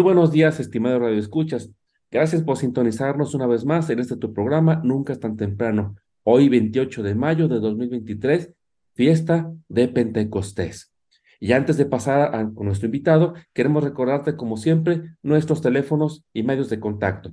Buenos 0.00 0.32
días, 0.32 0.58
estimados 0.60 1.00
radioescuchas. 1.00 1.70
Gracias 2.10 2.42
por 2.42 2.56
sintonizarnos 2.56 3.34
una 3.34 3.46
vez 3.46 3.64
más 3.64 3.88
en 3.90 4.00
este 4.00 4.16
tu 4.16 4.32
programa 4.32 4.80
Nunca 4.82 5.12
es 5.12 5.20
tan 5.20 5.36
temprano. 5.36 5.94
Hoy, 6.22 6.48
28 6.48 7.02
de 7.02 7.14
mayo 7.14 7.48
de 7.48 7.60
2023, 7.60 8.54
fiesta 8.94 9.52
de 9.68 9.88
Pentecostés. 9.88 10.90
Y 11.38 11.52
antes 11.52 11.76
de 11.76 11.84
pasar 11.86 12.34
a, 12.34 12.44
nuestro 12.44 12.86
invitado, 12.86 13.34
queremos 13.52 13.84
recordarte, 13.84 14.36
como 14.36 14.56
siempre, 14.56 15.02
nuestros 15.22 15.60
teléfonos 15.62 16.24
y 16.32 16.42
medios 16.42 16.70
de 16.70 16.80
contacto. 16.80 17.32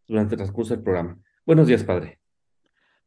durante 0.08 0.36
el 0.36 0.38
transcurso 0.38 0.74
del 0.74 0.84
programa. 0.84 1.18
Buenos 1.46 1.68
días, 1.68 1.84
padre. 1.84 2.20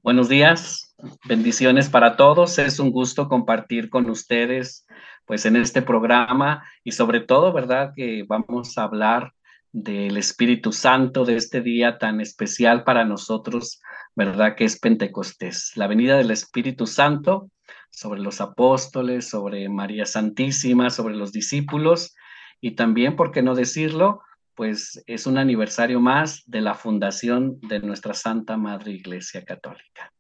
Buenos 0.03 0.29
días, 0.29 0.95
bendiciones 1.27 1.89
para 1.89 2.17
todos. 2.17 2.59
Es 2.59 2.79
un 2.79 2.91
gusto 2.91 3.29
compartir 3.29 3.91
con 3.91 4.11
ustedes, 4.11 4.87
pues, 5.25 5.47
en 5.47 5.57
este 5.57 5.81
programa 5.81 6.65
y 6.83 6.93
sobre 6.93 7.21
todo, 7.21 7.53
¿verdad? 7.53 7.93
Que 7.95 8.25
vamos 8.27 8.77
a 8.77 8.85
hablar 8.85 9.33
del 9.73 10.17
Espíritu 10.17 10.73
Santo 10.73 11.25
de 11.25 11.37
este 11.37 11.61
día 11.61 11.99
tan 11.99 12.21
especial 12.21 12.85
para 12.85 13.05
nosotros, 13.05 13.81
¿verdad? 14.15 14.57
Que 14.57 14.65
es 14.65 14.79
Pentecostés, 14.79 15.73
la 15.75 15.87
venida 15.87 16.17
del 16.17 16.31
Espíritu 16.31 16.87
Santo 16.87 17.51
sobre 17.95 18.21
los 18.21 18.41
apóstoles, 18.41 19.29
sobre 19.29 19.69
María 19.69 20.07
Santísima, 20.07 20.91
sobre 20.91 21.15
los 21.15 21.33
discípulos 21.33 22.15
y 22.61 22.73
también, 22.73 23.17
¿por 23.17 23.31
qué 23.31 23.43
no 23.43 23.55
decirlo? 23.55 24.21
Pues 24.55 25.03
es 25.07 25.27
un 25.27 25.39
aniversario 25.39 26.01
más 26.01 26.43
de 26.47 26.61
la 26.61 26.75
fundación 26.75 27.61
de 27.61 27.81
nuestra 27.81 28.15
Santa 28.15 28.57
Madre 28.57 28.93
Iglesia 28.93 29.45
Católica. 29.45 30.13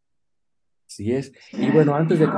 Así 0.86 1.12
es. 1.12 1.32
Y 1.52 1.70
bueno, 1.70 1.94
antes 1.94 2.18
de, 2.18 2.28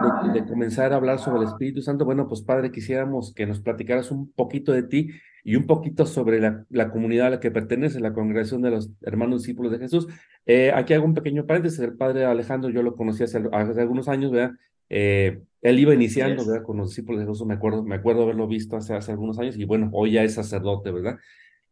comenzar 0.48 0.92
a 0.92 0.97
hablar 0.97 1.19
sobre 1.19 1.42
el 1.42 1.48
Espíritu 1.48 1.82
Santo, 1.82 2.04
bueno, 2.04 2.28
pues 2.28 2.42
Padre, 2.42 2.70
quisiéramos 2.70 3.34
que 3.34 3.47
nos 3.47 3.60
platicaras 3.60 4.10
un 4.10 4.32
poquito 4.32 4.72
de 4.72 4.84
ti 4.84 5.10
y 5.44 5.56
un 5.56 5.66
poquito 5.66 6.06
sobre 6.06 6.41
la, 6.41 6.64
la 6.70 6.91
comunidad 6.91 7.26
a 7.26 7.30
la 7.30 7.41
que 7.41 7.50
pertenece, 7.50 8.00
la 8.00 8.14
congregación 8.14 8.62
de 8.62 8.70
los 8.70 8.91
hermanos 9.03 9.42
discípulos 9.42 9.72
de 9.72 9.78
Jesús. 9.78 10.06
Eh, 10.47 10.72
aquí 10.72 10.94
hago 10.94 11.04
un 11.04 11.14
pequeño 11.14 11.47
paréntesis, 11.47 11.80
el 11.80 11.97
Padre 11.97 12.24
Alejandro 12.24 12.70
yo 12.70 12.82
lo 12.82 12.94
conocí 12.94 13.24
hace, 13.24 13.42
hace 13.53 13.80
algunos 13.80 14.08
años, 14.08 14.30
¿verdad? 14.30 14.56
Eh, 14.88 15.41
él 15.62 15.78
iba 15.78 15.94
iniciando, 15.94 16.47
¿verdad? 16.47 16.64
Con 16.64 16.76
los 16.76 16.91
discípulos 16.91 17.20
de 17.20 17.26
Jesús, 17.26 17.47
me 17.47 17.54
acuerdo, 17.54 17.82
me 17.82 17.97
acuerdo 17.97 18.22
haberlo 18.22 18.47
visto 18.47 18.76
hace, 18.76 18.94
hace 18.94 19.10
algunos 19.12 19.38
años 19.38 19.56
y 19.56 19.64
bueno, 19.64 19.91
hoy 19.92 20.12
ya 20.12 20.22
es 20.22 20.34
sacerdote, 20.34 20.91
¿verdad? 20.91 21.19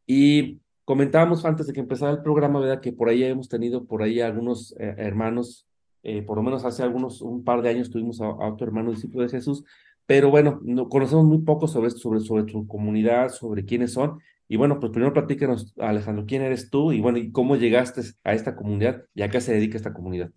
Y 0.07 0.61
comentábamos 0.85 1.45
antes 1.45 1.67
de 1.67 1.73
que 1.73 1.81
empezara 1.81 2.13
el 2.13 2.23
programa, 2.23 2.61
¿verdad? 2.61 2.81
Que 2.81 2.93
por 2.93 3.09
ahí 3.09 3.23
hemos 3.25 3.49
tenido 3.49 3.85
por 3.85 4.03
ahí 4.03 4.21
algunos 4.21 4.75
eh, 4.79 4.95
hermanos, 4.99 5.67
eh, 6.03 6.23
por 6.23 6.37
lo 6.37 6.43
menos 6.43 6.65
hace 6.65 6.83
algunos, 6.83 7.23
un 7.23 7.45
par 7.45 7.63
de 7.63 7.71
años 7.71 7.91
tuvimos 7.91 8.21
a, 8.21 8.27
a 8.27 8.53
otro 8.53 8.67
hermano 8.67 8.91
discípulo 8.91 9.23
de 9.23 9.31
Jesús, 9.31 9.65
pero 10.07 10.31
bueno, 10.31 10.61
no, 10.63 10.89
conocemos 10.89 11.25
muy 11.25 11.39
poco 11.39 11.67
sobre 11.67 11.91
sobre, 11.91 12.21
sobre 12.21 12.45
tu 12.45 12.67
comunidad, 12.67 13.31
sobre 13.31 13.65
quiénes 13.65 13.93
son. 13.93 14.21
Y 14.49 14.57
bueno, 14.57 14.79
pues 14.79 14.93
primero 14.93 15.13
platícanos, 15.15 15.75
Alejandro, 15.79 16.27
¿quién 16.27 16.43
eres 16.43 16.69
tú? 16.71 16.93
Y 16.93 17.01
bueno, 17.01 17.19
¿y 17.19 17.33
cómo 17.33 17.57
llegaste 17.57 18.03
a 18.25 18.35
esta 18.35 18.55
comunidad 18.57 19.05
y 19.15 19.23
a 19.23 19.31
qué 19.31 19.41
se 19.41 19.55
dedica 19.55 19.77
esta 19.77 19.95
comunidad? 19.95 20.31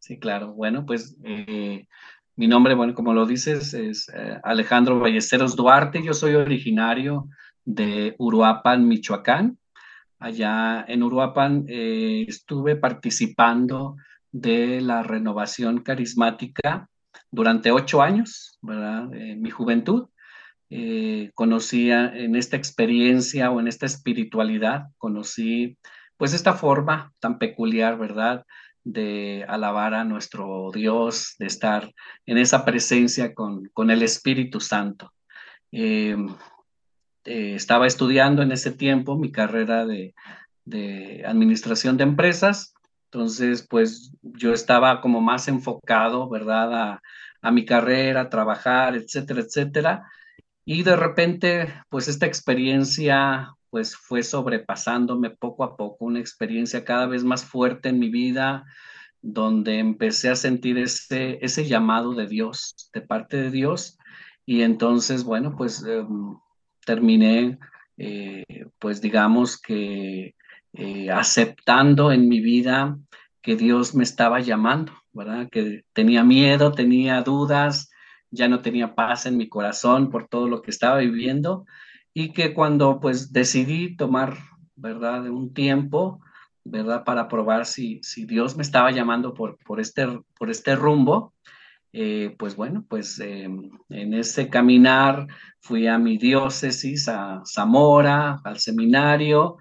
Sí, 0.00 0.18
claro. 0.18 0.54
Bueno, 0.54 0.86
pues 0.86 1.16
eh, 1.24 1.86
mi 2.34 2.48
nombre, 2.48 2.74
bueno, 2.74 2.94
como 2.94 3.12
lo 3.12 3.26
dices, 3.26 3.74
es 3.74 4.08
eh, 4.08 4.40
Alejandro 4.42 4.98
Ballesteros 4.98 5.56
Duarte. 5.56 6.02
Yo 6.02 6.14
soy 6.14 6.34
originario 6.34 7.28
de 7.66 8.14
Uruapan, 8.18 8.88
Michoacán. 8.88 9.58
Allá 10.18 10.86
en 10.88 11.02
Uruapan 11.02 11.66
eh, 11.68 12.24
estuve 12.26 12.76
participando 12.76 13.96
de 14.32 14.80
la 14.80 15.02
renovación 15.02 15.82
carismática 15.82 16.88
durante 17.30 17.70
ocho 17.70 18.00
años, 18.00 18.58
¿verdad? 18.62 19.12
En 19.14 19.42
mi 19.42 19.50
juventud. 19.50 20.08
Conocía 21.34 22.06
en 22.14 22.36
esta 22.36 22.56
experiencia 22.56 23.50
o 23.50 23.58
en 23.60 23.66
esta 23.66 23.86
espiritualidad, 23.86 24.84
conocí 24.98 25.76
pues 26.16 26.32
esta 26.32 26.52
forma 26.54 27.12
tan 27.18 27.38
peculiar, 27.38 27.98
¿verdad? 27.98 28.44
De 28.92 29.44
alabar 29.48 29.94
a 29.94 30.04
nuestro 30.04 30.70
Dios, 30.72 31.36
de 31.38 31.46
estar 31.46 31.92
en 32.26 32.38
esa 32.38 32.64
presencia 32.64 33.34
con, 33.34 33.66
con 33.72 33.90
el 33.90 34.02
Espíritu 34.02 34.60
Santo. 34.60 35.12
Eh, 35.72 36.16
eh, 37.24 37.54
estaba 37.54 37.86
estudiando 37.86 38.42
en 38.42 38.52
ese 38.52 38.72
tiempo 38.72 39.16
mi 39.16 39.30
carrera 39.30 39.86
de, 39.86 40.14
de, 40.64 41.24
administración 41.26 41.96
de 41.96 42.04
empresas, 42.04 42.74
entonces 43.06 43.66
pues 43.68 44.12
yo 44.22 44.52
estaba 44.52 45.00
como 45.00 45.20
más 45.20 45.46
enfocado, 45.48 46.28
¿verdad? 46.28 46.74
A, 46.74 47.02
a 47.42 47.50
mi 47.50 47.64
carrera, 47.64 48.22
a 48.22 48.30
trabajar, 48.30 48.96
etcétera, 48.96 49.40
etcétera. 49.40 50.10
Y 50.64 50.82
de 50.82 50.96
repente, 50.96 51.74
pues 51.88 52.08
esta 52.08 52.26
experiencia 52.26 53.54
pues 53.70 53.96
fue 53.96 54.22
sobrepasándome 54.22 55.30
poco 55.30 55.64
a 55.64 55.76
poco, 55.76 56.04
una 56.04 56.20
experiencia 56.20 56.84
cada 56.84 57.06
vez 57.06 57.24
más 57.24 57.44
fuerte 57.44 57.88
en 57.88 57.98
mi 57.98 58.10
vida, 58.10 58.64
donde 59.22 59.78
empecé 59.78 60.28
a 60.30 60.34
sentir 60.34 60.78
ese, 60.78 61.38
ese 61.42 61.66
llamado 61.66 62.14
de 62.14 62.26
Dios, 62.26 62.90
de 62.92 63.00
parte 63.00 63.36
de 63.36 63.50
Dios, 63.50 63.98
y 64.46 64.62
entonces, 64.62 65.24
bueno, 65.24 65.54
pues 65.56 65.84
em, 65.84 66.36
terminé, 66.84 67.58
eh, 67.96 68.44
pues 68.78 69.00
digamos 69.00 69.60
que 69.60 70.34
eh, 70.72 71.10
aceptando 71.10 72.12
en 72.12 72.28
mi 72.28 72.40
vida 72.40 72.98
que 73.42 73.56
Dios 73.56 73.94
me 73.94 74.04
estaba 74.04 74.40
llamando, 74.40 74.92
¿verdad? 75.12 75.48
Que 75.50 75.84
tenía 75.92 76.24
miedo, 76.24 76.72
tenía 76.72 77.22
dudas, 77.22 77.90
ya 78.30 78.48
no 78.48 78.60
tenía 78.60 78.94
paz 78.94 79.26
en 79.26 79.36
mi 79.36 79.48
corazón 79.48 80.10
por 80.10 80.28
todo 80.28 80.48
lo 80.48 80.62
que 80.62 80.70
estaba 80.70 80.98
viviendo 80.98 81.64
y 82.14 82.32
que 82.32 82.54
cuando 82.54 83.00
pues 83.00 83.32
decidí 83.32 83.96
tomar, 83.96 84.38
¿verdad? 84.76 85.28
Un 85.28 85.52
tiempo, 85.54 86.20
¿verdad? 86.64 87.04
Para 87.04 87.28
probar 87.28 87.66
si, 87.66 88.00
si 88.02 88.24
Dios 88.24 88.56
me 88.56 88.62
estaba 88.62 88.90
llamando 88.90 89.34
por, 89.34 89.58
por, 89.64 89.80
este, 89.80 90.06
por 90.38 90.50
este 90.50 90.76
rumbo, 90.76 91.34
eh, 91.92 92.34
pues 92.38 92.54
bueno, 92.54 92.84
pues 92.88 93.18
eh, 93.18 93.44
en 93.44 94.14
ese 94.14 94.48
caminar 94.48 95.26
fui 95.60 95.86
a 95.88 95.98
mi 95.98 96.18
diócesis, 96.18 97.08
a 97.08 97.42
Zamora, 97.44 98.40
al 98.44 98.58
seminario, 98.58 99.56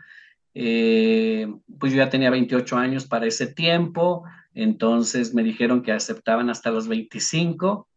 eh, 0.53 1.51
pues 1.79 1.91
yo 1.91 1.97
ya 1.97 2.09
tenía 2.09 2.29
28 2.29 2.77
años 2.77 3.07
para 3.07 3.25
ese 3.25 3.47
tiempo, 3.47 4.23
entonces 4.53 5.33
me 5.33 5.43
dijeron 5.43 5.81
que 5.81 5.91
aceptaban 5.91 6.49
hasta 6.49 6.71
los 6.71 6.87
25 6.87 7.87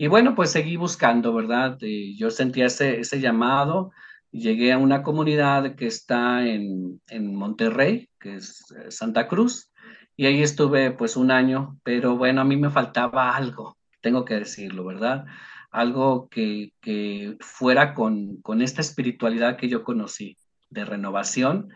y 0.00 0.06
bueno, 0.06 0.34
pues 0.34 0.50
seguí 0.50 0.76
buscando, 0.76 1.34
¿verdad? 1.34 1.76
yo 2.16 2.30
sentía 2.30 2.64
ese, 2.64 3.00
ese 3.00 3.20
llamado, 3.20 3.92
llegué 4.30 4.72
a 4.72 4.78
una 4.78 5.02
comunidad 5.02 5.74
que 5.74 5.86
está 5.86 6.48
en, 6.48 7.02
en 7.08 7.34
Monterrey, 7.34 8.08
que 8.18 8.36
es 8.36 8.64
Santa 8.88 9.28
Cruz, 9.28 9.70
y 10.16 10.24
ahí 10.24 10.42
estuve 10.42 10.90
pues 10.90 11.18
un 11.18 11.30
año, 11.30 11.78
pero 11.82 12.16
bueno, 12.16 12.40
a 12.40 12.44
mí 12.44 12.56
me 12.56 12.70
faltaba 12.70 13.36
algo, 13.36 13.76
tengo 14.00 14.24
que 14.24 14.36
decirlo, 14.36 14.86
¿verdad? 14.86 15.26
Algo 15.70 16.30
que, 16.30 16.72
que 16.80 17.36
fuera 17.40 17.92
con, 17.92 18.40
con 18.40 18.62
esta 18.62 18.80
espiritualidad 18.80 19.58
que 19.58 19.68
yo 19.68 19.84
conocí 19.84 20.38
de 20.70 20.86
renovación. 20.86 21.68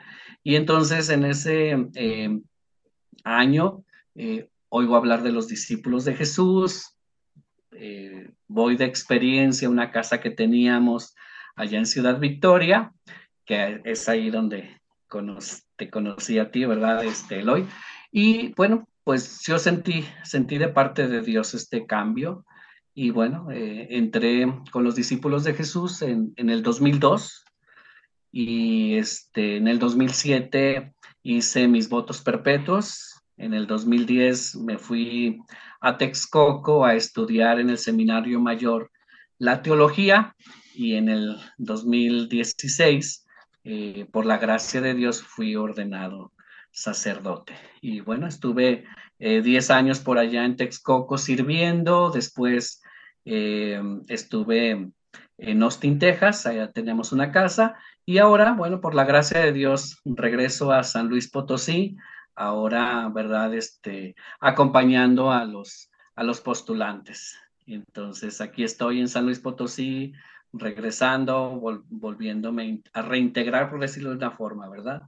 Y 0.43 0.57
entonces 0.57 1.11
en 1.11 1.27
ese 1.27 1.77
eh, 1.95 2.41
año 3.23 3.85
eh, 4.15 4.49
oigo 4.71 4.97
hablar 4.97 5.23
de 5.23 5.33
los 5.33 5.47
discípulos 5.47 6.07
de 6.07 6.15
Jesús, 6.15 6.94
eh, 7.77 8.31
voy 8.49 8.77
de 8.77 8.85
experiencia 8.85 9.69
a 9.69 9.71
una 9.71 9.91
casa 9.91 10.21
que 10.21 10.31
teníamos 10.31 11.15
allá 11.57 11.79
en 11.79 11.87
Ciudad 11.87 12.19
Victoria, 12.19 12.93
que 13.45 13.81
es 13.85 14.09
ahí 14.09 14.31
donde 14.31 14.81
te 15.77 15.91
conocí 15.91 16.39
a 16.39 16.51
ti, 16.51 16.65
¿verdad, 16.65 17.05
este, 17.05 17.41
Eloy? 17.41 17.67
Y 18.11 18.53
bueno, 18.55 18.89
pues 19.05 19.43
yo 19.47 19.59
sentí, 19.59 20.05
sentí 20.25 20.59
de 20.59 20.69
parte 20.69 21.07
de 21.09 21.21
Dios 21.21 21.55
este 21.55 21.87
cambio 21.87 22.45
y 22.95 23.11
bueno, 23.11 23.51
eh, 23.51 23.89
entré 23.91 24.47
con 24.71 24.85
los 24.85 24.95
discípulos 24.95 25.45
de 25.45 25.55
Jesús 25.55 26.03
en, 26.03 26.33
en, 26.37 26.49
el 26.49 26.63
2002 26.63 27.45
y 28.33 28.97
este, 28.97 29.57
en 29.57 29.69
el 29.69 29.79
2007 29.79 30.95
hice 31.23 31.69
mis 31.69 31.89
votos 31.89 32.23
perpetuos. 32.23 33.14
En 33.37 33.55
el 33.55 33.67
2010 33.67 34.57
me 34.57 34.79
fui 34.79 35.41
a 35.81 35.99
Texcoco 35.99 36.85
a 36.85 36.95
estudiar 36.95 37.59
en 37.59 37.71
el 37.71 37.79
Seminario 37.79 38.41
Mayor 38.41 38.91
la 39.39 39.63
teología 39.63 40.35
y 40.75 40.95
en 40.95 41.09
el 41.09 41.37
2016, 41.59 43.27
eh, 43.65 44.07
por 44.13 44.27
la 44.27 44.39
gracia 44.39 44.81
de 44.81 44.95
Dios, 44.95 45.23
fui 45.23 45.57
ordenado 45.57 46.33
sacerdote. 46.71 47.55
Y 47.81 48.01
bueno, 48.01 48.27
estuve 48.27 48.85
10 49.19 49.71
eh, 49.71 49.73
años 49.73 50.01
por 50.01 50.19
allá 50.19 50.45
en 50.45 50.57
Texcoco 50.57 51.19
sirviendo, 51.19 52.11
después 52.11 52.83
eh, 53.25 53.81
estuve 54.09 54.91
en 55.39 55.63
Austin, 55.63 55.99
Texas, 55.99 56.47
allá 56.47 56.71
tenemos 56.73 57.13
una 57.13 57.33
casa, 57.33 57.77
y 58.05 58.19
ahora, 58.19 58.53
bueno, 58.53 58.81
por 58.81 58.95
la 58.95 59.05
gracia 59.05 59.41
de 59.41 59.53
Dios, 59.53 60.01
regreso 60.05 60.73
a 60.73 60.83
San 60.83 61.09
Luis 61.09 61.31
Potosí, 61.31 61.97
ahora, 62.35 63.09
¿verdad? 63.09 63.55
Este, 63.55 64.15
acompañando 64.41 65.31
a 65.31 65.45
los, 65.45 65.91
a 66.15 66.25
los 66.25 66.41
postulantes. 66.41 67.39
Entonces, 67.67 68.41
aquí 68.41 68.65
estoy 68.65 69.01
en 69.01 69.09
San 69.09 69.25
Luis 69.25 69.41
Potosí, 69.41 70.13
regresando, 70.53 71.61
volviéndome 71.89 72.83
a 72.93 73.03
reintegrar, 73.03 73.71
por 73.71 73.81
decirlo 73.81 74.11
de 74.11 74.17
una 74.17 74.31
forma, 74.31 74.69
¿verdad? 74.69 75.03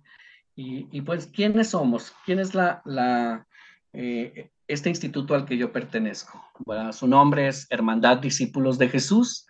Y, 0.59 1.03
pues, 1.03 1.27
¿quiénes 1.27 1.71
somos? 1.71 2.15
¿Quién 2.25 2.39
es 2.39 2.55
la, 2.55 2.81
la, 2.87 3.47
eh, 3.93 4.51
este 4.67 4.89
instituto 4.89 5.35
al 5.35 5.45
que 5.45 5.59
yo 5.59 5.71
pertenezco? 5.71 6.43
Bueno, 6.61 6.95
su 6.95 7.07
nombre 7.07 7.49
es 7.49 7.67
Hermandad 7.71 8.19
Discípulos 8.19 8.79
de 8.79 8.89
Jesús 8.89 9.47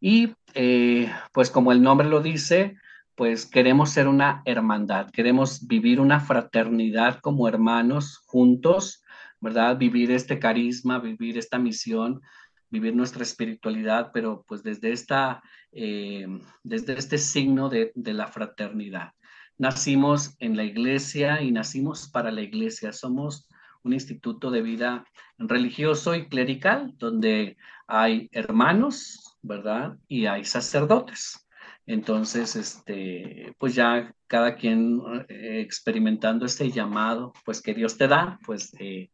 y 0.00 0.32
eh, 0.54 1.12
pues 1.32 1.50
como 1.50 1.72
el 1.72 1.82
nombre 1.82 2.08
lo 2.08 2.20
dice, 2.20 2.76
pues 3.20 3.44
queremos 3.44 3.90
ser 3.90 4.08
una 4.08 4.40
hermandad, 4.46 5.10
queremos 5.10 5.66
vivir 5.66 6.00
una 6.00 6.20
fraternidad 6.20 7.20
como 7.20 7.46
hermanos 7.48 8.22
juntos, 8.24 9.04
¿verdad? 9.42 9.76
Vivir 9.76 10.10
este 10.10 10.38
carisma, 10.38 10.98
vivir 11.00 11.36
esta 11.36 11.58
misión, 11.58 12.22
vivir 12.70 12.96
nuestra 12.96 13.22
espiritualidad, 13.22 14.10
pero 14.14 14.42
pues 14.48 14.62
desde, 14.62 14.92
esta, 14.92 15.42
eh, 15.70 16.26
desde 16.62 16.94
este 16.94 17.18
signo 17.18 17.68
de, 17.68 17.92
de 17.94 18.14
la 18.14 18.26
fraternidad 18.26 19.10
nacimos 19.58 20.34
en 20.38 20.56
la 20.56 20.64
iglesia 20.64 21.42
y 21.42 21.52
nacimos 21.52 22.08
para 22.08 22.30
la 22.30 22.40
iglesia. 22.40 22.90
Somos 22.90 23.46
un 23.82 23.92
instituto 23.92 24.50
de 24.50 24.62
vida 24.62 25.04
religioso 25.36 26.14
y 26.14 26.26
clerical 26.26 26.94
donde 26.96 27.58
hay 27.86 28.30
hermanos, 28.32 29.36
¿verdad? 29.42 29.98
Y 30.08 30.24
hay 30.24 30.46
sacerdotes. 30.46 31.49
Entonces, 31.90 32.54
este, 32.54 33.52
pues 33.58 33.74
ya 33.74 34.14
cada 34.28 34.54
quien 34.54 35.02
eh, 35.28 35.60
experimentando 35.60 36.46
este 36.46 36.70
llamado, 36.70 37.32
pues 37.44 37.60
que 37.60 37.74
Dios 37.74 37.98
te 37.98 38.06
da, 38.06 38.38
pues 38.46 38.72
eh, 38.78 39.10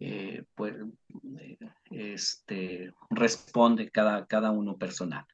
eh, 0.00 0.44
pues, 0.54 0.76
este, 1.90 2.94
responde 3.10 3.90
cada, 3.90 4.24
cada 4.24 4.50
uno 4.50 4.78
personal. 4.78 5.26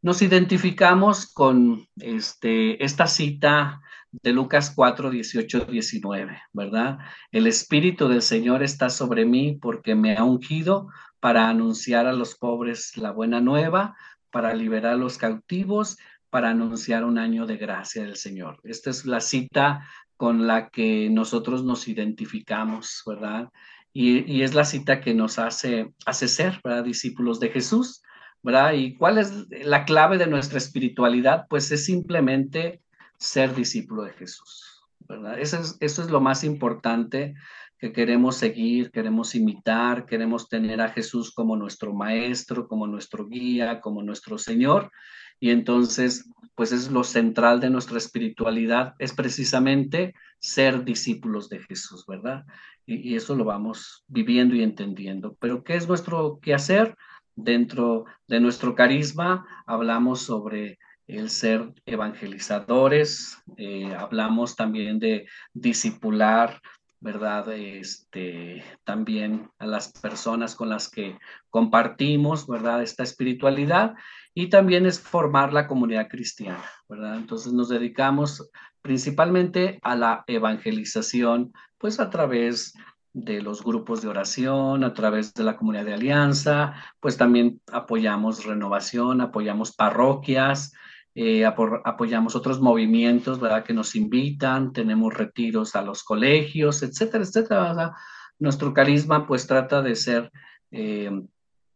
Nos 0.00 0.22
identificamos 0.22 1.30
con 1.30 1.86
este, 1.96 2.82
esta 2.82 3.06
cita 3.06 3.82
de 4.10 4.32
Lucas 4.32 4.72
4, 4.74 5.10
18, 5.10 5.66
19, 5.66 6.40
¿verdad? 6.54 7.00
El 7.32 7.48
Espíritu 7.48 8.08
del 8.08 8.22
Señor 8.22 8.62
está 8.62 8.88
sobre 8.88 9.26
mí 9.26 9.58
porque 9.60 9.94
me 9.94 10.16
ha 10.16 10.24
ungido 10.24 10.88
para 11.20 11.50
anunciar 11.50 12.06
a 12.06 12.14
los 12.14 12.34
pobres 12.34 12.96
la 12.96 13.10
buena 13.10 13.42
nueva, 13.42 13.94
para 14.30 14.54
liberar 14.54 14.94
a 14.94 14.96
los 14.96 15.18
cautivos, 15.18 15.98
para 16.30 16.50
anunciar 16.50 17.04
un 17.04 17.18
año 17.18 17.46
de 17.46 17.56
gracia 17.56 18.02
del 18.02 18.16
Señor. 18.16 18.60
Esta 18.64 18.90
es 18.90 19.04
la 19.04 19.20
cita 19.20 19.86
con 20.16 20.46
la 20.46 20.68
que 20.68 21.08
nosotros 21.10 21.64
nos 21.64 21.88
identificamos, 21.88 23.02
¿verdad? 23.06 23.50
y, 23.92 24.42
es 24.42 24.54
la 24.54 24.64
cita 24.64 25.00
que 25.00 25.14
nos 25.14 25.38
hace, 25.38 25.92
hace 26.06 26.28
ser, 26.28 26.60
¿verdad? 26.62 26.84
Discípulos 26.84 27.40
de 27.40 27.50
Jesús, 27.50 28.02
¿verdad? 28.42 28.74
¿Y 28.74 28.96
cuál 28.96 29.18
es 29.18 29.46
la 29.50 29.84
clave 29.84 30.18
de 30.18 30.26
nuestra 30.26 30.58
espiritualidad? 30.58 31.46
Pues 31.48 31.70
es 31.72 31.84
simplemente 31.84 32.82
ser 33.18 33.54
discípulo 33.54 34.04
de 34.04 34.12
Jesús, 34.12 34.84
¿verdad? 35.00 35.38
Eso 35.38 35.58
es, 35.58 35.76
eso 35.80 36.02
es 36.02 36.10
lo 36.10 36.20
más 36.20 36.44
importante 36.44 37.34
que 37.78 37.92
queremos 37.92 38.36
seguir, 38.36 38.90
queremos 38.90 39.34
imitar, 39.34 40.06
queremos 40.06 40.48
tener 40.48 40.80
a 40.82 40.90
Jesús 40.90 41.32
como 41.32 41.56
nuestro 41.56 41.94
maestro, 41.94 42.68
como 42.68 42.86
nuestro 42.86 43.26
guía, 43.26 43.80
como 43.80 44.02
nuestro 44.02 44.38
Señor. 44.38 44.92
Y 45.40 45.50
entonces, 45.50 46.28
pues 46.54 46.70
es 46.70 46.90
lo 46.90 47.02
central 47.02 47.60
de 47.60 47.70
nuestra 47.70 47.98
espiritualidad, 47.98 48.94
es 48.98 49.14
precisamente 49.14 50.14
ser 50.38 50.84
discípulos 50.84 51.48
de 51.48 51.60
Jesús, 51.60 52.04
¿verdad? 52.06 52.44
y, 52.90 53.14
eso 53.14 53.34
lo 53.34 53.44
vamos 53.44 54.04
viviendo 54.08 54.54
y 54.54 54.62
entendiendo. 54.62 55.36
Pero 55.40 55.62
¿qué 55.62 55.76
es 55.76 55.88
nuestro 55.88 56.40
quehacer? 56.40 56.96
Dentro 57.36 58.04
de 58.26 58.40
nuestro 58.40 58.74
carisma 58.74 59.46
hablamos 59.66 60.22
sobre 60.22 60.78
el 61.06 61.30
ser 61.30 61.72
evangelizadores, 61.86 63.38
eh, 63.56 63.94
hablamos 63.94 64.56
también 64.56 64.98
de 64.98 65.26
discipular, 65.52 66.60
¿verdad? 67.00 67.52
Este, 67.52 68.62
también 68.84 69.50
a 69.58 69.66
las 69.66 69.90
personas 69.92 70.54
con 70.54 70.68
las 70.68 70.88
que 70.88 71.18
compartimos, 71.48 72.46
¿verdad? 72.46 72.82
Esta 72.82 73.02
espiritualidad 73.02 73.94
y 74.34 74.48
también 74.48 74.86
es 74.86 75.00
formar 75.00 75.52
la 75.52 75.66
comunidad 75.66 76.08
cristiana, 76.08 76.64
¿verdad? 76.88 77.16
Entonces 77.16 77.52
nos 77.52 77.68
dedicamos 77.68 78.50
principalmente 78.82 79.78
a 79.82 79.96
la 79.96 80.24
evangelización, 80.26 81.52
pues 81.78 82.00
a 82.00 82.10
través 82.10 82.74
de 83.12 83.42
los 83.42 83.64
grupos 83.64 84.02
de 84.02 84.08
oración, 84.08 84.84
a 84.84 84.94
través 84.94 85.34
de 85.34 85.42
la 85.42 85.56
comunidad 85.56 85.84
de 85.84 85.94
alianza, 85.94 86.74
pues 87.00 87.16
también 87.16 87.60
apoyamos 87.72 88.44
renovación, 88.44 89.20
apoyamos 89.20 89.74
parroquias, 89.74 90.72
eh, 91.14 91.44
apoyamos 91.44 92.36
otros 92.36 92.60
movimientos, 92.60 93.40
¿verdad? 93.40 93.64
Que 93.64 93.72
nos 93.72 93.96
invitan, 93.96 94.72
tenemos 94.72 95.12
retiros 95.12 95.74
a 95.74 95.82
los 95.82 96.04
colegios, 96.04 96.82
etcétera, 96.82 97.24
etcétera. 97.24 97.92
nuestro 98.38 98.72
carisma 98.72 99.26
pues 99.26 99.46
trata 99.46 99.82
de 99.82 99.96
ser 99.96 100.30
eh, 100.70 101.10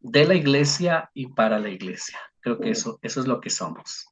de 0.01 0.27
la 0.27 0.35
iglesia 0.35 1.11
y 1.15 1.29
para 1.29 1.59
la 1.59 1.71
iglesia. 1.71 2.19
Creo 2.41 2.61
que 2.61 2.71
eso, 2.71 2.99
eso 3.03 3.21
es 3.21 3.27
lo 3.27 3.41
que 3.41 3.51
somos. 3.51 4.07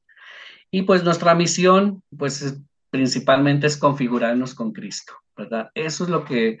Y 0.71 0.81
pues 0.81 1.03
nuestra 1.03 1.35
misión, 1.35 2.03
pues 2.17 2.41
es, 2.41 2.59
principalmente 2.89 3.67
es 3.67 3.77
configurarnos 3.77 4.55
con 4.55 4.73
Cristo, 4.73 5.13
¿verdad? 5.37 5.69
Eso 5.75 6.03
es 6.03 6.09
lo 6.09 6.25
que 6.25 6.59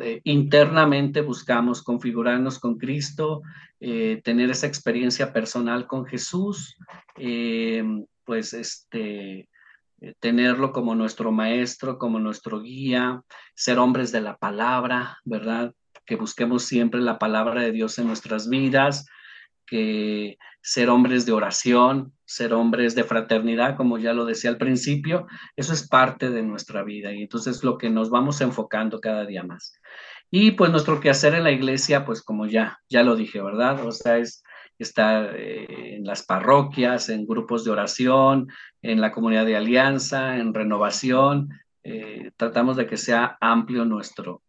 eh, 0.00 0.20
internamente 0.24 1.20
buscamos, 1.20 1.82
configurarnos 1.82 2.58
con 2.58 2.78
Cristo, 2.78 3.42
eh, 3.80 4.20
tener 4.24 4.50
esa 4.50 4.66
experiencia 4.66 5.32
personal 5.32 5.86
con 5.86 6.06
Jesús, 6.06 6.76
eh, 7.16 7.84
pues 8.24 8.52
este, 8.54 9.48
tenerlo 10.18 10.72
como 10.72 10.94
nuestro 10.94 11.32
maestro, 11.32 11.98
como 11.98 12.18
nuestro 12.18 12.60
guía, 12.60 13.22
ser 13.54 13.78
hombres 13.78 14.12
de 14.12 14.20
la 14.20 14.36
palabra, 14.36 15.18
¿verdad? 15.24 15.74
Que 16.06 16.16
busquemos 16.16 16.64
siempre 16.64 17.00
la 17.00 17.18
palabra 17.18 17.62
de 17.62 17.72
Dios 17.72 17.98
en 17.98 18.06
nuestras 18.06 18.48
vidas, 18.48 19.06
que 19.70 20.36
ser 20.60 20.90
hombres 20.90 21.24
de 21.24 21.32
oración, 21.32 22.12
ser 22.24 22.52
hombres 22.52 22.96
de 22.96 23.04
fraternidad, 23.04 23.76
como 23.76 23.98
ya 23.98 24.12
lo 24.12 24.24
decía 24.24 24.50
al 24.50 24.58
principio, 24.58 25.28
eso 25.56 25.72
es 25.72 25.88
parte 25.88 26.30
de 26.30 26.42
nuestra 26.42 26.82
vida 26.82 27.12
y 27.12 27.22
entonces 27.22 27.62
lo 27.62 27.78
que 27.78 27.88
nos 27.88 28.10
vamos 28.10 28.40
enfocando 28.40 29.00
cada 29.00 29.24
día 29.24 29.44
más. 29.44 29.80
Y 30.30 30.52
pues 30.52 30.70
nuestro 30.72 31.00
quehacer 31.00 31.34
en 31.34 31.44
la 31.44 31.52
iglesia, 31.52 32.04
pues 32.04 32.20
como 32.22 32.46
ya, 32.46 32.80
ya 32.88 33.04
lo 33.04 33.14
dije, 33.14 33.40
¿verdad? 33.40 33.86
O 33.86 33.92
sea, 33.92 34.18
es 34.18 34.42
estar 34.78 35.36
eh, 35.36 35.96
en 35.96 36.04
las 36.04 36.24
parroquias, 36.24 37.08
en 37.08 37.26
grupos 37.26 37.64
de 37.64 37.70
oración, 37.70 38.48
en 38.82 39.00
la 39.00 39.12
comunidad 39.12 39.46
de 39.46 39.56
alianza, 39.56 40.36
en 40.36 40.52
renovación. 40.52 41.50
Eh, 41.84 42.32
tratamos 42.36 42.76
de 42.76 42.86
que 42.86 42.96
sea 42.96 43.38
amplio 43.40 43.84
nuestro, 43.84 44.42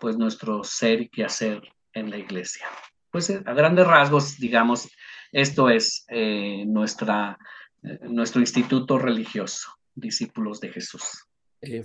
pues 0.00 0.16
nuestro 0.16 0.62
ser 0.64 1.02
y 1.02 1.08
quehacer 1.08 1.62
en 1.92 2.10
la 2.10 2.18
iglesia 2.18 2.66
pues 3.10 3.30
eh, 3.30 3.42
a 3.44 3.52
grandes 3.52 3.86
rasgos, 3.86 4.38
digamos, 4.38 4.88
esto 5.32 5.70
es 5.70 6.04
eh, 6.08 6.64
nuestra, 6.66 7.38
eh, 7.82 7.98
nuestro 8.02 8.40
instituto 8.40 8.98
religioso, 8.98 9.70
Discípulos 9.94 10.60
de 10.60 10.70
Jesús. 10.70 11.26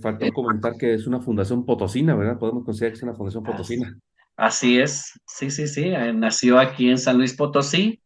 faltó 0.02 0.32
comentar 0.32 0.74
que 0.78 0.94
es 0.94 1.08
una 1.08 1.20
fundación 1.20 1.66
potosina, 1.66 2.16
¿verdad? 2.16 2.38
Podemos 2.38 2.64
considerar 2.64 2.94
que 2.94 2.98
es 2.98 3.04
una 3.04 3.16
fundación 3.16 3.44
potosina. 3.44 3.98
Así 4.38 4.80
es, 4.80 5.20
sí, 5.26 5.50
sí, 5.50 5.68
sí. 5.68 5.92
nació 6.14 6.60
aquí 6.60 6.90
en 6.90 6.98
San 6.98 7.18
Luis 7.18 7.34
Potosí 7.36 8.02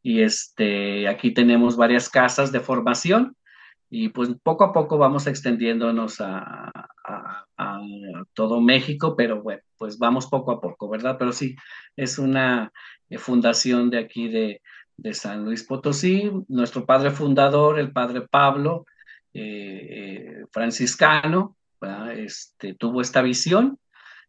y 0.00 0.22
este, 0.22 1.08
aquí 1.08 1.32
tenemos 1.34 1.76
varias 1.76 2.08
casas 2.08 2.52
de 2.52 2.60
formación 2.60 3.36
y 3.94 4.08
pues 4.08 4.30
poco 4.42 4.64
a 4.64 4.72
poco 4.72 4.96
vamos 4.96 5.26
extendiéndonos 5.26 6.18
a, 6.22 6.72
todo 8.32 8.60
México, 8.62 9.14
pero 9.14 9.42
bueno, 9.42 9.60
pues 9.76 9.98
vamos 9.98 10.26
poco 10.26 10.50
a 10.52 10.60
poco, 10.60 10.88
¿verdad? 10.88 11.16
Pero 11.18 11.32
sí, 11.32 11.54
es 11.94 12.18
una 12.18 12.72
eh, 13.10 13.18
fundación 13.18 13.90
de 13.90 13.98
aquí 13.98 14.28
de, 14.28 14.62
San 15.12 15.44
Luis 15.44 15.64
Potosí. 15.64 16.30
Nuestro 16.48 16.86
padre 16.86 17.10
fundador, 17.10 17.78
el 17.78 17.92
padre 17.92 18.22
Pablo, 18.22 18.86
eh, 19.34 19.88
eh, 19.90 20.44
franciscano, 20.50 21.56
este, 22.16 22.74
tuvo 22.74 23.02
esta 23.02 23.20
visión, 23.20 23.78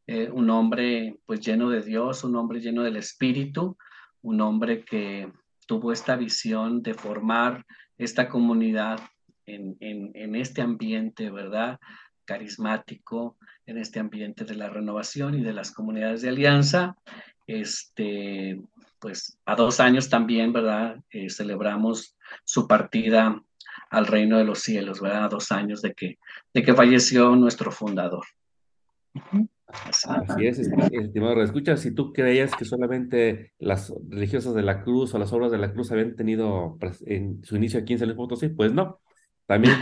un 0.08 0.50
hombre 0.50 1.15
pues 1.25 1.39
lleno 1.39 1.70
de 1.70 1.82
Dios, 1.82 2.25
un 2.25 2.36
hombre 2.36 2.60
lleno 2.60 2.84
del 2.84 2.98
Espíritu, 2.98 3.77
un 4.22 4.41
hombre 4.41 4.84
que 4.84 5.32
tuvo 5.65 5.93
esta 5.93 6.17
visión 6.17 6.84
de 6.84 6.93
formar 6.93 7.65
esta 7.98 8.27
comunidad 8.27 9.00
en, 9.46 10.36
este 10.36 10.62
ambiente, 10.62 11.30
¿verdad? 11.30 11.80
Carismático, 12.26 13.38
en 13.66 13.78
este 13.78 14.00
ambiente 14.00 14.46
de 14.46 14.56
la 14.56 14.70
renovación 14.70 15.36
y 15.36 15.44
de 15.44 15.54
las 15.54 15.72
comunidades 15.72 16.22
de 16.22 16.30
alianza. 16.30 16.96
Este, 17.48 18.62
pues 19.00 19.38
a 19.46 19.56
dos 19.56 19.80
años 19.80 20.10
también, 20.10 20.54
¿verdad? 20.54 20.98
Eh, 21.12 21.30
celebramos 21.30 22.16
su 22.44 22.68
partida 22.68 23.42
al 23.90 24.08
reino 24.08 24.38
de 24.38 24.46
los 24.46 24.60
cielos, 24.60 25.02
¿verdad? 25.02 25.26
A 25.26 25.30
dos 25.30 25.52
años 25.52 25.82
de 25.82 25.94
que, 25.94 26.18
de 26.54 26.64
que 26.64 26.74
falleció 26.74 27.36
nuestro 27.36 27.72
fundador. 27.72 28.26
Así 29.68 30.46
es, 30.46 30.60
estimado 30.60 31.42
escucha, 31.42 31.78
si 31.78 31.94
tú 31.94 32.14
creías 32.14 32.56
que 32.56 32.66
solamente 32.66 33.54
las 33.60 33.94
religiosas 34.10 34.54
de 34.54 34.62
la 34.62 34.84
cruz 34.84 35.14
o 35.14 35.20
las 35.20 35.34
obras 35.34 35.52
de 35.52 35.58
la 35.58 35.74
cruz 35.74 35.92
habían 35.92 36.16
tenido 36.16 36.78
en 37.06 37.44
su 37.44 37.56
inicio 37.56 37.80
aquí 37.80 37.94
en 37.94 38.00
San 38.00 38.08
Luis 38.08 38.18
Potosí, 38.18 38.50
pues 38.50 38.72
no, 38.74 39.00
también 39.46 39.74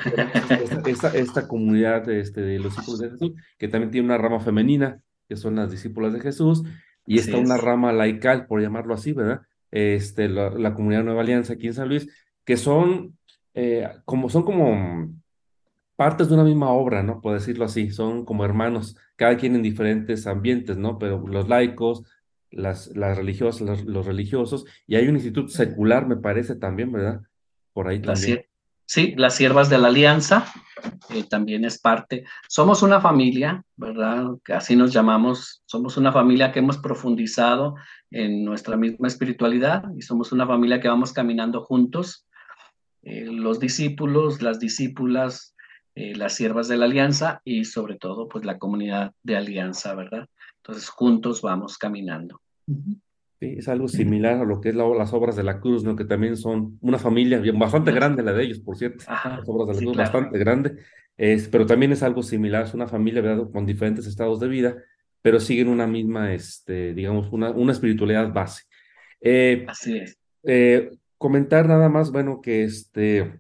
esta, 0.86 1.10
esta, 1.15 1.48
comunidad 1.48 2.10
este, 2.10 2.41
de 2.41 2.60
los 2.60 2.75
discípulos 2.75 3.00
de 3.00 3.10
Jesús, 3.12 3.32
que 3.58 3.68
también 3.68 3.91
tiene 3.91 4.06
una 4.06 4.18
rama 4.18 4.39
femenina, 4.39 5.01
que 5.27 5.36
son 5.36 5.56
las 5.56 5.72
discípulas 5.72 6.13
de 6.13 6.20
Jesús, 6.20 6.63
y 7.06 7.20
está 7.20 7.38
una 7.38 7.58
rama 7.58 7.94
laical, 7.94 8.48
por 8.48 8.62
llamarlo 8.62 8.94
así, 8.94 9.13
¿verdad? 9.13 9.41
Este, 9.72 10.27
la, 10.27 10.74
comunidad 10.74 11.03
Nueva 11.03 11.22
Alianza 11.22 11.53
aquí 11.53 11.68
en 11.68 11.74
San 11.74 11.89
Luis, 11.89 12.10
que 12.44 12.58
son, 12.58 13.18
eh, 13.53 13.88
como, 14.06 14.30
son 14.30 14.44
como 14.44 15.10
partes 15.96 16.27
de 16.27 16.34
una 16.34 16.44
misma 16.44 16.72
obra, 16.72 17.03
¿no? 17.03 17.22
Por 17.22 17.34
decirlo 17.34 17.65
así, 17.65 17.91
son 17.91 18.25
como 18.25 18.44
hermanos, 18.44 18.98
cada 19.15 19.38
quien 19.38 19.56
en 19.56 19.62
diferentes 19.62 20.27
ambientes, 20.27 20.77
¿no? 20.77 20.98
Pero 20.98 21.25
los 21.27 21.48
laicos, 21.48 22.03
las, 22.50 22.88
las 22.96 23.18
religiosas, 23.18 23.86
los, 23.86 24.06
religiosos, 24.06 24.65
y 24.88 24.96
hay 24.96 25.08
un 25.08 25.15
instituto 25.15 25.50
secular, 25.50 26.08
me 26.08 26.18
parece 26.18 26.56
también, 26.56 26.91
¿verdad? 26.91 27.22
Por 27.74 27.88
ahí 27.88 28.01
también. 28.01 28.50
Sí, 28.93 29.13
las 29.15 29.36
siervas 29.36 29.69
de 29.69 29.77
la 29.77 29.88
alianza 29.88 30.51
eh, 31.12 31.24
también 31.24 31.63
es 31.63 31.79
parte. 31.79 32.25
Somos 32.50 32.83
una 32.83 33.00
familia, 33.00 33.63
¿verdad? 33.77 34.31
Así 34.53 34.75
nos 34.75 34.91
llamamos. 34.91 35.63
Somos 35.65 35.95
una 35.95 36.12
familia 36.12 36.51
que 36.51 36.60
hemos 36.60 36.77
profundizado 36.77 37.75
en 38.10 38.43
nuestra 38.43 38.75
misma 38.75 39.07
espiritualidad 39.07 39.86
y 39.95 40.01
somos 40.01 40.33
una 40.33 40.45
familia 40.45 40.81
que 40.81 40.89
vamos 40.89 41.13
caminando 41.13 41.63
juntos. 41.63 42.27
Eh, 43.03 43.27
los 43.31 43.62
discípulos, 43.62 44.41
las 44.41 44.60
discípulas, 44.60 45.55
eh, 45.95 46.13
las 46.13 46.36
siervas 46.36 46.67
de 46.67 46.75
la 46.75 46.83
alianza 46.83 47.41
y 47.45 47.63
sobre 47.63 47.95
todo, 47.95 48.27
pues 48.27 48.43
la 48.43 48.60
comunidad 48.60 49.13
de 49.24 49.38
alianza, 49.38 49.95
¿verdad? 49.95 50.27
Entonces, 50.57 50.89
juntos 50.89 51.41
vamos 51.41 51.77
caminando 51.77 52.41
es 53.41 53.67
algo 53.67 53.88
similar 53.88 54.36
a 54.38 54.45
lo 54.45 54.62
que 54.62 54.69
es 54.69 54.75
las 54.75 55.13
obras 55.13 55.36
de 55.36 55.43
la 55.43 55.60
cruz, 55.60 55.83
¿no? 55.83 55.95
Que 55.95 56.05
también 56.05 56.38
son 56.38 56.77
una 56.81 57.00
familia 57.00 57.41
bastante 57.53 57.91
grande 57.91 58.21
la 58.21 58.33
de 58.33 58.43
ellos, 58.43 58.60
por 58.60 58.77
cierto. 58.77 59.03
las 59.07 59.48
obras 59.48 59.67
de 59.67 59.74
la 59.74 59.79
cruz 59.79 59.98
bastante 59.98 60.38
grande. 60.38 60.77
Es, 61.17 61.48
pero 61.48 61.65
también 61.65 61.91
es 61.91 62.03
algo 62.03 62.24
similar, 62.24 62.65
es 62.65 62.74
una 62.74 62.88
familia, 62.88 63.21
¿verdad? 63.21 63.50
Con 63.51 63.65
diferentes 63.65 64.05
estados 64.05 64.39
de 64.39 64.48
vida, 64.48 64.75
pero 65.21 65.39
siguen 65.39 65.69
una 65.69 65.88
misma, 65.88 66.33
este, 66.33 66.93
digamos, 66.93 67.31
una, 67.31 67.50
una 67.51 67.71
espiritualidad 67.71 68.31
base. 68.31 68.63
Eh, 69.19 69.65
Así 69.67 69.98
es. 69.98 70.17
Eh, 70.43 70.91
comentar 71.17 71.67
nada 71.67 71.89
más, 71.89 72.12
bueno, 72.12 72.41
que 72.41 72.63
este, 72.63 73.39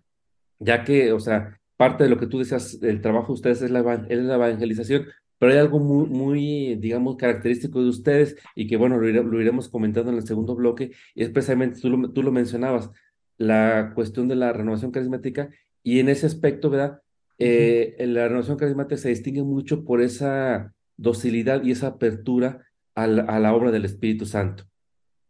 ya 0.59 0.83
que, 0.83 1.13
o 1.13 1.19
sea, 1.19 1.59
parte 1.77 2.03
de 2.03 2.09
lo 2.09 2.17
que 2.17 2.27
tú 2.27 2.39
decías, 2.39 2.77
el 2.81 3.01
trabajo 3.01 3.27
de 3.27 3.33
ustedes 3.33 3.61
es 3.61 3.71
la, 3.71 4.05
es 4.09 4.19
la 4.19 4.35
evangelización, 4.35 5.07
pero 5.41 5.53
hay 5.53 5.57
algo 5.57 5.79
muy, 5.79 6.07
muy, 6.07 6.75
digamos, 6.75 7.15
característico 7.15 7.81
de 7.81 7.89
ustedes 7.89 8.37
y 8.53 8.67
que, 8.67 8.77
bueno, 8.77 8.99
lo, 8.99 9.41
iremos 9.41 9.69
comentando 9.69 10.11
en 10.11 10.17
el 10.17 10.27
segundo 10.27 10.53
bloque, 10.53 10.91
y 11.15 11.23
es 11.23 11.31
precisamente, 11.31 11.81
tú 11.81 11.89
lo, 11.89 12.11
tú 12.11 12.21
lo 12.21 12.31
mencionabas, 12.31 12.91
la 13.39 13.93
cuestión 13.95 14.27
de 14.27 14.35
la 14.35 14.53
renovación 14.53 14.91
carismática, 14.91 15.49
y 15.81 15.97
en 15.97 16.09
ese 16.09 16.27
aspecto, 16.27 16.69
¿verdad? 16.69 17.01
Eh, 17.39 17.95
la 18.01 18.27
renovación 18.27 18.55
carismática 18.55 18.97
se 18.97 19.09
distingue 19.09 19.41
mucho 19.41 19.83
por 19.83 20.03
esa 20.03 20.75
docilidad 20.95 21.63
y 21.63 21.71
esa 21.71 21.87
apertura 21.87 22.63
a 22.93 23.07
la, 23.07 23.55
obra 23.55 23.71
del 23.71 23.85
Espíritu 23.85 24.27
Santo. 24.27 24.65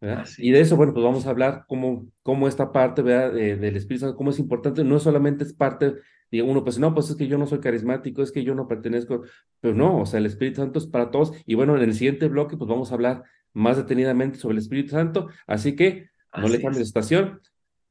¿verdad? 0.01 0.27
Y 0.37 0.51
de 0.51 0.59
eso, 0.59 0.75
bueno, 0.75 0.91
pues 0.91 1.05
vamos 1.05 1.25
a 1.25 1.29
hablar 1.29 1.63
cómo, 1.69 2.05
cómo 2.21 2.49
esta 2.49 2.73
parte 2.73 3.01
¿verdad? 3.01 3.31
del 3.31 3.77
Espíritu 3.77 4.07
Santo, 4.07 4.17
cómo 4.17 4.31
es 4.31 4.39
importante, 4.39 4.83
no 4.83 4.99
solamente 4.99 5.45
es 5.45 5.53
parte 5.53 5.93
y 6.31 6.39
uno 6.39 6.63
pues 6.63 6.79
no, 6.79 6.93
pues 6.93 7.09
es 7.09 7.17
que 7.17 7.27
yo 7.27 7.37
no 7.37 7.45
soy 7.45 7.59
carismático, 7.59 8.23
es 8.23 8.31
que 8.31 8.43
yo 8.45 8.55
no 8.55 8.67
pertenezco, 8.67 9.23
pero 9.59 9.75
no, 9.75 9.99
o 9.99 10.05
sea, 10.05 10.19
el 10.19 10.25
Espíritu 10.25 10.61
Santo 10.61 10.79
es 10.79 10.87
para 10.87 11.11
todos. 11.11 11.33
Y 11.45 11.55
bueno, 11.55 11.75
en 11.75 11.83
el 11.83 11.93
siguiente 11.93 12.29
bloque 12.29 12.55
pues 12.55 12.69
vamos 12.69 12.91
a 12.91 12.95
hablar 12.95 13.23
más 13.53 13.75
detenidamente 13.75 14.39
sobre 14.39 14.53
el 14.53 14.59
Espíritu 14.59 14.91
Santo, 14.91 15.27
así 15.45 15.75
que 15.75 16.09
no 16.35 16.47
le 16.47 16.61
cambies 16.61 16.77
de 16.77 16.83
estación. 16.83 17.41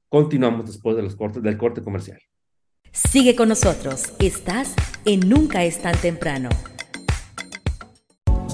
Continuamos 0.08 0.66
después 0.66 0.96
de 0.96 1.02
los 1.02 1.14
cortes, 1.16 1.42
del 1.42 1.58
corte 1.58 1.82
comercial. 1.82 2.18
Sigue 2.92 3.36
con 3.36 3.50
nosotros, 3.50 4.14
estás 4.18 4.74
en 5.04 5.28
Nunca 5.28 5.62
es 5.62 5.80
tan 5.82 5.96
temprano. 5.98 6.48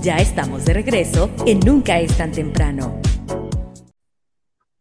Ya 0.03 0.17
estamos 0.17 0.65
de 0.65 0.75
regreso 0.75 1.31
en 1.47 1.61
Nunca 1.61 2.01
es 2.01 2.17
tan 2.17 2.33
temprano. 2.33 3.01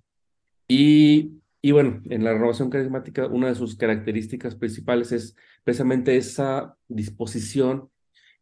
Y, 0.69 1.41
y 1.63 1.73
bueno, 1.73 2.01
en 2.05 2.25
la 2.25 2.33
renovación 2.33 2.71
carismática, 2.71 3.27
una 3.27 3.49
de 3.49 3.55
sus 3.55 3.77
características 3.77 4.55
principales 4.55 5.13
es 5.13 5.37
precisamente 5.65 6.17
esa 6.17 6.77
disposición 6.89 7.91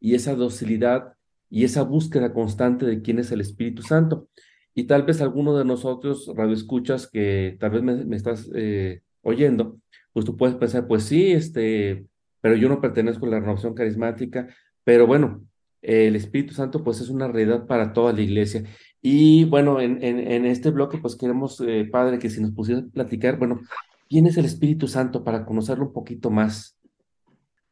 y 0.00 0.14
esa 0.14 0.34
docilidad 0.34 1.14
y 1.50 1.64
esa 1.64 1.82
búsqueda 1.82 2.32
constante 2.32 2.84
de 2.84 3.00
quién 3.00 3.18
es 3.18 3.30
el 3.32 3.40
Espíritu 3.40 3.82
Santo. 3.82 4.28
Y 4.74 4.84
tal 4.84 5.04
vez 5.04 5.20
alguno 5.20 5.56
de 5.56 5.64
nosotros, 5.64 6.30
radioescuchas, 6.34 7.08
que 7.08 7.56
tal 7.60 7.70
vez 7.70 7.82
me, 7.82 8.16
estás 8.16 8.50
eh, 8.54 9.02
oyendo, 9.22 9.78
pues 10.12 10.26
tú 10.26 10.36
puedes 10.36 10.56
pensar, 10.56 10.86
pues 10.86 11.04
sí, 11.04 11.32
este, 11.32 12.06
pero 12.40 12.56
yo 12.56 12.68
no 12.68 12.80
pertenezco 12.80 13.26
a 13.26 13.30
la 13.30 13.40
renovación 13.40 13.74
carismática, 13.74 14.48
pero 14.82 15.06
bueno, 15.06 15.44
el 15.84 16.16
Espíritu 16.16 16.54
Santo 16.54 16.82
pues 16.82 17.00
es 17.00 17.08
una 17.10 17.28
realidad 17.28 17.66
para 17.66 17.92
toda 17.92 18.12
la 18.12 18.22
iglesia. 18.22 18.64
Y 19.02 19.44
bueno, 19.44 19.80
en, 19.80 20.02
en, 20.02 20.46
este 20.46 20.70
bloque 20.70 20.96
pues 20.96 21.14
queremos, 21.14 21.60
eh, 21.60 21.86
Padre, 21.90 22.18
que 22.18 22.30
si 22.30 22.40
nos 22.40 22.52
pusieras 22.52 22.84
platicar, 22.92 23.36
bueno, 23.36 23.60
¿quién 24.08 24.26
es 24.26 24.38
el 24.38 24.46
Espíritu 24.46 24.88
Santo 24.88 25.22
para 25.22 25.44
conocerlo 25.44 25.86
un 25.86 25.92
poquito 25.92 26.30
más? 26.30 26.78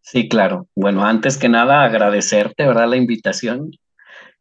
Sí, 0.02 0.28
claro. 0.28 0.68
Bueno, 0.74 1.06
antes 1.06 1.38
que 1.38 1.48
nada 1.48 1.84
agradecerte, 1.84 2.66
¿verdad? 2.66 2.88
La 2.88 2.96
invitación 2.96 3.70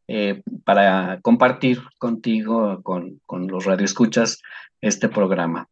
eh, 0.08 0.42
para 0.66 1.22
compartir 1.22 1.82
contigo, 1.98 2.82
con, 2.84 3.22
con 3.26 3.48
los 3.48 3.64
radioescuchas, 3.64 4.42
este 4.82 5.08
programa. 5.08 5.70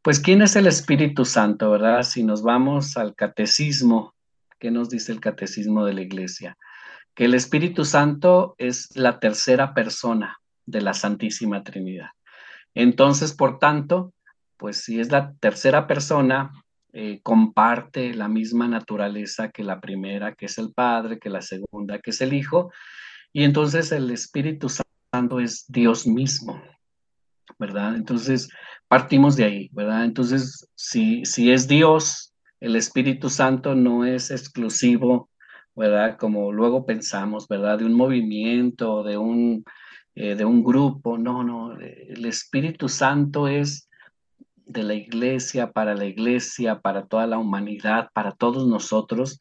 Pues, 0.00 0.20
¿quién 0.20 0.40
es 0.40 0.56
el 0.56 0.66
Espíritu 0.66 1.26
Santo, 1.26 1.70
verdad? 1.70 2.02
Si 2.02 2.22
nos 2.22 2.42
vamos 2.42 2.96
al 2.96 3.14
catecismo, 3.14 4.14
¿qué 4.58 4.70
nos 4.70 4.88
dice 4.88 5.12
el 5.12 5.20
catecismo 5.20 5.84
de 5.84 5.92
la 5.92 6.00
iglesia? 6.00 6.56
Que 7.14 7.26
el 7.26 7.34
Espíritu 7.34 7.84
Santo 7.84 8.54
es 8.58 8.94
la 8.96 9.18
tercera 9.18 9.74
persona 9.74 10.38
de 10.66 10.80
la 10.80 10.94
Santísima 10.94 11.62
Trinidad. 11.62 12.10
Entonces, 12.74 13.32
por 13.34 13.58
tanto, 13.58 14.12
pues 14.56 14.84
si 14.84 15.00
es 15.00 15.10
la 15.10 15.34
tercera 15.40 15.86
persona, 15.86 16.52
eh, 16.94 17.20
comparte 17.22 18.14
la 18.14 18.28
misma 18.28 18.68
naturaleza 18.68 19.48
que 19.48 19.64
la 19.64 19.80
primera, 19.80 20.34
que 20.34 20.46
es 20.46 20.58
el 20.58 20.72
Padre, 20.72 21.18
que 21.18 21.30
la 21.30 21.40
segunda, 21.40 21.98
que 21.98 22.10
es 22.10 22.20
el 22.20 22.32
Hijo, 22.32 22.70
y 23.32 23.44
entonces 23.44 23.92
el 23.92 24.10
Espíritu 24.10 24.68
Santo 24.68 25.40
es 25.40 25.64
Dios 25.68 26.06
mismo, 26.06 26.62
¿verdad? 27.58 27.96
Entonces, 27.96 28.50
partimos 28.88 29.36
de 29.36 29.44
ahí, 29.44 29.68
¿verdad? 29.72 30.04
Entonces, 30.04 30.68
si, 30.74 31.24
si 31.24 31.50
es 31.50 31.66
Dios, 31.66 32.34
el 32.60 32.76
Espíritu 32.76 33.30
Santo 33.30 33.74
no 33.74 34.04
es 34.04 34.30
exclusivo, 34.30 35.30
¿verdad? 35.74 36.16
Como 36.18 36.52
luego 36.52 36.86
pensamos, 36.86 37.48
¿verdad? 37.48 37.78
De 37.78 37.84
un 37.84 37.94
movimiento, 37.94 39.02
de 39.02 39.16
un, 39.16 39.64
eh, 40.14 40.34
de 40.34 40.44
un 40.44 40.62
grupo, 40.62 41.18
no, 41.18 41.42
no, 41.42 41.78
el 41.78 42.24
Espíritu 42.26 42.88
Santo 42.88 43.48
es 43.48 43.88
de 44.66 44.82
la 44.82 44.94
iglesia, 44.94 45.72
para 45.72 45.94
la 45.94 46.06
iglesia, 46.06 46.80
para 46.80 47.06
toda 47.06 47.26
la 47.26 47.38
humanidad, 47.38 48.10
para 48.12 48.32
todos 48.32 48.66
nosotros, 48.66 49.38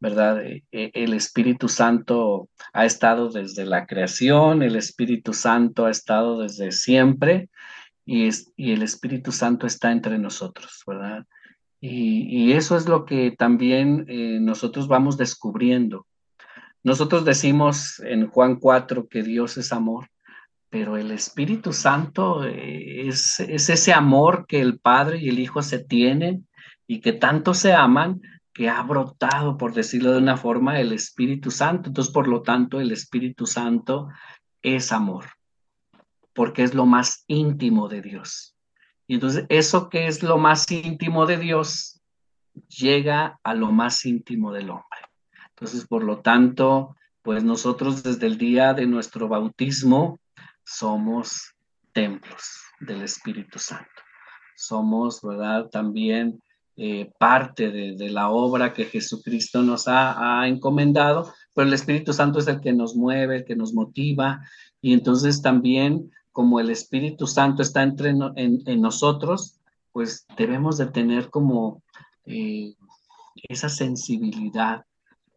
¿verdad? 0.00 0.42
E, 0.44 0.64
e, 0.72 0.90
el 0.94 1.14
Espíritu 1.14 1.68
Santo 1.68 2.48
ha 2.72 2.84
estado 2.84 3.30
desde 3.30 3.64
la 3.64 3.86
creación, 3.86 4.62
el 4.62 4.76
Espíritu 4.76 5.32
Santo 5.32 5.86
ha 5.86 5.90
estado 5.90 6.40
desde 6.40 6.72
siempre 6.72 7.48
y, 8.04 8.26
es, 8.26 8.52
y 8.56 8.72
el 8.72 8.82
Espíritu 8.82 9.32
Santo 9.32 9.66
está 9.66 9.92
entre 9.92 10.18
nosotros, 10.18 10.82
¿verdad? 10.86 11.24
Y, 11.86 12.52
eso 12.52 12.78
es 12.78 12.88
lo 12.88 13.04
que 13.04 13.30
también 13.30 14.06
eh, 14.08 14.38
nosotros 14.40 14.88
vamos 14.88 15.18
descubriendo. 15.18 16.06
Nosotros 16.82 17.26
decimos 17.26 18.00
en 18.00 18.26
Juan 18.28 18.56
4 18.56 19.06
que 19.06 19.22
Dios 19.22 19.58
es 19.58 19.70
amor, 19.70 20.08
pero 20.70 20.96
el 20.96 21.10
Espíritu 21.10 21.74
Santo 21.74 22.42
eh, 22.44 23.06
es, 23.06 23.38
es 23.40 23.68
ese 23.68 23.92
amor 23.92 24.46
que 24.48 24.62
el 24.62 24.78
Padre 24.78 25.18
y 25.18 25.28
el 25.28 25.38
Hijo 25.38 25.60
se 25.60 25.78
tienen 25.78 26.48
y 26.86 27.02
que 27.02 27.12
tanto 27.12 27.52
se 27.52 27.74
aman, 27.74 28.22
que 28.54 28.70
ha 28.70 28.82
brotado, 28.82 29.58
por 29.58 29.74
decirlo 29.74 30.12
de 30.12 30.18
una 30.18 30.38
forma, 30.38 30.80
el 30.80 30.90
Espíritu 30.90 31.50
Santo. 31.50 31.90
Entonces, 31.90 32.14
por 32.14 32.28
lo 32.28 32.40
tanto, 32.40 32.80
el 32.80 32.92
Espíritu 32.92 33.46
Santo 33.46 34.08
es 34.62 34.90
amor, 34.90 35.26
porque 36.32 36.62
es 36.62 36.72
lo 36.72 36.86
más 36.86 37.24
íntimo 37.26 37.88
de 37.88 38.00
Dios. 38.00 38.53
Y 39.06 39.14
entonces, 39.14 39.44
eso 39.48 39.88
que 39.88 40.06
es 40.06 40.22
lo 40.22 40.38
más 40.38 40.70
íntimo 40.70 41.26
de 41.26 41.38
Dios, 41.38 42.00
llega 42.68 43.38
a 43.42 43.54
lo 43.54 43.72
más 43.72 44.04
íntimo 44.04 44.52
del 44.52 44.70
hombre. 44.70 45.00
Entonces, 45.50 45.86
por 45.86 46.02
lo 46.02 46.20
tanto, 46.20 46.96
pues 47.22 47.44
nosotros 47.44 48.02
desde 48.02 48.26
el 48.26 48.38
día 48.38 48.74
de 48.74 48.86
nuestro 48.86 49.28
bautismo 49.28 50.20
somos 50.64 51.54
templos 51.92 52.60
del 52.80 53.02
Espíritu 53.02 53.58
Santo. 53.58 53.88
Somos, 54.56 55.20
¿verdad? 55.22 55.68
También 55.70 56.42
eh, 56.76 57.12
parte 57.18 57.70
de, 57.70 58.10
la 58.10 58.30
obra 58.30 58.72
que 58.72 58.84
Jesucristo 58.86 59.62
nos 59.62 59.86
ha, 59.86 60.42
ha, 60.42 60.48
encomendado, 60.48 61.32
pero 61.54 61.68
el 61.68 61.74
Espíritu 61.74 62.12
Santo 62.12 62.40
es 62.40 62.48
el 62.48 62.60
que 62.60 62.72
nos 62.72 62.96
mueve, 62.96 63.36
el 63.36 63.44
que 63.44 63.56
nos 63.56 63.72
motiva, 63.72 64.40
y 64.80 64.92
entonces 64.92 65.40
también 65.40 66.10
como 66.34 66.58
el 66.58 66.68
Espíritu 66.68 67.28
Santo 67.28 67.62
está 67.62 67.84
entre 67.84 68.10
en, 68.10 68.80
nosotros, 68.80 69.60
pues 69.92 70.26
debemos 70.36 70.78
de 70.78 70.86
tener 70.86 71.30
como 71.30 71.80
eh, 72.26 72.74
esa 73.48 73.68
sensibilidad 73.68 74.84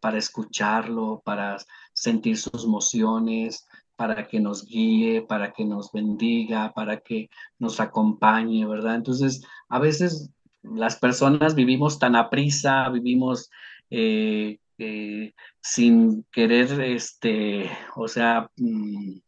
para 0.00 0.18
escucharlo, 0.18 1.22
para 1.24 1.56
sentir 1.92 2.36
sus 2.36 2.64
emociones, 2.64 3.64
para 3.94 4.26
que 4.26 4.40
nos 4.40 4.66
guíe, 4.66 5.22
para 5.22 5.52
que 5.52 5.64
nos 5.64 5.92
bendiga, 5.92 6.72
para 6.72 6.98
que 6.98 7.30
nos 7.60 7.78
acompañe, 7.78 8.66
¿verdad? 8.66 8.96
Entonces, 8.96 9.44
a 9.68 9.78
veces 9.78 10.30
las 10.64 10.96
personas 10.96 11.54
vivimos 11.54 12.00
tan 12.00 12.16
a 12.16 12.28
prisa, 12.28 12.88
vivimos 12.88 13.50
eh, 13.90 14.58
eh, 14.78 15.32
sin 15.60 16.24
querer, 16.32 16.80
este, 16.80 17.70
o 17.94 18.08
sea, 18.08 18.50
mm, 18.56 19.18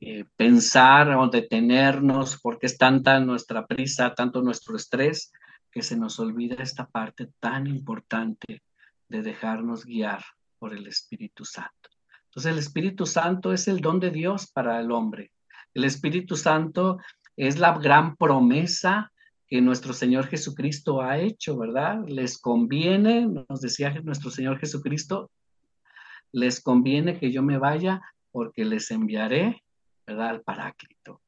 eh, 0.00 0.24
pensar 0.36 1.10
o 1.16 1.28
detenernos, 1.28 2.38
porque 2.42 2.66
es 2.66 2.76
tanta 2.76 3.18
nuestra 3.20 3.66
prisa, 3.66 4.14
tanto 4.14 4.42
nuestro 4.42 4.76
estrés, 4.76 5.32
que 5.70 5.82
se 5.82 5.96
nos 5.96 6.18
olvida 6.18 6.62
esta 6.62 6.86
parte 6.86 7.30
tan 7.40 7.66
importante 7.66 8.62
de 9.08 9.22
dejarnos 9.22 9.84
guiar 9.84 10.24
por 10.58 10.74
el 10.74 10.86
Espíritu 10.86 11.44
Santo. 11.44 11.90
Entonces, 12.26 12.52
el 12.52 12.58
Espíritu 12.58 13.06
Santo 13.06 13.52
es 13.52 13.68
el 13.68 13.80
don 13.80 14.00
de 14.00 14.10
Dios 14.10 14.50
para 14.50 14.80
el 14.80 14.90
hombre. 14.90 15.32
El 15.72 15.84
Espíritu 15.84 16.36
Santo 16.36 16.98
es 17.36 17.58
la 17.58 17.78
gran 17.78 18.16
promesa 18.16 19.12
que 19.46 19.60
nuestro 19.60 19.92
Señor 19.92 20.26
Jesucristo 20.26 21.00
ha 21.00 21.18
hecho, 21.18 21.56
¿verdad? 21.56 22.04
Les 22.08 22.38
conviene, 22.38 23.26
nos 23.26 23.60
decía 23.60 23.90
nuestro 24.02 24.30
Señor 24.30 24.58
Jesucristo, 24.58 25.30
les 26.32 26.60
conviene 26.60 27.18
que 27.18 27.30
yo 27.30 27.42
me 27.42 27.58
vaya 27.58 28.02
porque 28.32 28.64
les 28.64 28.90
enviaré, 28.90 29.62
¿verdad? 30.06 30.28
Al 30.28 30.42
Paráclito. 30.42 31.20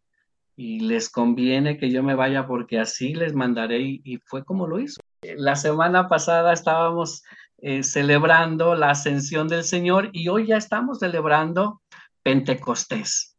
Y 0.56 0.80
les 0.80 1.08
conviene 1.08 1.78
que 1.78 1.90
yo 1.90 2.02
me 2.02 2.14
vaya 2.14 2.46
porque 2.46 2.80
así 2.80 3.14
les 3.14 3.34
mandaré 3.34 3.80
y, 3.80 4.18
fue 4.24 4.44
como 4.44 4.66
lo 4.66 4.80
hizo. 4.80 5.00
La 5.22 5.56
semana 5.56 6.08
pasada 6.08 6.52
estábamos 6.52 7.22
eh, 7.58 7.82
celebrando 7.82 8.74
la 8.74 8.90
ascensión 8.90 9.48
del 9.48 9.64
Señor 9.64 10.10
y 10.12 10.28
hoy 10.28 10.46
ya 10.46 10.56
estamos 10.56 10.98
celebrando 10.98 11.82
Pentecostés, 12.22 13.36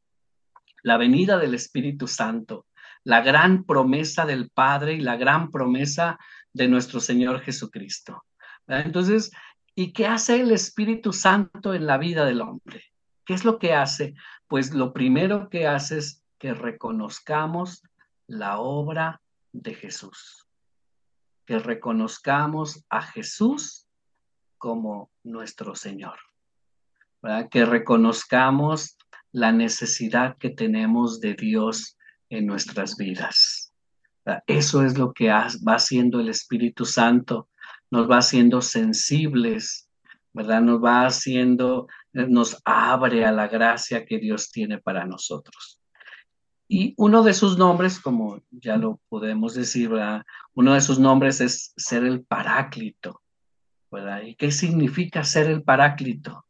la 0.84 0.98
venida 0.98 1.38
del 1.38 1.54
Espíritu 1.54 2.08
Santo 2.08 2.66
la 3.04 3.22
gran 3.22 3.64
promesa 3.64 4.26
del 4.26 4.50
Padre 4.50 4.94
y 4.94 5.02
la 5.02 5.18
gran 5.18 5.52
promesa 5.52 6.20
de 6.54 6.68
nuestro 6.68 7.00
Señor 7.00 7.42
Jesucristo. 7.42 8.26
Entonces, 8.68 9.32
¿y 9.76 9.94
qué 9.94 10.08
hace 10.08 10.42
el 10.42 10.52
Espíritu 10.52 11.14
Santo 11.14 11.74
en 11.74 11.86
la 11.86 11.98
vida 11.98 12.26
del 12.26 12.42
hombre? 12.42 12.84
¿Qué 13.26 13.34
es 13.34 13.46
lo 13.46 13.60
que 13.60 13.74
hace? 13.74 14.16
Pues 14.50 14.74
lo 14.74 14.94
primero 14.94 15.48
que 15.50 15.68
hace 15.68 16.00
es 16.00 16.26
que 16.40 16.54
reconozcamos 16.54 17.84
la 18.26 18.60
obra 18.60 19.22
de 19.54 19.76
Jesús, 19.76 20.48
que 21.46 21.60
reconozcamos 21.60 22.84
a 22.90 23.02
Jesús 23.04 23.88
como 24.58 25.12
nuestro 25.24 25.76
Señor. 25.76 26.18
Que 27.52 27.66
reconozcamos 27.66 28.98
la 29.32 29.52
necesidad 29.52 30.38
que 30.38 30.50
tenemos 30.50 31.20
de 31.20 31.36
Dios 31.36 31.98
en 32.30 32.48
nuestras 32.48 32.98
vidas. 32.98 33.74
Eso 34.48 34.84
es 34.84 34.98
lo 34.98 35.14
que 35.14 35.30
va 35.30 35.76
haciendo 35.76 36.20
el 36.20 36.30
Espíritu 36.30 36.86
Santo, 36.86 37.50
nos 37.92 38.10
va 38.10 38.18
haciendo 38.18 38.62
sensibles, 38.62 39.89
¿verdad? 40.34 40.62
Nos 40.62 40.84
va 40.84 41.06
haciendo, 41.06 41.88
eh, 42.14 42.26
nos 42.28 42.62
abre 42.66 43.26
a 43.26 43.32
la 43.32 43.48
gracia 43.48 44.06
que 44.06 44.20
Dios 44.20 44.52
tiene 44.52 44.80
para 44.80 45.06
nosotros. 45.06 45.80
Y 46.68 46.94
uno 46.98 47.24
de 47.24 47.34
sus 47.34 47.58
nombres, 47.58 48.00
como 48.00 48.42
ya 48.52 48.78
lo 48.78 49.00
podemos 49.10 49.56
decir, 49.56 49.90
¿verdad? 49.90 50.24
Uno 50.54 50.76
de 50.76 50.82
sus 50.82 51.00
nombres 51.00 51.42
es 51.42 51.74
ser 51.76 52.04
el 52.04 52.24
paráclito, 52.24 53.22
¿verdad? 53.92 54.22
¿Y 54.22 54.36
qué 54.36 54.52
significa 54.52 55.24
ser 55.24 55.48
el 55.48 55.64
paráclito? 55.64 56.46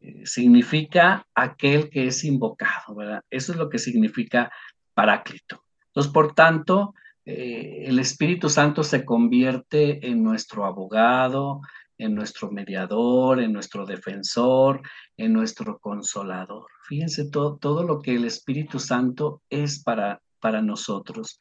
Eh, 0.00 0.26
significa 0.26 1.24
aquel 1.34 1.88
que 1.88 2.08
es 2.08 2.24
invocado, 2.24 2.96
¿verdad? 2.96 3.22
Eso 3.30 3.52
es 3.52 3.58
lo 3.58 3.68
que 3.68 3.78
significa 3.78 4.50
paráclito. 4.92 5.62
Entonces, 5.86 6.12
por 6.12 6.34
tanto, 6.34 6.94
eh, 7.24 7.84
el 7.86 7.98
Espíritu 7.98 8.48
Santo 8.48 8.82
se 8.82 9.04
convierte 9.04 10.08
en 10.08 10.22
nuestro 10.22 10.64
abogado, 10.64 11.60
en 11.98 12.14
nuestro 12.14 12.50
mediador, 12.50 13.40
en 13.40 13.52
nuestro 13.52 13.84
defensor, 13.84 14.80
en 15.16 15.32
nuestro 15.32 15.78
consolador. 15.78 16.66
Fíjense 16.84 17.28
todo, 17.30 17.56
todo 17.56 17.82
lo 17.82 18.00
que 18.00 18.14
el 18.14 18.24
Espíritu 18.24 18.78
Santo 18.78 19.42
es 19.50 19.82
para, 19.82 20.22
para 20.40 20.62
nosotros, 20.62 21.38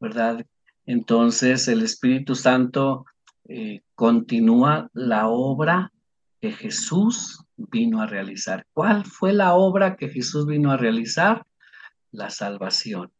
¿verdad? 0.00 0.44
Entonces, 0.86 1.68
el 1.68 1.82
Espíritu 1.82 2.34
Santo 2.34 3.04
eh, 3.46 3.82
continúa 3.94 4.88
la 4.94 5.28
obra 5.28 5.92
que 6.40 6.52
Jesús 6.52 7.44
vino 7.56 8.00
a 8.00 8.06
realizar. 8.06 8.66
¿Cuál 8.72 9.04
fue 9.04 9.32
la 9.32 9.54
obra 9.54 9.96
que 9.96 10.08
Jesús 10.08 10.46
vino 10.46 10.70
a 10.70 10.76
realizar? 10.76 11.46
La 12.10 12.30
salvación. 12.30 13.12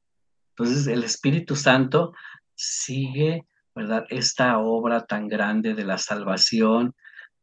Entonces 0.51 0.87
el 0.87 1.05
Espíritu 1.05 1.57
Santo 1.57 2.13
sigue, 2.55 3.47
¿verdad? 3.75 4.07
Esta 4.09 4.59
obra 4.59 5.05
tan 5.05 5.29
grande 5.29 5.75
de 5.75 5.85
la 5.85 5.99
salvación, 5.99 6.95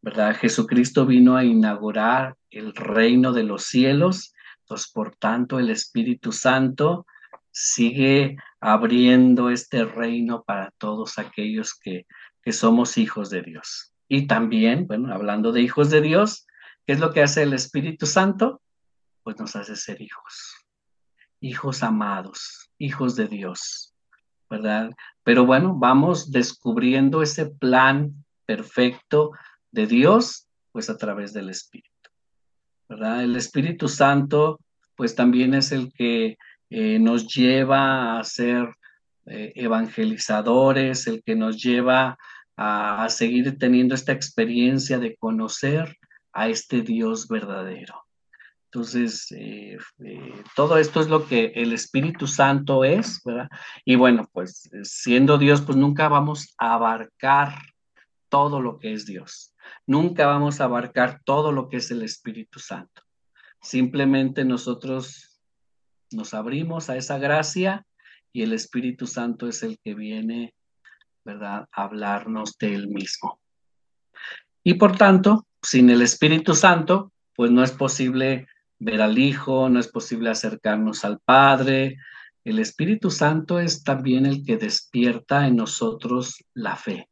¿verdad? 0.02 0.36
Jesucristo 0.36 1.06
vino 1.06 1.36
a 1.36 1.44
inaugurar 1.44 2.36
el 2.50 2.74
reino 2.74 3.34
de 3.34 3.44
los 3.44 3.66
cielos, 3.66 4.34
pues 4.68 4.90
por 4.90 5.16
tanto 5.16 5.60
el 5.60 5.70
Espíritu 5.70 6.32
Santo 6.32 7.06
sigue 7.52 8.38
abriendo 8.60 9.50
este 9.50 9.84
reino 9.84 10.44
para 10.44 10.72
todos 10.78 11.20
aquellos 11.20 11.74
que, 11.76 12.06
que 12.42 12.54
somos 12.54 12.98
hijos 12.98 13.30
de 13.30 13.42
Dios. 13.42 13.94
Y 14.08 14.28
también, 14.28 14.88
bueno, 14.88 15.14
hablando 15.14 15.52
de 15.52 15.62
hijos 15.62 15.90
de 15.90 16.02
Dios, 16.02 16.48
¿qué 16.86 16.94
es 16.94 17.00
lo 17.00 17.12
que 17.12 17.22
hace 17.22 17.44
el 17.44 17.54
Espíritu 17.54 18.06
Santo? 18.06 18.62
Pues 19.24 19.40
nos 19.40 19.56
hace 19.56 19.76
ser 19.76 20.02
hijos, 20.02 20.56
hijos 21.40 21.84
amados, 21.84 22.72
hijos 22.78 23.16
de 23.16 23.28
Dios, 23.28 23.91
¿verdad? 24.52 24.92
Pero 25.24 25.46
bueno, 25.46 25.74
vamos 25.76 26.30
descubriendo 26.30 27.24
ese 27.24 27.46
plan 27.46 28.14
perfecto 28.46 29.32
de 29.72 29.88
Dios, 29.88 30.46
pues 30.74 30.90
a 30.90 30.98
través 30.98 31.32
del 31.32 31.50
Espíritu, 31.50 32.10
¿verdad? 32.90 33.24
El 33.24 33.38
Espíritu 33.38 33.88
Santo, 33.88 34.60
pues 34.96 35.16
también 35.16 35.54
es 35.54 35.72
el 35.72 35.94
que 35.94 36.38
eh, 36.70 37.00
nos 37.00 37.34
lleva 37.34 38.20
a 38.20 38.24
ser 38.26 38.76
eh, 39.26 39.54
evangelizadores, 39.56 41.08
el 41.08 41.24
que 41.24 41.36
nos 41.36 41.64
lleva 41.64 42.18
a, 42.58 43.06
a 43.06 43.10
seguir 43.10 43.58
teniendo 43.58 43.96
esta 43.96 44.12
experiencia 44.12 45.00
de 45.00 45.16
conocer 45.16 45.96
a 46.34 46.50
este 46.50 46.82
Dios 46.82 47.30
verdadero. 47.30 48.04
Entonces, 48.74 49.30
eh, 49.34 49.78
eh, 50.00 50.44
todo 50.56 50.78
esto 50.78 51.02
es 51.02 51.10
lo 51.10 51.28
que 51.28 51.52
el 51.56 51.74
Espíritu 51.74 52.26
Santo 52.26 52.86
es, 52.86 53.20
¿verdad? 53.26 53.50
Y 53.84 53.96
bueno, 53.98 54.30
pues 54.32 54.70
eh, 54.72 54.86
siendo 54.86 55.38
Dios, 55.38 55.62
pues 55.62 55.78
nunca 55.78 56.08
vamos 56.08 56.56
a 56.58 56.76
abarcar 56.76 57.56
todo 58.30 58.62
lo 58.62 58.80
que 58.80 58.94
es 58.94 59.06
Dios. 59.06 59.54
Nunca 59.86 60.26
vamos 60.26 60.62
a 60.62 60.64
abarcar 60.64 61.20
todo 61.26 61.52
lo 61.52 61.68
que 61.68 61.78
es 61.78 61.92
el 61.92 62.02
Espíritu 62.02 62.60
Santo. 62.60 63.02
Simplemente 63.62 64.46
nosotros 64.46 65.42
nos 66.10 66.34
abrimos 66.34 66.90
a 66.90 66.96
esa 66.96 67.18
gracia 67.18 67.86
y 68.32 68.44
el 68.44 68.54
Espíritu 68.54 69.06
Santo 69.06 69.50
es 69.50 69.64
el 69.64 69.80
que 69.84 69.96
viene, 69.96 70.54
¿verdad?, 71.26 71.68
a 71.74 71.84
hablarnos 71.84 72.58
de 72.58 72.74
él 72.74 72.88
mismo. 72.88 73.38
Y 74.64 74.76
por 74.76 74.96
tanto, 74.96 75.46
sin 75.62 75.90
el 75.90 76.02
Espíritu 76.02 76.56
Santo, 76.56 77.12
pues 77.36 77.52
no 77.52 77.64
es 77.64 77.72
posible 77.74 78.48
ver 78.82 79.00
al 79.02 79.20
Hijo, 79.20 79.70
no 79.70 79.80
es 79.80 79.88
posible 79.88 80.32
acercarnos 80.32 81.06
al 81.06 81.20
Padre. 81.20 81.98
El 82.44 82.58
Espíritu 82.58 83.12
Santo 83.12 83.60
es 83.60 83.84
también 83.84 84.26
el 84.26 84.44
que 84.44 84.58
despierta 84.58 85.46
en 85.46 85.56
nosotros 85.56 86.44
la 86.56 86.76
fe, 86.76 87.08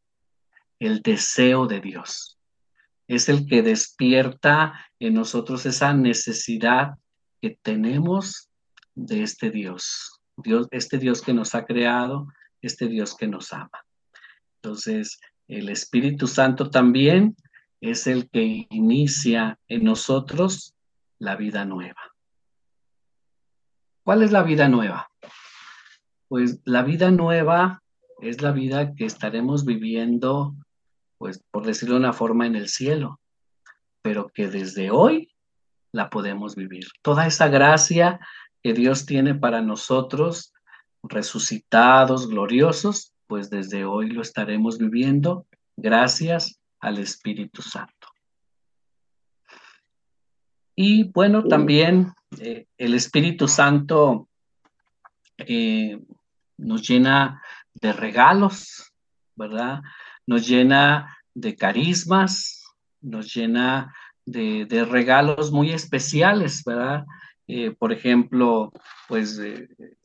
el 0.79 1.03
deseo 1.03 1.67
de 1.67 1.79
Dios. 1.79 2.39
Es 3.07 3.29
el 3.29 3.45
que 3.45 3.61
despierta 3.61 4.73
en 4.99 5.13
nosotros 5.13 5.65
esa 5.67 5.93
necesidad 5.93 6.95
que 7.39 7.59
tenemos 7.61 8.49
de 8.95 9.21
este 9.21 9.51
Dios, 9.51 10.19
Dios, 10.37 10.67
este 10.71 10.97
Dios 10.97 11.21
que 11.21 11.33
nos 11.33 11.53
ha 11.53 11.65
creado, 11.65 12.27
este 12.63 12.87
Dios 12.87 13.15
que 13.15 13.27
nos 13.27 13.53
ama. 13.53 13.85
Entonces, 14.55 15.19
el 15.47 15.69
Espíritu 15.69 16.25
Santo 16.25 16.71
también 16.71 17.35
es 17.79 18.07
el 18.07 18.27
que 18.27 18.65
inicia 18.71 19.59
en 19.67 19.83
nosotros 19.83 20.73
la 21.19 21.35
vida 21.35 21.65
nueva. 21.65 22.01
¿Cuál 24.03 24.23
es 24.23 24.31
la 24.31 24.43
vida 24.43 24.67
nueva? 24.69 25.11
Pues 26.27 26.61
la 26.65 26.81
vida 26.83 27.11
nueva 27.11 27.83
es 28.21 28.41
la 28.41 28.51
vida 28.51 28.95
que 28.95 29.05
estaremos 29.05 29.65
viviendo, 29.65 30.55
pues 31.17 31.43
por 31.51 31.65
decirlo 31.65 31.95
de 31.95 32.01
una 32.01 32.13
forma, 32.13 32.47
en 32.47 32.55
el 32.55 32.69
cielo, 32.69 33.19
pero 34.01 34.29
que 34.29 34.47
desde 34.47 34.91
hoy 34.91 35.31
la 35.91 36.09
podemos 36.09 36.55
vivir. 36.55 36.87
Toda 37.01 37.27
esa 37.27 37.47
gracia 37.49 38.19
que 38.63 38.73
Dios 38.73 39.05
tiene 39.05 39.35
para 39.35 39.61
nosotros, 39.61 40.53
resucitados, 41.03 42.27
gloriosos, 42.27 43.13
pues 43.27 43.49
desde 43.49 43.85
hoy 43.85 44.09
lo 44.09 44.21
estaremos 44.21 44.77
viviendo 44.77 45.45
gracias 45.77 46.59
al 46.79 46.97
Espíritu 46.97 47.61
Santo. 47.61 48.07
Y 50.81 51.03
bueno, 51.03 51.43
también 51.43 52.13
eh, 52.39 52.65
el 52.77 52.93
Espíritu 52.93 53.49
Santo 53.49 54.29
eh, 55.37 55.99
nos 56.57 56.87
llena 56.87 57.43
de 57.73 57.91
regalos, 57.91 58.93
¿verdad? 59.35 59.81
Nos 60.25 60.47
llena 60.47 61.17
de 61.33 61.57
carismas, 61.57 62.63
nos 63.01 63.35
llena 63.35 63.93
de, 64.25 64.63
de 64.67 64.85
regalos 64.85 65.51
muy 65.51 65.71
especiales, 65.71 66.63
¿verdad? 66.63 67.05
Eh, 67.45 67.71
por 67.77 67.91
ejemplo, 67.91 68.71
pues 69.09 69.37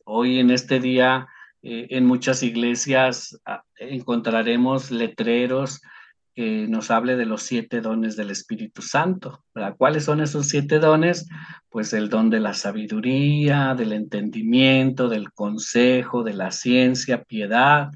hoy 0.03 0.39
en 0.39 0.51
este 0.51 0.81
día 0.81 1.25
en 1.61 2.05
muchas 2.05 2.43
iglesias 2.43 3.39
ah, 3.45 3.63
encontraremos 3.77 4.91
letreros 4.91 5.81
que 6.35 6.67
nos 6.67 6.91
hable 6.91 7.15
de 7.15 7.25
los 7.25 7.43
siete 7.43 7.79
dones 7.79 8.17
del 8.17 8.29
Espíritu 8.29 8.81
Santo. 8.81 9.45
¿verdad? 9.55 9.75
¿Cuáles 9.77 10.03
son 10.03 10.19
esos 10.19 10.49
siete 10.49 10.79
dones? 10.79 11.29
Pues 11.69 11.93
el 11.93 12.09
don 12.09 12.29
de 12.29 12.41
la 12.41 12.53
sabiduría, 12.53 13.73
del 13.73 13.93
entendimiento, 13.93 15.07
del 15.07 15.31
consejo, 15.31 16.23
de 16.23 16.33
la 16.33 16.51
ciencia, 16.51 17.23
piedad, 17.23 17.89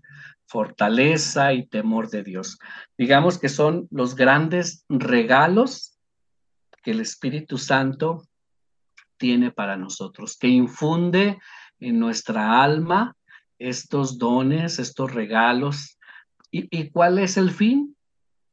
fortaleza 0.47 1.53
y 1.53 1.67
temor 1.67 2.09
de 2.09 2.23
Dios. 2.23 2.57
Digamos 2.97 3.37
que 3.37 3.49
son 3.49 3.87
los 3.91 4.15
grandes 4.15 4.85
regalos 4.87 5.99
que 6.81 6.91
el 6.91 7.01
Espíritu 7.01 7.57
Santo 7.57 8.23
tiene 9.17 9.51
para 9.51 9.75
nosotros, 9.75 10.37
que 10.37 10.47
infunde 10.47 11.39
en 11.81 11.99
nuestra 11.99 12.63
alma 12.63 13.17
estos 13.59 14.17
dones, 14.17 14.79
estos 14.79 15.13
regalos. 15.13 15.99
¿Y, 16.51 16.67
y 16.71 16.89
cuál 16.89 17.19
es 17.19 17.35
el 17.35 17.51
fin? 17.51 17.97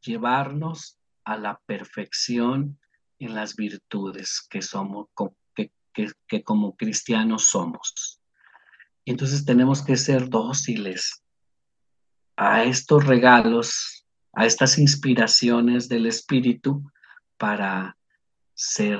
Llevarnos 0.06 0.98
a 1.24 1.36
la 1.36 1.60
perfección 1.66 2.78
en 3.18 3.34
las 3.34 3.56
virtudes 3.56 4.46
que 4.48 4.62
somos, 4.62 5.08
que, 5.54 5.72
que, 5.92 6.44
como 6.44 6.76
cristianos 6.76 7.46
somos. 7.48 8.20
Entonces 9.04 9.44
tenemos 9.44 9.82
que 9.82 9.96
ser 9.96 10.28
dóciles 10.28 11.24
a 12.36 12.62
estos 12.62 13.04
regalos, 13.04 14.06
a 14.32 14.46
estas 14.46 14.78
inspiraciones 14.78 15.88
del 15.88 16.06
Espíritu 16.06 16.84
para 17.36 17.96
ser 18.54 18.98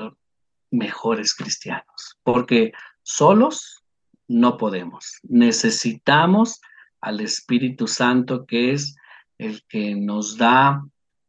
mejores 0.71 1.33
cristianos, 1.33 2.17
porque 2.23 2.73
solos 3.03 3.83
no 4.27 4.57
podemos. 4.57 5.19
Necesitamos 5.23 6.59
al 6.99 7.21
Espíritu 7.21 7.87
Santo 7.87 8.45
que 8.45 8.73
es 8.73 8.95
el 9.37 9.63
que 9.69 9.95
nos 9.95 10.37
da 10.37 10.83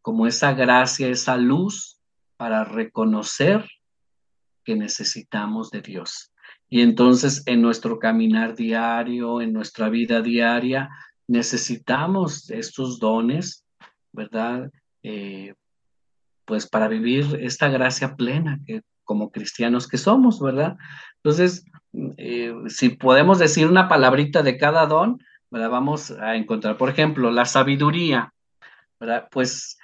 como 0.09 0.27
esa 0.27 0.55
gracia, 0.55 1.07
esa 1.09 1.37
luz 1.37 2.01
para 2.39 2.65
reconocer 2.65 3.69
que 4.65 4.75
necesitamos 4.75 5.71
de 5.71 5.83
Dios. 5.83 6.33
Y 6.71 6.81
entonces 6.81 7.43
en 7.45 7.61
nuestro 7.61 7.99
caminar 7.99 8.55
diario, 8.55 9.43
en 9.43 9.53
nuestra 9.53 9.91
vida 9.91 10.23
diaria, 10.23 10.89
necesitamos 11.27 12.49
estos 12.49 12.99
dones, 12.99 13.67
¿verdad? 14.11 14.71
Eh, 15.03 15.53
pues 16.47 16.67
para 16.67 16.89
vivir 16.89 17.39
esta 17.43 17.69
gracia 17.69 18.17
plena 18.17 18.61
que 18.67 18.81
como 19.05 19.31
cristianos 19.31 19.87
que 19.87 19.99
somos, 19.99 20.41
¿verdad? 20.41 20.79
Entonces, 21.17 21.67
eh, 22.17 22.55
si 22.69 22.89
podemos 22.89 23.39
decir 23.39 23.67
una 23.67 23.89
palabrita 23.89 24.43
de 24.43 24.57
cada 24.57 24.87
don. 24.87 25.19
Vamos 25.51 26.13
a 26.13 26.35
encontrar, 26.35 26.79
por 26.79 26.89
ejemplo, 26.89 27.31
la 27.31 27.45
sabiduría, 27.45 28.33
¿verdad? 28.99 29.29
Pues, 29.31 29.79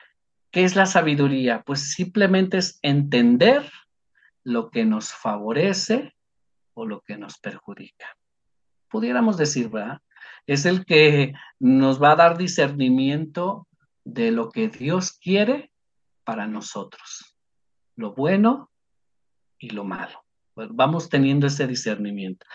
¿qué 0.55 0.63
es 0.63 0.77
la 0.77 0.87
sabiduría? 0.87 1.65
Pues 1.67 1.91
simplemente 1.95 2.59
es 2.59 2.79
entender 2.81 3.69
lo 4.45 4.71
que 4.71 4.85
nos 4.85 5.13
favorece 5.13 6.15
o 6.75 6.87
lo 6.87 7.01
que 7.01 7.19
nos 7.19 7.39
perjudica. 7.39 8.17
Pudiéramos 8.89 9.37
decir, 9.37 9.69
¿verdad? 9.69 10.01
Es 10.47 10.65
el 10.65 10.87
que 10.87 11.33
nos 11.59 12.01
va 12.01 12.13
a 12.13 12.17
dar 12.17 12.39
discernimiento 12.39 13.67
de 14.05 14.31
lo 14.31 14.49
que 14.51 14.69
Dios 14.69 15.11
quiere 15.11 15.73
para 16.23 16.47
nosotros, 16.47 17.37
lo 17.97 18.15
bueno 18.15 18.71
y 19.59 19.71
lo 19.71 19.83
malo. 19.83 20.25
Pues 20.55 20.69
vamos 20.71 21.09
teniendo 21.09 21.49
ese 21.49 21.67
discernimiento. 21.67 22.47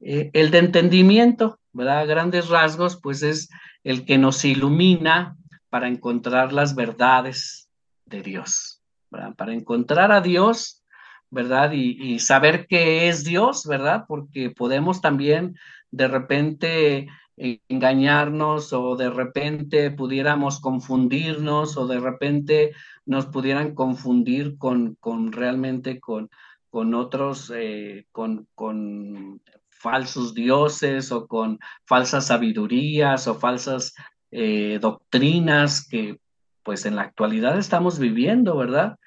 Eh, 0.00 0.30
el 0.32 0.50
de 0.50 0.58
entendimiento, 0.58 1.60
¿verdad? 1.72 2.00
A 2.00 2.06
grandes 2.06 2.48
rasgos, 2.48 2.98
pues 3.00 3.22
es 3.22 3.48
el 3.84 4.04
que 4.04 4.18
nos 4.18 4.44
ilumina 4.44 5.36
para 5.76 5.88
encontrar 5.88 6.54
las 6.54 6.74
verdades 6.74 7.68
de 8.06 8.22
Dios. 8.22 8.82
Para 9.10 9.52
encontrar 9.52 10.10
a 10.10 10.22
Dios, 10.22 10.82
¿verdad? 11.28 11.72
Y, 11.72 12.02
y 12.02 12.18
saber 12.18 12.66
qué 12.66 13.10
es 13.10 13.24
Dios, 13.24 13.66
¿verdad? 13.66 14.06
Porque 14.08 14.48
podemos 14.48 15.02
también 15.02 15.54
de 15.90 16.08
repente 16.08 17.08
engañarnos 17.36 18.72
o 18.72 18.96
de 18.96 19.10
repente 19.10 19.90
pudiéramos 19.90 20.60
confundirnos 20.60 21.76
o 21.76 21.86
de 21.86 22.00
repente 22.00 22.72
nos 23.04 23.26
pudieran 23.26 23.74
confundir 23.74 24.56
con, 24.56 24.94
con 24.94 25.30
realmente 25.30 26.00
con, 26.00 26.30
con 26.70 26.94
otros, 26.94 27.52
eh, 27.54 28.06
con, 28.12 28.48
con 28.54 29.42
falsos 29.68 30.32
dioses 30.32 31.12
o 31.12 31.26
con 31.26 31.58
falsas 31.84 32.28
sabidurías 32.28 33.28
o 33.28 33.34
falsas 33.34 33.92
eh, 34.30 34.78
doctrinas 34.80 35.86
que 35.88 36.18
pues 36.62 36.84
en 36.84 36.96
la 36.96 37.02
actualidad 37.02 37.58
estamos 37.58 37.98
viviendo, 37.98 38.56
¿verdad? 38.56 38.98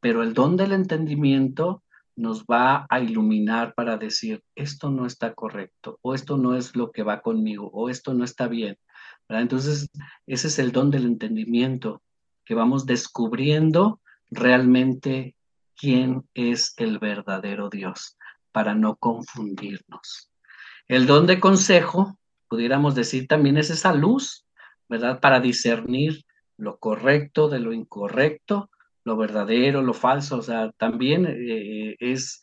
Pero 0.00 0.22
el 0.22 0.32
don 0.32 0.56
del 0.56 0.72
entendimiento 0.72 1.82
nos 2.16 2.44
va 2.44 2.86
a 2.88 3.00
iluminar 3.00 3.74
para 3.74 3.96
decir, 3.96 4.42
esto 4.54 4.90
no 4.90 5.06
está 5.06 5.34
correcto, 5.34 5.98
o 6.02 6.14
esto 6.14 6.36
no 6.36 6.56
es 6.56 6.76
lo 6.76 6.90
que 6.90 7.02
va 7.02 7.20
conmigo, 7.20 7.70
o 7.72 7.88
esto 7.88 8.14
no 8.14 8.24
está 8.24 8.48
bien. 8.48 8.76
Entonces, 9.28 9.88
ese 10.26 10.48
es 10.48 10.58
el 10.58 10.72
don 10.72 10.90
del 10.90 11.06
entendimiento, 11.06 12.02
que 12.44 12.54
vamos 12.54 12.86
descubriendo 12.86 14.00
realmente 14.30 15.34
quién 15.76 16.28
es 16.34 16.74
el 16.76 16.98
verdadero 16.98 17.68
Dios, 17.68 18.16
para 18.52 18.74
no 18.74 18.96
confundirnos. 18.96 20.30
El 20.88 21.06
don 21.06 21.26
de 21.26 21.40
consejo, 21.40 22.18
pudiéramos 22.48 22.94
decir, 22.94 23.26
también 23.26 23.56
es 23.56 23.70
esa 23.70 23.94
luz, 23.94 24.44
¿verdad? 24.88 25.20
Para 25.20 25.40
discernir 25.40 26.24
lo 26.56 26.78
correcto 26.78 27.48
de 27.48 27.60
lo 27.60 27.72
incorrecto, 27.72 28.70
lo 29.04 29.16
verdadero, 29.16 29.82
lo 29.82 29.94
falso, 29.94 30.38
o 30.38 30.42
sea, 30.42 30.70
también 30.72 31.26
eh, 31.26 31.96
es, 31.98 32.42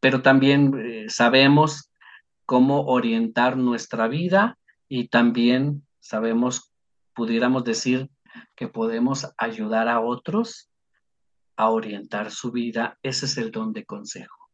pero 0.00 0.22
también 0.22 0.74
eh, 0.78 1.06
sabemos 1.08 1.90
cómo 2.46 2.86
orientar 2.86 3.56
nuestra 3.56 4.08
vida 4.08 4.58
y 4.88 5.08
también 5.08 5.86
sabemos, 6.00 6.72
pudiéramos 7.14 7.64
decir, 7.64 8.10
que 8.56 8.68
podemos 8.68 9.32
ayudar 9.38 9.88
a 9.88 10.00
otros 10.00 10.68
a 11.56 11.70
orientar 11.70 12.30
su 12.30 12.50
vida. 12.50 12.98
Ese 13.02 13.26
es 13.26 13.38
el 13.38 13.50
don 13.50 13.72
de 13.72 13.84
consejo. 13.84 14.50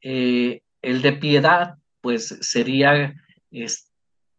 Eh, 0.00 0.62
el 0.82 1.00
de 1.02 1.12
piedad, 1.12 1.78
pues 2.00 2.36
sería 2.40 3.14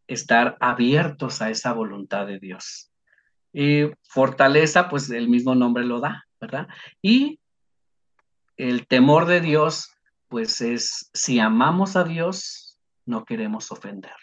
estar 0.08 0.58
abiertos 0.60 1.42
a 1.42 1.50
esa 1.50 1.74
voluntad 1.74 2.28
de 2.28 2.40
Dios. 2.40 2.92
Y 3.52 3.92
fortaleza, 4.02 4.90
pues 4.90 5.10
el 5.10 5.30
mismo 5.30 5.56
nombre 5.56 5.86
lo 5.86 6.00
da, 6.00 6.26
¿verdad? 6.42 6.68
Y 7.02 7.40
el 8.58 8.88
temor 8.88 9.26
de 9.26 9.42
Dios, 9.42 9.92
pues 10.28 10.62
es, 10.62 11.10
si 11.14 11.40
amamos 11.40 11.96
a 11.96 12.04
Dios, 12.04 12.80
no 13.06 13.26
queremos 13.26 13.72
ofenderlo. 13.72 14.18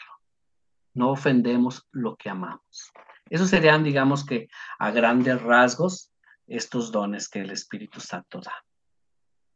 No 0.95 1.11
ofendemos 1.11 1.87
lo 1.93 2.17
que 2.17 2.31
amamos. 2.31 2.93
Esos 3.29 3.49
serían, 3.49 3.85
digamos 3.85 4.27
que 4.27 4.49
a 4.79 4.91
grandes 4.91 5.41
rasgos, 5.41 6.13
estos 6.49 6.91
dones 6.91 7.29
que 7.29 7.41
el 7.41 7.51
Espíritu 7.51 8.01
Santo 8.01 8.41
da. 8.41 8.53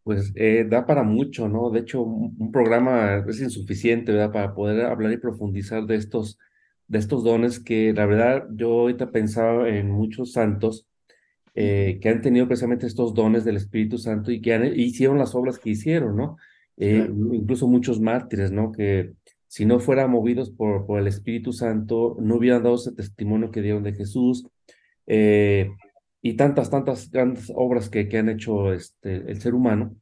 Pues 0.04 0.32
eh, 0.36 0.66
da 0.68 0.86
para 0.86 1.02
mucho, 1.02 1.48
¿no? 1.48 1.70
De 1.70 1.80
hecho, 1.80 2.02
un, 2.02 2.36
un, 2.38 2.52
programa 2.52 3.24
es 3.26 3.40
insuficiente, 3.40 4.12
¿verdad? 4.12 4.32
Para 4.32 4.54
poder 4.54 4.86
hablar 4.86 5.12
y 5.12 5.16
profundizar 5.16 5.86
de 5.86 5.96
estos 5.96 6.38
de 6.86 6.98
estos 6.98 7.24
dones 7.24 7.60
que 7.60 7.92
la 7.92 8.06
verdad 8.06 8.46
yo 8.52 8.80
ahorita 8.80 9.10
pensaba 9.10 9.68
en 9.68 9.90
muchos 9.90 10.32
santos 10.32 10.86
eh, 11.54 11.98
que 12.02 12.08
han 12.08 12.20
tenido 12.20 12.48
precisamente 12.48 12.86
estos 12.86 13.14
dones 13.14 13.44
del 13.44 13.56
Espíritu 13.56 13.96
Santo 13.96 14.32
y 14.32 14.40
que 14.40 14.54
han, 14.54 14.66
hicieron 14.78 15.18
las 15.18 15.34
obras 15.36 15.58
que 15.58 15.70
hicieron, 15.70 16.16
¿no? 16.16 16.36
Eh, 16.76 17.08
incluso 17.32 17.68
muchos 17.68 18.00
mártires, 18.00 18.50
¿no? 18.50 18.72
Que 18.72 19.12
si 19.46 19.64
no 19.64 19.78
fueran 19.78 20.10
movidos 20.10 20.50
por, 20.50 20.84
por 20.84 20.98
el 20.98 21.06
Espíritu 21.06 21.52
Santo, 21.52 22.16
no 22.20 22.36
hubieran 22.36 22.64
dado 22.64 22.74
ese 22.74 22.92
testimonio 22.92 23.52
que 23.52 23.62
dieron 23.62 23.84
de 23.84 23.94
Jesús. 23.94 24.48
Eh, 25.06 25.70
y 26.24 26.34
tantas, 26.34 26.70
tantas 26.70 27.10
grandes 27.10 27.52
obras 27.54 27.88
que, 27.88 28.08
que 28.08 28.18
han 28.18 28.28
hecho 28.28 28.72
este, 28.72 29.30
el 29.30 29.40
ser 29.40 29.54
humano, 29.54 29.94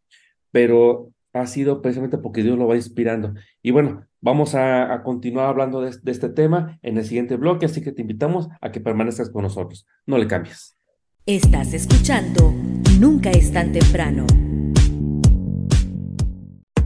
pero 0.51 1.13
ha 1.35 1.47
sido 1.47 1.83
precisamente 1.83 2.17
porque 2.17 2.43
Dios 2.43 2.59
lo 2.59 2.67
va 2.67 2.77
inspirando. 2.77 3.35
Y 3.63 3.73
bueno, 3.73 4.07
Vamos 4.25 4.55
a, 4.55 5.03
continuar 5.03 5.47
hablando 5.47 5.81
de, 5.81 5.89
este 5.89 6.29
tema 6.29 6.79
en 6.83 6.97
el 6.97 7.05
siguiente 7.05 7.37
bloque, 7.37 7.67
así 7.67 7.83
que 7.83 7.91
te 7.91 8.03
invitamos 8.03 8.49
a 8.61 8.71
que 8.71 8.81
permanezcas 8.81 9.31
con 9.31 9.43
nosotros. 9.43 9.85
No 10.07 10.17
le 10.17 10.29
cambies. 10.29 10.79
Estás 11.27 11.75
escuchando 11.75 12.55
Nunca 13.01 13.33
es 13.33 13.53
tan 13.53 13.73
temprano. 13.73 14.25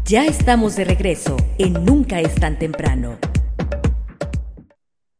Ya 0.07 0.25
estamos 0.25 0.77
de 0.77 0.85
regreso 0.85 1.37
en 1.59 1.85
Nunca 1.85 2.21
es 2.21 2.35
tan 2.37 2.59
temprano. 2.59 3.19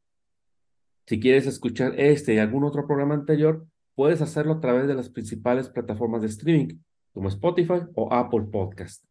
Si 1.07 1.19
quieres 1.19 1.47
escuchar 1.47 1.99
este 1.99 2.35
y 2.35 2.39
algún 2.39 2.65
otro 2.65 2.87
programa 2.87 3.15
anterior, 3.15 3.65
puedes 3.95 4.21
hacerlo 4.21 4.53
a 4.53 4.61
través 4.61 4.87
de 4.87 4.95
las 4.95 5.09
principales 5.09 5.71
plataformas 5.71 6.21
de 6.21 6.29
streaming 6.29 6.77
como 7.13 7.29
Spotify 7.29 7.81
o 7.95 8.13
Apple 8.13 8.47
Podcast. 8.51 9.05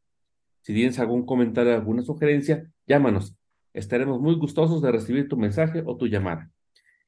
Si 0.62 0.74
tienes 0.74 1.00
algún 1.00 1.26
comentario 1.26 1.74
alguna 1.74 2.02
sugerencia, 2.02 2.70
llámanos. 2.88 3.36
Estaremos 3.74 4.20
muy 4.20 4.36
gustosos 4.36 4.82
de 4.82 4.92
recibir 4.92 5.30
tu 5.30 5.38
mensaje 5.38 5.84
o 5.86 5.96
tu 5.98 6.08
llamada. 6.08 6.52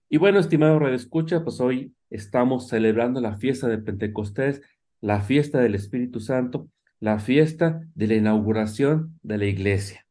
Y 0.10 0.17
bueno, 0.17 0.39
estimado 0.39 0.80
Red 0.80 0.93
Escucha, 0.93 1.43
pues 1.43 1.60
hoy 1.60 1.93
estamos 2.10 2.67
celebrando 2.67 3.21
la 3.21 3.38
fiesta 3.38 3.67
de 3.67 3.78
Pentecostés, 3.78 4.62
la 5.02 5.21
fiesta 5.21 5.60
del 5.60 5.75
Espíritu 5.75 6.19
Santo, 6.19 6.69
la 6.99 7.19
fiesta 7.19 7.82
de 7.95 8.08
la 8.08 8.15
inauguración 8.15 9.19
de 9.23 9.38
la 9.38 9.45
iglesia. 9.45 10.06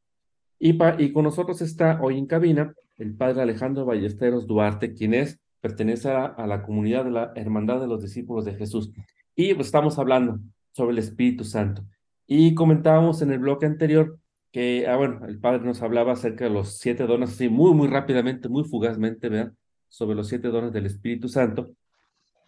Y, 0.58 0.78
y 0.98 1.12
con 1.12 1.24
nosotros 1.24 1.60
está 1.60 2.00
hoy 2.00 2.18
en 2.18 2.26
cabina 2.26 2.74
el 2.98 3.14
padre 3.14 3.42
Alejandro 3.42 3.84
Ballesteros 3.84 4.46
Duarte, 4.46 4.92
quien 4.92 5.14
es, 5.14 5.40
pertenece 5.60 6.10
a, 6.10 6.46
la 6.46 6.62
comunidad 6.62 7.04
de 7.04 7.10
la 7.10 7.32
Hermandad 7.34 7.80
de 7.80 7.86
los 7.86 8.02
Discípulos 8.02 8.44
de 8.44 8.54
Jesús. 8.54 8.92
Y 9.34 9.54
pues 9.54 9.68
estamos 9.68 9.98
hablando 9.98 10.40
sobre 10.78 10.92
el 10.92 10.98
Espíritu 10.98 11.44
Santo. 11.44 11.84
Y 12.26 12.54
comentábamos 12.54 13.20
en 13.22 13.32
el 13.32 13.40
bloque 13.40 13.66
anterior 13.66 14.18
que, 14.52 14.86
ah, 14.88 14.96
bueno, 14.96 15.26
el 15.26 15.38
padre 15.40 15.64
nos 15.64 15.82
hablaba 15.82 16.12
acerca 16.12 16.44
de 16.44 16.50
los 16.50 16.78
siete 16.78 17.06
dones, 17.06 17.30
así 17.30 17.48
muy, 17.48 17.74
muy 17.74 17.88
rápidamente, 17.88 18.48
muy 18.48 18.64
fugazmente, 18.64 19.28
¿verdad? 19.28 19.52
sobre 19.88 20.16
los 20.16 20.28
siete 20.28 20.48
dones 20.48 20.72
del 20.72 20.86
Espíritu 20.86 21.28
Santo. 21.28 21.70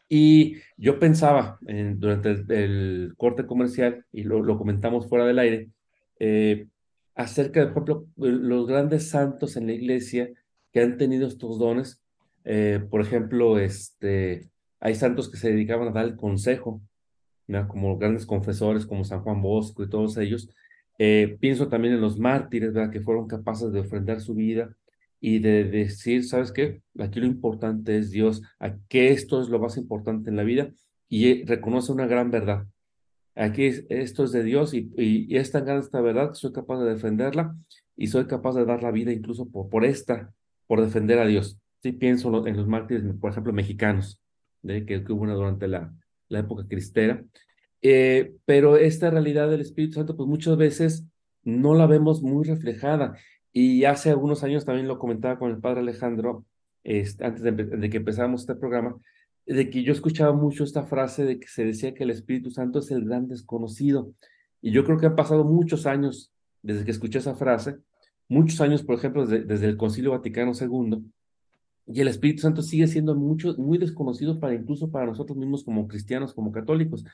Y 0.09 0.57
yo 0.77 0.99
pensaba 0.99 1.59
en- 1.67 1.99
durante 2.01 2.31
el, 2.31 3.15
corte 3.17 3.47
comercial, 3.47 4.05
y 4.13 4.25
lo, 4.25 4.43
lo 4.43 4.59
comentamos 4.59 5.09
fuera 5.09 5.25
del 5.27 5.39
aire, 5.39 5.71
eh, 6.19 6.67
acerca 7.15 7.61
de, 7.61 7.73
por 7.73 7.85
ejemplo, 7.85 8.07
los 8.17 8.67
grandes 8.67 9.09
santos 9.11 9.57
en 9.57 9.67
la 9.67 9.73
iglesia 9.73 10.31
que 10.73 10.81
han 10.83 10.99
tenido 10.99 11.27
estos 11.29 11.59
dones. 11.59 12.01
Eh, 12.45 12.81
por 12.91 13.01
ejemplo, 13.01 13.59
este, 13.59 14.49
hay 14.81 14.95
santos 14.95 15.31
que 15.31 15.37
se 15.39 15.51
dedicaban 15.51 15.89
a 15.89 15.93
dar 15.93 16.05
el 16.07 16.17
consejo, 16.17 16.81
Como 17.69 17.99
grandes 17.99 18.27
confesores 18.27 18.87
como 18.87 19.05
San 19.05 19.23
Juan 19.23 19.43
Bosco 19.43 19.83
y 19.83 19.89
todos 19.89 20.17
ellos. 20.17 20.49
Eh, 20.99 21.37
pienso 21.41 21.69
también 21.69 21.95
en 21.95 22.01
los 22.01 22.19
mártires, 22.19 22.73
¿verdad? 22.73 22.91
Que 22.93 23.01
fueron 23.01 23.27
capaces 23.27 23.73
de 23.73 23.81
ofrendar 23.81 24.21
su 24.21 24.35
vida 24.35 24.77
y 25.21 25.39
de 25.41 25.65
decir, 25.65 26.25
¿sabes 26.25 26.53
qué? 26.53 26.83
Aquí 26.99 27.21
lo 27.21 27.27
importante 27.27 27.97
es 27.99 28.11
Dios, 28.11 28.43
a 28.59 28.77
que 28.89 29.11
esto 29.11 29.41
es 29.43 29.49
lo 29.49 29.59
más 29.59 29.77
importante 29.77 30.31
en 30.31 30.37
la 30.37 30.45
vida 30.45 30.71
y 31.09 31.29
eh, 31.29 31.45
reconoce 31.47 31.93
una 31.93 32.07
gran 32.07 32.31
verdad. 32.31 32.67
Aquí 33.35 33.65
es- 33.65 33.85
esto 33.89 34.25
es 34.25 34.33
de 34.33 34.43
Dios 34.45 34.75
y, 34.75 34.91
y, 34.97 35.27
y 35.33 35.37
es 35.39 35.51
tan 35.53 35.65
grande 35.65 35.85
esta 35.85 36.01
verdad 36.01 36.31
que 36.31 36.37
soy 36.37 36.53
capaz 36.53 36.83
de 36.83 36.91
defenderla 36.91 37.55
y 37.97 38.07
soy 38.09 38.27
capaz 38.27 38.55
de 38.55 38.65
dar 38.65 38.83
la 38.83 38.91
vida 38.91 39.13
incluso 39.13 39.49
por, 39.49 39.85
esta, 39.85 40.33
por 40.67 40.81
defender 40.81 41.19
a 41.19 41.27
Dios. 41.27 41.59
Sí 41.83 41.93
pienso 41.93 42.47
en 42.47 42.57
los 42.57 42.67
mártires, 42.67 43.03
por 43.21 43.31
ejemplo, 43.31 43.53
mexicanos. 43.53 44.21
Que, 44.63 44.85
que 44.85 45.13
hubo 45.13 45.23
una 45.23 45.33
durante 45.35 45.69
la, 45.69 45.91
la 46.31 46.39
época 46.41 46.67
cristera. 46.67 47.23
Eh, 47.83 48.35
pero 48.47 48.77
esta 48.77 49.11
realidad 49.11 49.51
del 49.51 49.61
Espíritu 49.61 49.95
Santo, 49.95 50.17
pues 50.17 50.29
muchas 50.29 50.57
veces 50.57 51.05
no 51.43 51.75
la 51.75 51.87
vemos 51.87 52.23
muy 52.23 52.45
reflejada. 52.45 53.19
Y 53.53 53.85
hace 53.85 54.11
algunos 54.11 54.43
años 54.45 54.65
también 54.65 54.89
lo 54.89 54.99
comentaba 54.99 55.39
con 55.39 55.51
el 55.51 55.59
padre 55.59 55.81
Alejandro, 55.81 56.47
antes 56.85 57.43
de 57.43 57.91
que 57.91 57.99
empezáramos 57.99 58.43
este 58.43 58.55
programa, 58.55 58.97
de 59.47 59.69
que 59.69 59.83
yo 59.83 59.93
escuchaba 59.93 60.33
mucho 60.33 60.65
esta 60.65 60.85
frase 60.85 61.25
de 61.25 61.41
que 61.41 61.49
se 61.49 61.65
decía 61.65 61.93
que 61.93 62.05
el 62.05 62.11
Espíritu 62.11 62.51
Santo 62.51 62.79
es 62.79 62.91
el 62.91 63.05
gran 63.05 63.29
desconocido. 63.29 64.15
Y 64.63 64.71
yo 64.71 64.85
creo 64.85 64.99
que 64.99 65.07
han 65.07 65.17
pasado 65.17 65.45
muchos 65.45 65.87
años 65.87 66.33
desde 66.63 66.85
que 66.85 66.91
escuché 66.91 67.19
esa 67.19 67.35
frase, 67.35 67.79
muchos 68.29 68.61
años, 68.61 68.83
por 68.83 68.97
ejemplo, 68.97 69.27
desde, 69.27 69.45
desde 69.45 69.67
el 69.67 69.77
Concilio 69.77 70.13
Vaticano 70.13 70.53
II, 70.59 71.03
y 71.93 72.01
el 72.01 72.09
Espíritu 72.09 72.43
Santo 72.43 72.63
sigue 72.63 72.87
siendo 72.87 73.15
mucho, 73.15 73.55
muy 73.59 73.79
desconocido 73.79 74.39
para 74.39 74.55
incluso 74.55 74.91
para 74.91 75.07
nosotros 75.07 75.37
mismos 75.37 75.65
como 75.65 75.89
cristianos, 75.89 76.33
como 76.33 76.53
católicos. 76.53 77.05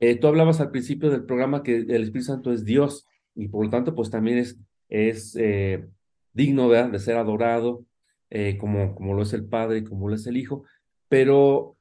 Eh, 0.00 0.16
tú 0.16 0.26
hablabas 0.26 0.60
al 0.60 0.70
principio 0.70 1.10
del 1.10 1.24
programa 1.24 1.62
que 1.62 1.76
el 1.76 2.02
Espíritu 2.02 2.26
Santo 2.26 2.52
es 2.52 2.64
Dios 2.64 3.06
y 3.34 3.48
por 3.48 3.64
lo 3.64 3.70
tanto 3.70 3.94
pues 3.94 4.10
también 4.10 4.38
es, 4.38 4.58
es 4.88 5.36
eh, 5.36 5.86
digno 6.32 6.68
¿verdad? 6.68 6.90
de 6.90 6.98
ser 6.98 7.16
adorado 7.16 7.84
eh, 8.30 8.56
como, 8.58 8.94
como 8.94 9.14
lo 9.14 9.22
es 9.22 9.32
el 9.32 9.44
Padre 9.44 9.78
y 9.78 9.84
como 9.84 10.08
lo 10.08 10.14
es 10.14 10.26
el 10.26 10.36
Hijo, 10.36 10.64
pero 11.08 11.76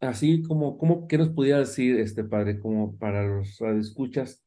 así 0.00 0.42
como, 0.42 0.78
como 0.78 1.06
¿qué 1.06 1.18
nos 1.18 1.30
pudiera 1.30 1.58
decir 1.58 2.00
este 2.00 2.24
Padre 2.24 2.58
como 2.58 2.96
para 2.96 3.24
los 3.24 3.60
escuchas 3.60 4.42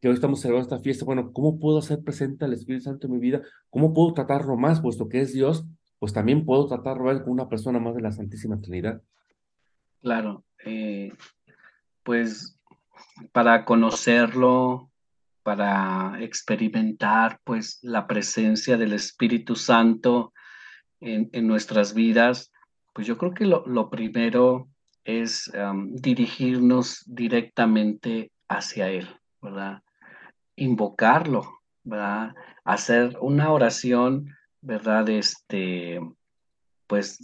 que 0.00 0.08
hoy 0.08 0.14
estamos 0.14 0.40
celebrando 0.40 0.74
esta 0.74 0.82
fiesta? 0.82 1.04
Bueno, 1.04 1.32
¿cómo 1.32 1.58
puedo 1.58 1.78
hacer 1.78 2.02
presente 2.02 2.44
al 2.44 2.52
Espíritu 2.54 2.84
Santo 2.84 3.06
en 3.06 3.12
mi 3.12 3.18
vida? 3.18 3.42
¿Cómo 3.70 3.92
puedo 3.92 4.14
tratarlo 4.14 4.56
más 4.56 4.80
puesto 4.80 5.08
que 5.08 5.20
es 5.20 5.32
Dios? 5.32 5.66
Pues 5.98 6.12
también 6.12 6.44
puedo 6.44 6.66
tratarlo 6.66 7.08
a 7.08 7.12
él 7.12 7.20
como 7.20 7.32
una 7.32 7.48
persona 7.48 7.78
más 7.78 7.94
de 7.94 8.02
la 8.02 8.12
Santísima 8.12 8.60
Trinidad. 8.60 9.02
Claro, 10.02 10.44
eh, 10.64 11.12
pues 12.02 12.58
para 13.32 13.64
conocerlo, 13.64 14.90
para 15.42 16.16
experimentar 16.20 17.40
pues 17.44 17.78
la 17.82 18.06
presencia 18.06 18.76
del 18.76 18.92
Espíritu 18.92 19.54
Santo 19.56 20.32
en, 21.00 21.30
en 21.32 21.46
nuestras 21.46 21.94
vidas, 21.94 22.52
pues 22.92 23.06
yo 23.06 23.16
creo 23.16 23.32
que 23.32 23.46
lo, 23.46 23.66
lo 23.66 23.90
primero 23.90 24.68
es 25.06 25.50
dirigirnos 25.90 27.04
directamente 27.06 28.32
hacia 28.48 28.88
Él, 28.88 29.08
¿verdad? 29.40 29.82
Invocarlo, 30.56 31.60
¿verdad? 31.84 32.34
Hacer 32.64 33.16
una 33.20 33.52
oración, 33.52 34.34
¿verdad? 34.66 35.08
Este, 35.08 36.00
pues 36.86 37.18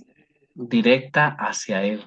directa 0.55 1.37
hacia 1.39 1.83
Él 1.83 2.07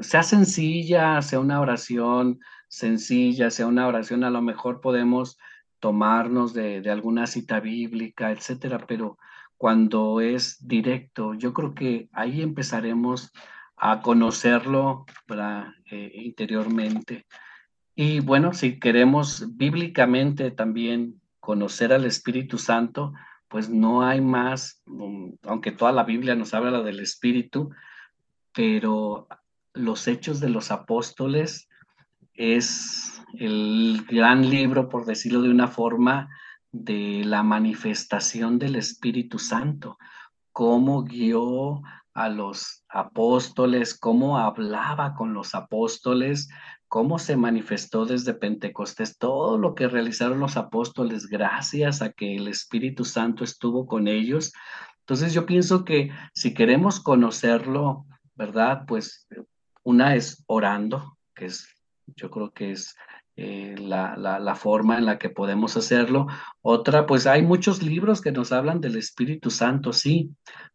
sea 0.00 0.22
sencilla, 0.22 1.22
sea 1.22 1.40
una 1.40 1.60
oración 1.60 2.40
sencilla, 2.68 3.50
sea 3.50 3.66
una 3.66 3.86
oración, 3.86 4.24
a 4.24 4.30
lo 4.30 4.42
mejor 4.42 4.80
podemos 4.80 5.38
tomarnos 5.80 6.54
de, 6.54 6.82
alguna 6.90 7.26
cita 7.26 7.60
bíblica, 7.60 8.32
etcétera, 8.32 8.84
pero 8.86 9.18
cuando 9.56 10.20
es 10.20 10.66
directo, 10.66 11.34
yo 11.34 11.52
creo 11.52 11.74
que 11.74 12.08
ahí 12.12 12.42
empezaremos 12.42 13.32
a 13.76 14.00
conocerlo. 14.00 15.06
Eh, 15.90 16.10
interiormente. 16.14 17.26
Y 17.94 18.20
bueno, 18.20 18.52
si 18.52 18.80
queremos 18.80 19.56
bíblicamente 19.56 20.50
también 20.50 21.20
conocer 21.40 21.92
al 21.92 22.04
Espíritu 22.04 22.58
Santo, 22.58 23.12
pues 23.48 23.68
no 23.68 24.02
hay 24.02 24.20
más, 24.20 24.82
um, 24.86 25.36
aunque 25.44 25.72
toda 25.72 25.92
la 25.92 26.04
Biblia 26.04 26.34
nos 26.34 26.54
habla 26.54 26.82
del 26.82 27.00
Espíritu, 27.00 27.70
pero 28.52 29.28
los 29.72 30.08
hechos 30.08 30.40
de 30.40 30.48
los 30.48 30.70
apóstoles 30.70 31.68
es 32.34 33.22
el 33.38 34.04
gran 34.08 34.48
libro, 34.48 34.88
por 34.88 35.04
decirlo 35.04 35.42
de 35.42 35.50
una 35.50 35.68
forma, 35.68 36.28
de 36.72 37.22
la 37.24 37.42
manifestación 37.42 38.58
del 38.58 38.76
Espíritu 38.76 39.38
Santo, 39.38 39.98
cómo 40.52 41.04
guió 41.04 41.82
a 42.12 42.28
los 42.28 42.84
apóstoles, 42.88 43.98
cómo 43.98 44.38
hablaba 44.38 45.14
con 45.14 45.34
los 45.34 45.54
apóstoles, 45.54 46.48
cómo 46.88 47.18
se 47.18 47.36
manifestó 47.36 48.06
desde 48.06 48.34
Pentecostés, 48.34 49.18
todo 49.18 49.58
lo 49.58 49.74
que 49.74 49.88
realizaron 49.88 50.40
los 50.40 50.56
apóstoles 50.56 51.26
gracias 51.26 52.02
a 52.02 52.12
que 52.12 52.36
el 52.36 52.48
Espíritu 52.48 53.04
Santo 53.04 53.44
estuvo 53.44 53.86
con 53.86 54.08
ellos. 54.08 54.52
Entonces 55.00 55.32
yo 55.32 55.46
pienso 55.46 55.84
que 55.84 56.10
si 56.34 56.54
queremos 56.54 57.00
conocerlo, 57.00 58.06
¿verdad? 58.34 58.84
Pues 58.86 59.26
una 59.82 60.14
es 60.14 60.44
orando, 60.46 61.16
que 61.34 61.46
es, 61.46 61.68
yo 62.16 62.30
creo 62.30 62.50
que 62.52 62.72
es 62.72 62.96
eh, 63.36 63.74
la, 63.78 64.16
la, 64.16 64.38
la, 64.38 64.54
forma 64.54 64.96
en 64.96 65.04
la 65.04 65.18
que 65.18 65.28
podemos 65.28 65.76
hacerlo. 65.76 66.26
Otra, 66.62 67.06
pues 67.06 67.26
hay 67.26 67.42
muchos 67.42 67.82
libros 67.82 68.20
que 68.20 68.32
nos 68.32 68.50
hablan 68.50 68.80
del 68.80 68.96
Espíritu 68.96 69.50
Santo, 69.50 69.92
sí, 69.92 70.30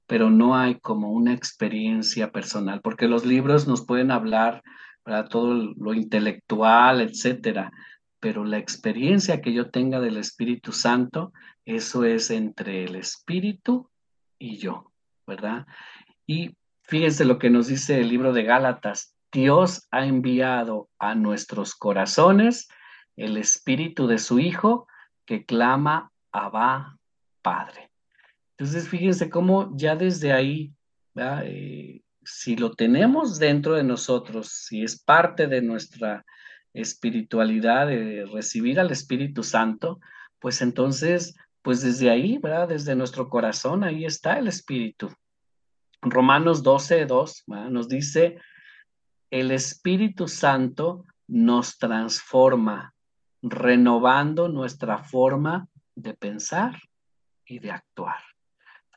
pero 0.06 0.30
no 0.30 0.56
hay 0.56 0.80
como 0.80 1.12
una 1.12 1.34
experiencia 1.34 2.32
personal, 2.32 2.82
porque 2.82 3.08
los 3.08 3.26
libros 3.26 3.68
nos 3.68 3.86
pueden 3.86 4.12
hablar 4.12 4.62
todo 5.30 5.54
lo 5.54 5.94
intelectual, 5.94 7.02
etcétera, 7.02 7.72
pero 8.20 8.46
la 8.46 8.58
experiencia 8.58 9.42
que 9.42 9.54
yo 9.54 9.70
tenga 9.70 10.00
del 10.00 10.18
Espíritu 10.18 10.72
Santo, 10.72 11.34
eso 11.66 12.06
es 12.06 12.30
entre 12.30 12.84
el 12.84 12.96
Espíritu 12.96 13.90
y 14.38 14.58
yo, 14.58 14.92
¿verdad? 15.26 15.66
Y 16.28 16.56
fíjense 16.84 17.26
lo 17.26 17.40
que 17.40 17.50
nos 17.50 17.68
dice 17.68 18.00
el 18.00 18.10
libro 18.10 18.34
de 18.34 18.44
Gálatas, 18.44 19.16
Dios 19.32 19.88
ha 19.92 20.06
enviado 20.06 20.90
a 21.00 21.16
nuestros 21.16 21.74
corazones 21.74 22.68
el 23.16 23.38
espíritu 23.38 24.08
de 24.08 24.18
su 24.18 24.40
Hijo 24.40 24.88
que 25.26 25.46
clama 25.46 26.12
Abba 26.32 26.98
Padre. 27.42 27.92
Entonces, 28.58 28.90
fíjense 28.90 29.30
cómo 29.30 29.76
ya 29.76 29.96
desde 29.96 30.34
ahí, 30.34 30.74
eh, 31.16 32.02
si 32.24 32.56
lo 32.56 32.72
tenemos 32.74 33.40
dentro 33.40 33.76
de 33.76 33.84
nosotros, 33.84 34.50
si 34.50 34.84
es 34.84 35.02
parte 35.02 35.48
de 35.48 35.62
nuestra 35.62 36.26
espiritualidad 36.74 37.88
de 37.88 38.26
recibir 38.32 38.80
al 38.80 38.92
Espíritu 38.92 39.44
Santo, 39.44 40.00
pues 40.40 40.62
entonces, 40.62 41.36
pues 41.62 41.82
desde 41.82 42.10
ahí, 42.10 42.38
¿verdad? 42.38 42.70
Desde 42.70 42.96
nuestro 42.96 43.30
corazón, 43.30 43.84
ahí 43.84 44.06
está 44.06 44.40
el 44.40 44.48
Espíritu. 44.48 45.12
Romanos 46.02 46.64
12, 46.64 47.06
2 47.06 47.44
nos 47.70 47.88
dice, 47.88 48.40
el 49.30 49.52
Espíritu 49.52 50.28
Santo 50.28 51.06
nos 51.28 51.78
transforma, 51.78 52.94
renovando 53.42 54.48
nuestra 54.48 54.98
forma 54.98 55.68
de 55.96 56.14
pensar 56.14 56.80
y 57.46 57.60
de 57.60 57.72
actuar. 57.72 58.20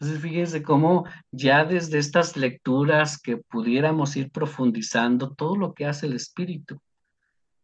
Entonces, 0.05 0.23
fíjense 0.23 0.63
cómo 0.63 1.07
ya 1.31 1.65
desde 1.65 1.97
estas 1.97 2.37
lecturas 2.37 3.19
que 3.19 3.39
pudiéramos 3.39 4.15
ir 4.17 4.31
profundizando 4.31 5.33
todo 5.33 5.57
lo 5.57 5.73
que 5.73 5.87
hace 5.87 6.05
el 6.05 6.13
Espíritu. 6.13 6.79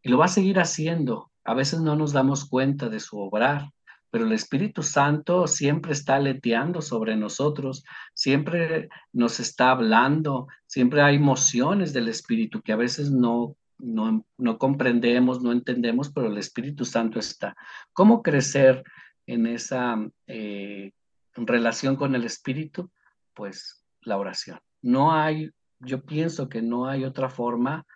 Y 0.00 0.08
lo 0.08 0.16
va 0.16 0.24
a 0.24 0.28
seguir 0.28 0.58
haciendo. 0.58 1.30
A 1.44 1.52
veces 1.52 1.82
no 1.82 1.96
nos 1.96 2.14
damos 2.14 2.48
cuenta 2.48 2.88
de 2.88 2.98
su 2.98 3.18
obrar, 3.18 3.68
pero 4.10 4.24
el 4.24 4.32
Espíritu 4.32 4.82
Santo 4.82 5.46
siempre 5.48 5.92
está 5.92 6.16
aleteando 6.16 6.80
sobre 6.80 7.14
nosotros, 7.14 7.84
siempre 8.14 8.88
nos 9.12 9.38
está 9.38 9.72
hablando, 9.72 10.46
siempre 10.66 11.02
hay 11.02 11.16
emociones 11.16 11.92
del 11.92 12.08
Espíritu 12.08 12.62
que 12.62 12.72
a 12.72 12.76
veces 12.76 13.10
no, 13.10 13.54
no, 13.76 14.24
no 14.38 14.56
comprendemos, 14.56 15.42
no 15.42 15.52
entendemos, 15.52 16.10
pero 16.10 16.28
el 16.28 16.38
Espíritu 16.38 16.86
Santo 16.86 17.18
está. 17.18 17.54
¿Cómo 17.92 18.22
crecer 18.22 18.82
en 19.26 19.46
esa 19.46 19.98
eh, 20.26 20.92
relación 21.34 21.96
con 21.96 22.14
el 22.14 22.24
Espíritu? 22.24 22.90
Pues 23.34 23.84
la 24.02 24.16
oración. 24.16 24.60
No 24.82 25.12
hay 25.12 25.50
yo 25.80 26.04
pienso 26.04 26.48
que 26.48 26.62
no 26.62 26.86
hay 26.86 27.04
otra 27.04 27.28
forma 27.28 27.86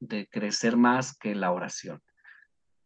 de 0.00 0.28
crecer 0.28 0.76
más 0.76 1.16
que 1.16 1.34
la 1.34 1.52
oración. 1.52 2.02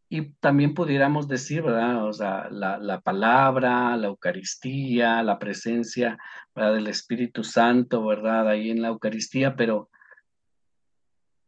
Y 0.08 0.32
también 0.34 0.74
pudiéramos 0.74 1.28
decir, 1.28 1.62
¿verdad? 1.62 2.04
O 2.04 2.12
sea, 2.12 2.48
la, 2.50 2.78
la 2.78 3.00
palabra, 3.00 3.96
la 3.96 4.08
Eucaristía, 4.08 5.22
la 5.22 5.38
presencia 5.38 6.18
¿verdad? 6.54 6.74
del 6.74 6.88
Espíritu 6.88 7.44
Santo, 7.44 8.04
¿verdad? 8.04 8.48
Ahí 8.48 8.70
en 8.70 8.82
la 8.82 8.88
Eucaristía, 8.88 9.54
pero 9.54 9.88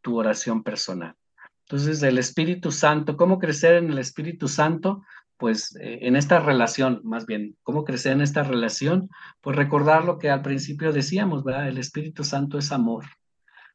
tu 0.00 0.16
oración 0.16 0.62
personal. 0.62 1.16
Entonces, 1.66 2.02
el 2.04 2.18
Espíritu 2.18 2.70
Santo, 2.70 3.16
¿cómo 3.16 3.38
crecer 3.38 3.76
en 3.76 3.90
el 3.90 3.98
Espíritu 3.98 4.46
Santo? 4.46 5.02
Pues 5.42 5.74
eh, 5.80 5.98
en 6.02 6.14
esta 6.14 6.38
relación, 6.38 7.00
más 7.02 7.26
bien, 7.26 7.56
¿cómo 7.64 7.82
crecer 7.82 8.12
en 8.12 8.20
esta 8.20 8.44
relación? 8.44 9.10
Pues 9.40 9.56
recordar 9.56 10.04
lo 10.04 10.16
que 10.16 10.30
al 10.30 10.40
principio 10.40 10.92
decíamos, 10.92 11.42
¿verdad? 11.42 11.66
El 11.66 11.78
Espíritu 11.78 12.22
Santo 12.22 12.58
es 12.58 12.70
amor, 12.70 13.06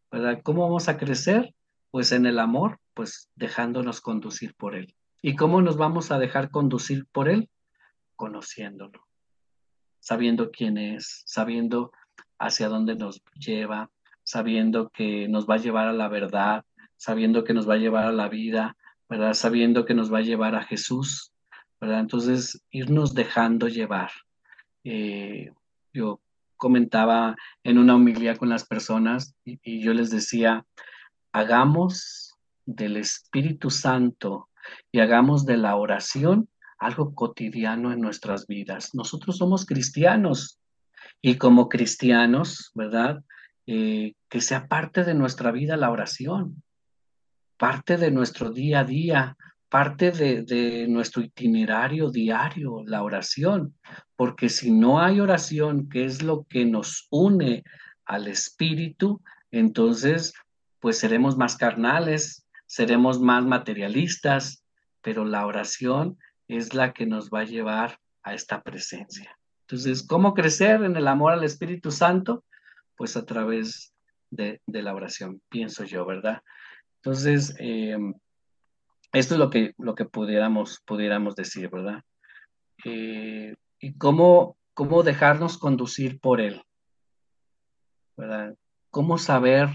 ¿verdad? 0.10 0.40
¿Cómo 0.44 0.62
vamos 0.62 0.88
a 0.88 0.96
crecer? 0.96 1.54
Pues 1.92 2.14
en 2.14 2.26
el 2.26 2.40
amor, 2.40 2.80
pues 2.94 3.30
dejándonos 3.36 4.00
conducir 4.00 4.56
por 4.56 4.76
Él. 4.76 4.96
¿Y 5.22 5.36
cómo 5.36 5.62
nos 5.62 5.76
vamos 5.76 6.10
a 6.10 6.20
dejar 6.20 6.52
conducir 6.52 7.06
por 7.12 7.28
Él? 7.28 7.50
Conociéndolo, 8.16 9.06
sabiendo 10.00 10.52
quién 10.52 10.78
es, 10.78 11.24
sabiendo 11.26 11.92
hacia 12.40 12.70
dónde 12.70 12.96
nos 12.96 13.22
lleva, 13.34 13.92
sabiendo 14.24 14.88
que 14.88 15.28
nos 15.28 15.46
va 15.50 15.56
a 15.56 15.58
llevar 15.60 15.90
a 15.90 15.94
la 15.94 16.08
verdad, 16.08 16.64
sabiendo 16.96 17.44
que 17.44 17.54
nos 17.54 17.70
va 17.70 17.74
a 17.74 17.78
llevar 17.78 18.06
a 18.06 18.14
la 18.14 18.30
vida, 18.30 18.78
¿verdad? 19.10 19.34
Sabiendo 19.34 19.84
que 19.84 19.96
nos 19.96 20.14
va 20.14 20.20
a 20.20 20.22
llevar 20.22 20.56
a 20.56 20.64
Jesús, 20.64 21.34
Entonces, 21.82 22.62
irnos 22.72 23.14
dejando 23.14 23.68
llevar. 23.68 24.12
Eh, 24.84 25.52
yo 25.94 26.22
comentaba 26.56 27.36
en 27.64 27.78
una 27.78 27.96
homilía 27.96 28.36
con 28.36 28.50
las 28.50 28.66
personas 28.66 29.36
y, 29.46 29.60
y 29.64 29.82
yo 29.82 29.94
les 29.94 30.10
decía, 30.10 30.66
hagamos 31.32 32.36
del 32.66 32.98
Espíritu 32.98 33.70
Santo 33.70 34.50
y 34.92 35.00
hagamos 35.00 35.46
de 35.46 35.58
la 35.58 35.76
oración 35.76 36.50
algo 36.78 37.14
cotidiano 37.16 37.92
en 37.92 38.02
nuestras 38.02 38.48
vidas. 38.48 38.94
Nosotros 38.94 39.38
somos 39.38 39.66
cristianos 39.66 40.60
y 41.22 41.38
como 41.38 41.70
cristianos, 41.70 42.72
¿verdad? 42.76 43.24
Eh, 43.66 44.14
que 44.30 44.42
sea 44.42 44.68
parte 44.68 45.04
de 45.04 45.14
nuestra 45.14 45.52
vida 45.52 45.78
la 45.78 45.92
oración, 45.92 46.64
parte 47.58 47.98
de 47.98 48.12
nuestro 48.12 48.52
día 48.52 48.82
a 48.82 48.84
día, 48.84 49.38
parte 49.70 50.12
de, 50.12 50.44
de 50.44 50.88
nuestro 50.88 51.22
itinerario 51.22 52.10
diario, 52.10 52.84
la 52.86 53.04
oración, 53.04 53.76
porque 54.16 54.50
si 54.50 54.72
no 54.72 55.02
hay 55.02 55.20
oración, 55.20 55.90
que 55.90 56.06
es 56.06 56.22
lo 56.22 56.46
que 56.46 56.66
nos 56.66 57.08
une 57.10 57.64
al 58.06 58.28
Espíritu, 58.28 59.22
entonces 59.52 60.34
pues 60.80 61.00
seremos 61.00 61.38
más 61.38 61.58
carnales, 61.58 62.46
seremos 62.66 63.20
más 63.20 63.46
materialistas, 63.46 64.64
pero 65.02 65.26
la 65.26 65.46
oración 65.46 66.18
es 66.48 66.74
la 66.74 66.94
que 66.94 67.06
nos 67.06 67.30
va 67.30 67.42
a 67.42 67.46
llevar 67.46 68.00
a 68.24 68.34
esta 68.34 68.62
presencia. 68.62 69.38
Entonces, 69.62 70.06
¿cómo 70.06 70.34
crecer 70.34 70.84
en 70.84 70.96
el 70.96 71.08
amor 71.08 71.34
al 71.34 71.44
Espíritu 71.44 71.92
Santo? 71.92 72.46
Pues 72.96 73.18
a 73.18 73.26
través 73.26 73.94
de, 74.30 74.62
de 74.66 74.82
la 74.82 74.94
oración, 74.94 75.42
pienso 75.50 75.84
yo, 75.84 76.06
¿verdad? 76.06 76.42
Entonces, 76.98 77.56
eh, 77.60 77.98
esto 79.14 79.36
es 79.36 79.40
lo 79.40 79.50
que, 79.50 79.74
lo 79.78 79.96
que 79.96 80.06
pudiéramos, 80.06 80.82
pudiéramos 80.86 81.36
decir, 81.36 81.70
¿verdad? 81.70 82.04
Eh, 82.84 83.56
y 83.80 83.94
cómo, 83.94 84.58
cómo 84.74 85.04
dejarnos 85.04 85.58
conducir 85.58 86.20
por 86.20 86.42
Él, 86.42 86.64
¿verdad? 88.16 88.56
¿Cómo 88.90 89.18
saber 89.18 89.70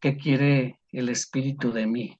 qué 0.00 0.16
quiere 0.16 0.80
el 0.92 1.08
Espíritu 1.08 1.72
de 1.72 1.86
mí? 1.86 2.18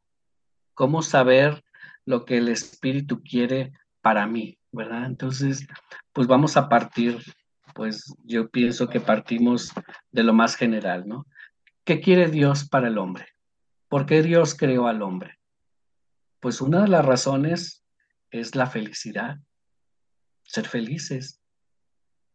¿Cómo 0.74 1.02
saber 1.02 1.64
lo 2.04 2.24
que 2.24 2.38
el 2.38 2.48
Espíritu 2.48 3.22
quiere 3.22 3.72
para 4.00 4.26
mí, 4.26 4.58
¿verdad? 4.72 5.06
Entonces, 5.06 5.66
pues 6.12 6.26
vamos 6.26 6.56
a 6.56 6.68
partir, 6.68 7.18
pues 7.74 8.14
yo 8.24 8.48
pienso 8.48 8.88
que 8.88 9.00
partimos 9.00 9.72
de 10.10 10.22
lo 10.22 10.32
más 10.32 10.56
general, 10.56 11.06
¿no? 11.06 11.26
¿Qué 11.84 12.00
quiere 12.00 12.28
Dios 12.28 12.68
para 12.68 12.88
el 12.88 12.98
hombre? 12.98 13.26
¿Por 13.88 14.06
qué 14.06 14.22
Dios 14.22 14.54
creó 14.54 14.88
al 14.88 15.02
hombre? 15.02 15.37
Pues 16.40 16.60
una 16.60 16.82
de 16.82 16.88
las 16.88 17.04
razones 17.04 17.84
es 18.30 18.54
la 18.54 18.66
felicidad, 18.66 19.38
ser 20.44 20.68
felices. 20.68 21.40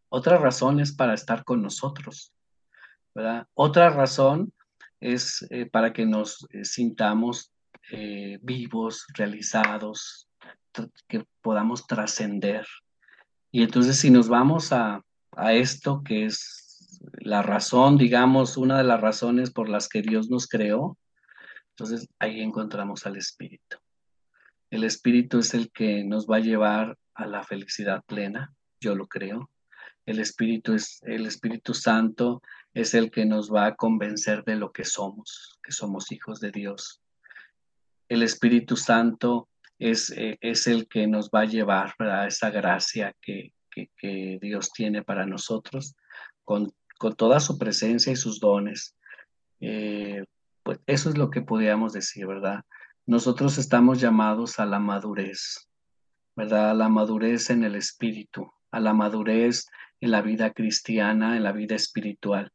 Otra 0.10 0.38
razón 0.38 0.80
es 0.80 0.94
para 0.94 1.14
estar 1.14 1.44
con 1.44 1.62
nosotros, 1.62 2.34
¿verdad? 3.16 3.48
Otra 3.54 3.90
razón 3.90 4.54
es 5.00 5.46
eh, 5.50 5.66
para 5.66 5.94
que 5.94 6.06
nos 6.06 6.46
eh, 6.52 6.66
sintamos 6.66 7.52
eh, 7.92 8.40
vivos, 8.42 9.06
realizados, 9.14 10.28
que 11.08 11.26
podamos 11.42 11.86
trascender. 11.88 12.66
Y 13.52 13.64
entonces 13.64 14.00
si 14.00 14.10
nos 14.10 14.28
vamos 14.28 14.72
a, 14.72 15.02
a 15.32 15.54
esto 15.54 16.02
que 16.04 16.26
es 16.26 17.00
la 17.20 17.42
razón, 17.42 17.98
digamos, 17.98 18.58
una 18.58 18.78
de 18.78 18.84
las 18.84 19.02
razones 19.02 19.52
por 19.52 19.70
las 19.70 19.88
que 19.88 20.02
Dios 20.02 20.30
nos 20.30 20.48
creó, 20.48 20.98
entonces 21.70 22.08
ahí 22.20 22.42
encontramos 22.42 23.06
al 23.06 23.18
Espíritu. 23.18 23.78
El 24.74 24.86
Espíritu 24.86 25.38
es 25.38 25.54
el 25.54 25.72
que 25.72 26.04
nos 26.04 26.26
va 26.26 26.38
a 26.38 26.40
llevar 26.40 26.98
a 27.14 27.28
la 27.28 27.44
felicidad 27.44 28.04
plena, 28.08 28.56
yo 28.80 28.96
lo 28.96 29.06
creo. 29.06 29.52
El 30.08 30.18
Espíritu 30.18 30.74
es 30.74 31.00
el 31.04 31.28
Espíritu 31.28 31.76
Santo 31.76 32.42
es 32.74 32.96
el 32.96 33.12
que 33.12 33.24
nos 33.24 33.54
va 33.54 33.68
a 33.68 33.76
convencer 33.76 34.44
de 34.44 34.56
lo 34.56 34.72
que 34.72 34.84
somos, 34.84 35.60
que 35.62 35.72
somos 35.72 36.12
hijos 36.12 36.40
de 36.40 36.50
Dios. 36.50 37.04
El 38.10 38.24
Espíritu 38.24 38.76
Santo 38.76 39.48
es, 39.78 40.10
eh, 40.10 40.40
es 40.42 40.66
el 40.66 40.88
que 40.88 41.06
nos 41.06 41.30
va 41.30 41.42
a 41.42 41.46
llevar 41.46 41.94
a 42.00 42.26
esa 42.26 42.50
gracia 42.50 43.16
que, 43.22 43.54
que, 43.70 44.40
Dios 44.42 44.72
tiene 44.72 45.04
para 45.04 45.28
nosotros, 45.28 45.96
con, 46.44 46.74
con, 46.98 47.16
toda 47.16 47.40
su 47.40 47.60
presencia 47.60 48.12
y 48.12 48.16
sus 48.16 48.40
dones. 48.40 48.96
Eh, 49.60 50.26
pues 50.64 50.80
eso 50.88 51.12
es 51.12 51.18
lo 51.20 51.30
que 51.30 51.42
podríamos 51.42 51.94
decir, 51.94 52.26
¿verdad? 52.26 52.66
Nosotros 53.06 53.58
estamos 53.58 54.00
llamados 54.00 54.60
a 54.60 54.66
la 54.66 54.80
madurez, 54.80 55.70
¿verdad? 56.36 56.72
A 56.72 56.74
la 56.74 56.90
madurez 56.90 57.50
en 57.50 57.64
el 57.64 57.76
espíritu, 57.76 58.52
a 58.72 58.80
la 58.80 58.94
madurez 58.94 59.68
en 60.00 60.12
la 60.12 60.22
vida 60.22 60.52
cristiana, 60.52 61.38
en 61.38 61.44
la 61.44 61.52
vida 61.52 61.76
espiritual 61.76 62.52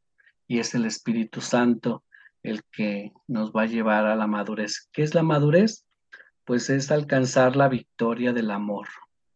y 0.49 0.59
es 0.59 0.73
el 0.73 0.85
Espíritu 0.85 1.39
Santo 1.39 2.03
el 2.41 2.63
que 2.71 3.13
nos 3.27 3.51
va 3.51 3.61
a 3.61 3.67
llevar 3.67 4.07
a 4.07 4.15
la 4.15 4.27
madurez. 4.27 4.89
¿Qué 4.91 5.03
es 5.03 5.13
la 5.13 5.23
madurez? 5.23 5.85
Pues 6.43 6.69
es 6.69 6.91
alcanzar 6.91 7.55
la 7.55 7.69
victoria 7.69 8.33
del 8.33 8.49
amor, 8.49 8.87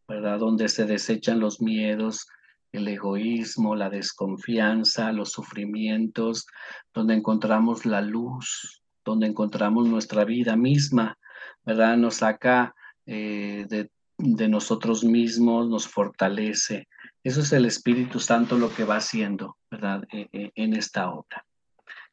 ¿verdad? 0.08 0.40
Donde 0.40 0.68
se 0.70 0.86
desechan 0.86 1.40
los 1.40 1.62
miedos, 1.62 2.28
el 2.72 2.88
egoísmo, 2.88 3.76
la 3.76 3.92
desconfianza, 3.92 5.12
los 5.12 5.32
sufrimientos, 5.32 6.48
donde 6.94 7.14
encontramos 7.14 7.86
la 7.86 8.02
luz, 8.02 8.83
donde 9.04 9.28
encontramos 9.28 9.88
nuestra 9.88 10.26
vida 10.26 10.56
misma, 10.56 11.18
¿verdad? 11.66 11.98
Nos 11.98 12.16
saca 12.16 12.76
eh, 13.06 13.66
de, 13.70 14.48
nosotros 14.48 15.04
mismos, 15.04 15.68
nos 15.68 15.88
fortalece, 15.88 16.88
eso 17.24 17.42
es 17.42 17.54
el 17.54 17.66
Espíritu 17.66 18.20
Santo 18.20 18.58
lo 18.58 18.74
que 18.74 18.84
va 18.84 18.98
haciendo, 18.98 19.58
¿verdad? 19.72 20.04
E, 20.12 20.28
e, 20.32 20.52
en 20.56 20.74
esta 20.74 21.10
obra. 21.10 21.46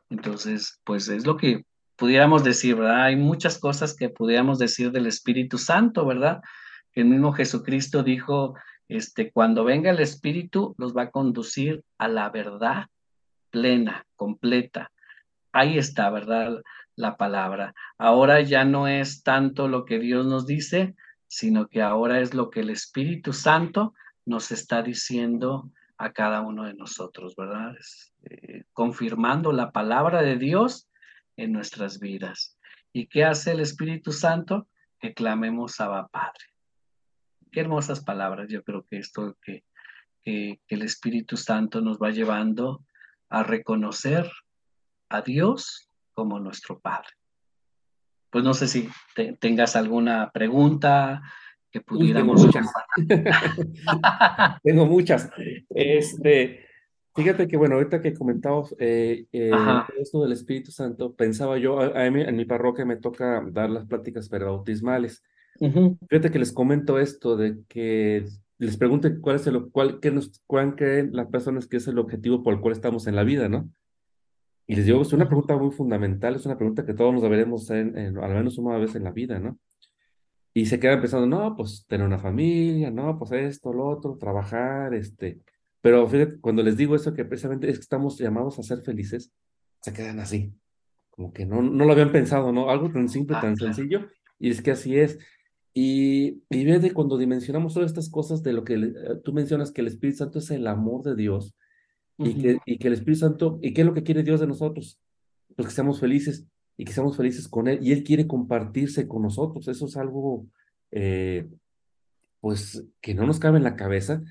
Entonces, 0.09 0.81
pues 0.85 1.09
es 1.09 1.27
lo 1.27 1.37
que 1.37 1.65
pudiéramos 1.97 2.45
decir, 2.45 2.77
¿verdad? 2.77 3.05
Hay 3.05 3.17
muchas 3.17 3.59
cosas 3.59 3.95
que 3.95 4.09
pudiéramos 4.09 4.59
decir 4.59 4.91
del 4.91 5.07
Espíritu 5.07 5.59
Santo, 5.59 6.07
¿verdad? 6.07 6.41
El 6.95 7.07
mismo 7.07 7.33
Jesucristo 7.33 8.03
dijo, 8.03 8.55
este, 8.89 9.31
cuando 9.31 9.65
venga 9.65 9.91
el 9.91 10.01
Espíritu, 10.01 10.75
los 10.79 10.97
va 10.97 11.03
a 11.03 11.11
conducir 11.11 11.85
a 11.99 12.09
la 12.09 12.31
verdad 12.31 12.87
plena, 13.51 14.07
completa. 14.17 14.91
Ahí 15.53 15.79
está, 15.79 16.11
¿verdad? 16.11 16.63
La 17.01 17.17
palabra. 17.17 17.75
Ahora 17.97 18.43
ya 18.43 18.67
no 18.67 18.87
es 18.87 19.23
tanto 19.23 19.69
lo 19.69 19.87
que 19.87 19.99
Dios 19.99 20.27
nos 20.27 20.45
dice, 20.45 20.95
sino 21.29 21.67
que 21.67 21.81
ahora 21.81 22.21
es 22.21 22.35
lo 22.35 22.51
que 22.51 22.61
el 22.61 22.69
Espíritu 22.69 23.33
Santo 23.33 23.95
nos 24.27 24.53
está 24.53 24.83
diciendo 24.83 25.71
a 25.97 26.13
cada 26.13 26.43
uno 26.43 26.65
de 26.65 26.75
nosotros, 26.75 27.37
¿verdad? 27.37 27.75
Eh, 28.25 28.65
confirmando 28.75 29.51
la 29.51 29.73
palabra 29.73 30.21
de 30.21 30.37
Dios 30.37 30.91
en 31.39 31.53
nuestras 31.53 32.01
vidas. 32.01 32.59
¿Y 32.93 33.07
qué 33.07 33.25
hace 33.25 33.53
el 33.53 33.61
Espíritu 33.61 34.13
Santo? 34.13 34.69
Que 34.99 35.15
clamemos 35.15 35.81
a 35.81 36.07
Padre. 36.09 36.45
Qué 37.51 37.61
hermosas 37.61 38.05
palabras. 38.05 38.49
Yo 38.51 38.63
creo 38.63 38.85
que 38.85 38.99
esto 38.99 39.39
que, 39.43 39.65
que, 40.23 40.61
que 40.69 40.75
el 40.75 40.83
Espíritu 40.83 41.39
Santo 41.39 41.81
nos 41.81 41.97
va 41.97 42.11
llevando 42.11 42.85
a 43.31 43.43
reconocer 43.43 44.31
a 45.09 45.23
Dios 45.23 45.90
como 46.15 46.39
nuestro 46.39 46.81
Padre. 46.81 47.09
Pues 48.31 48.45
no 48.45 48.55
sé 48.55 48.69
si 48.69 48.89
te, 49.15 49.33
tengas 49.35 49.77
alguna 49.77 50.31
pregunta, 50.33 51.23
que 51.71 51.81
pudiéramos. 51.81 52.43
Tengo 52.43 52.47
muchas. 52.47 52.73
Tengo 54.63 54.87
muchas. 54.87 55.31
Este, 55.71 56.67
Fíjate 57.15 57.49
que, 57.49 57.57
bueno, 57.57 57.75
ahorita 57.75 58.01
que 58.01 58.15
comentamos 58.15 58.75
eh, 58.79 59.27
eh, 59.33 59.51
esto 59.99 60.23
del 60.23 60.33
Espíritu 60.33 60.71
Santo, 60.71 61.15
pensaba 61.15 61.59
yo, 61.59 61.81
a, 61.81 62.07
a 62.07 62.11
mí 62.11 62.23
en 62.23 62.37
mi 62.37 62.45
parroquia 62.45 62.85
me 62.85 62.97
toca 62.97 63.45
dar 63.51 63.69
las 63.69 63.87
pláticas 63.87 64.29
bautismales. 64.29 65.23
Ujú, 65.59 65.99
Fíjate 66.09 66.31
que 66.31 66.39
les 66.39 66.53
comento 66.53 66.99
esto 67.01 67.37
de 67.37 67.59
que 67.69 68.25
les 68.59 68.77
pregunte 68.77 69.19
cuál 69.21 69.37
es 69.37 69.47
el, 69.47 69.71
cuál, 69.71 69.99
qué 70.01 70.13
nos, 70.13 70.41
cuál 70.47 70.77
creen 70.77 71.11
las 71.13 71.27
personas 71.27 71.67
que 71.67 71.79
es 71.79 71.89
el 71.89 71.99
objetivo 71.99 72.43
por 72.43 72.55
el 72.55 72.61
cual 72.61 72.73
estamos 72.73 73.07
en 73.09 73.17
la 73.17 73.25
vida, 73.25 73.49
¿no? 73.49 73.69
Y 74.71 74.77
les 74.77 74.87
digo, 74.87 75.03
es 75.03 75.13
una 75.13 75.27
pregunta 75.27 75.57
muy 75.57 75.73
fundamental, 75.73 76.37
es 76.37 76.47
una 76.47 76.57
pregunta 76.57 76.87
que 76.87 76.95
todos 76.95 77.13
nos 77.13 77.23
deberemos 77.23 77.63
hacer 77.65 77.79
en- 77.89 77.99
en- 77.99 78.19
al 78.19 78.33
menos 78.35 78.57
una 78.57 78.79
vez 78.79 78.95
en 78.95 79.03
la 79.03 79.11
vida, 79.11 79.41
¿no? 79.41 79.59
Y 80.55 80.67
se 80.67 80.79
quedan 80.79 81.01
pensando, 81.01 81.27
no, 81.27 81.57
pues 81.57 81.87
tener 81.89 82.07
una 82.07 82.19
familia, 82.19 82.91
no, 82.91 83.19
pues 83.19 83.33
esto, 83.33 83.73
lo 83.73 83.89
otro, 83.89 84.17
trabajar, 84.17 84.95
este. 84.95 85.41
Pero 85.81 86.07
fíjate, 86.07 86.39
cuando 86.41 86.63
les 86.63 86.77
digo 86.77 86.95
eso, 86.95 87.13
que 87.15 87.25
precisamente 87.25 87.69
es 87.69 87.79
que 87.79 87.83
estamos 87.83 88.17
llamados 88.19 88.59
a 88.61 88.63
ser 88.63 88.81
felices, 88.83 89.33
se 89.81 89.93
quedan 89.93 90.21
así, 90.21 90.53
como 91.11 91.33
que 91.33 91.47
no, 91.47 91.63
no 91.63 91.85
lo 91.85 91.93
habían 91.93 92.13
pensado, 92.13 92.53
¿no? 92.53 92.71
Algo 92.71 92.93
tan 92.93 93.09
simple, 93.09 93.37
Ah, 93.39 93.41
tan 93.41 93.57
claro. 93.57 93.75
sencillo, 93.75 94.07
y 94.39 94.51
es 94.51 94.63
que 94.63 94.71
así 94.71 94.97
es. 94.99 95.19
Y, 95.75 96.43
y 96.49 96.65
fíjate, 96.65 96.93
cuando 96.93 97.19
dimensionamos 97.19 97.75
todas 97.75 97.91
estas 97.91 98.09
cosas 98.09 98.43
de 98.45 98.53
lo 98.53 98.63
que 98.63 98.77
le- 98.77 98.89
eh, 98.89 99.17
tú 99.25 99.33
mencionas, 99.33 99.73
que 99.73 99.81
el 99.81 99.89
Espíritu 99.89 100.19
Santo 100.19 100.39
es 100.39 100.51
el 100.53 100.67
amor 100.69 101.03
de 101.03 101.17
Dios, 101.17 101.57
y 102.23 102.35
que, 102.35 102.59
y 102.67 102.79
que 102.79 102.89
el 102.89 102.95
Espíritu 102.95 103.21
Santo, 103.21 103.59
¿y 103.63 103.73
qué 103.73 103.81
es 103.81 103.87
lo 103.87 103.95
que 103.95 104.03
quiere 104.03 104.23
Dios 104.23 104.41
de 104.41 104.47
nosotros? 104.47 105.01
Pues 105.57 105.69
que 105.69 105.75
seamos 105.75 106.01
felices 106.01 106.47
y 106.77 106.85
que 106.85 106.93
seamos 106.93 107.17
felices 107.17 107.49
con 107.49 107.69
Él, 107.69 107.79
y 107.83 107.93
Él 107.93 108.03
quiere 108.03 108.27
compartirse 108.27 109.07
con 109.07 109.23
nosotros, 109.23 109.69
eso 109.69 109.87
es 109.87 109.97
algo, 109.97 110.47
eh, 110.91 111.47
pues, 112.41 112.85
que 113.03 113.15
no 113.15 113.27
nos 113.27 113.39
cabe 113.39 113.59
en 113.59 113.65
la 113.65 113.77
cabeza, 113.77 114.23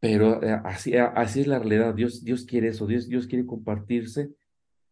pero 0.00 0.42
eh, 0.42 0.60
así, 0.64 0.96
así 0.96 1.42
es 1.42 1.46
la 1.46 1.60
realidad, 1.60 1.94
Dios, 1.94 2.24
Dios 2.24 2.44
quiere 2.44 2.68
eso, 2.68 2.88
Dios, 2.88 3.08
Dios 3.08 3.28
quiere 3.28 3.46
compartirse 3.46 4.30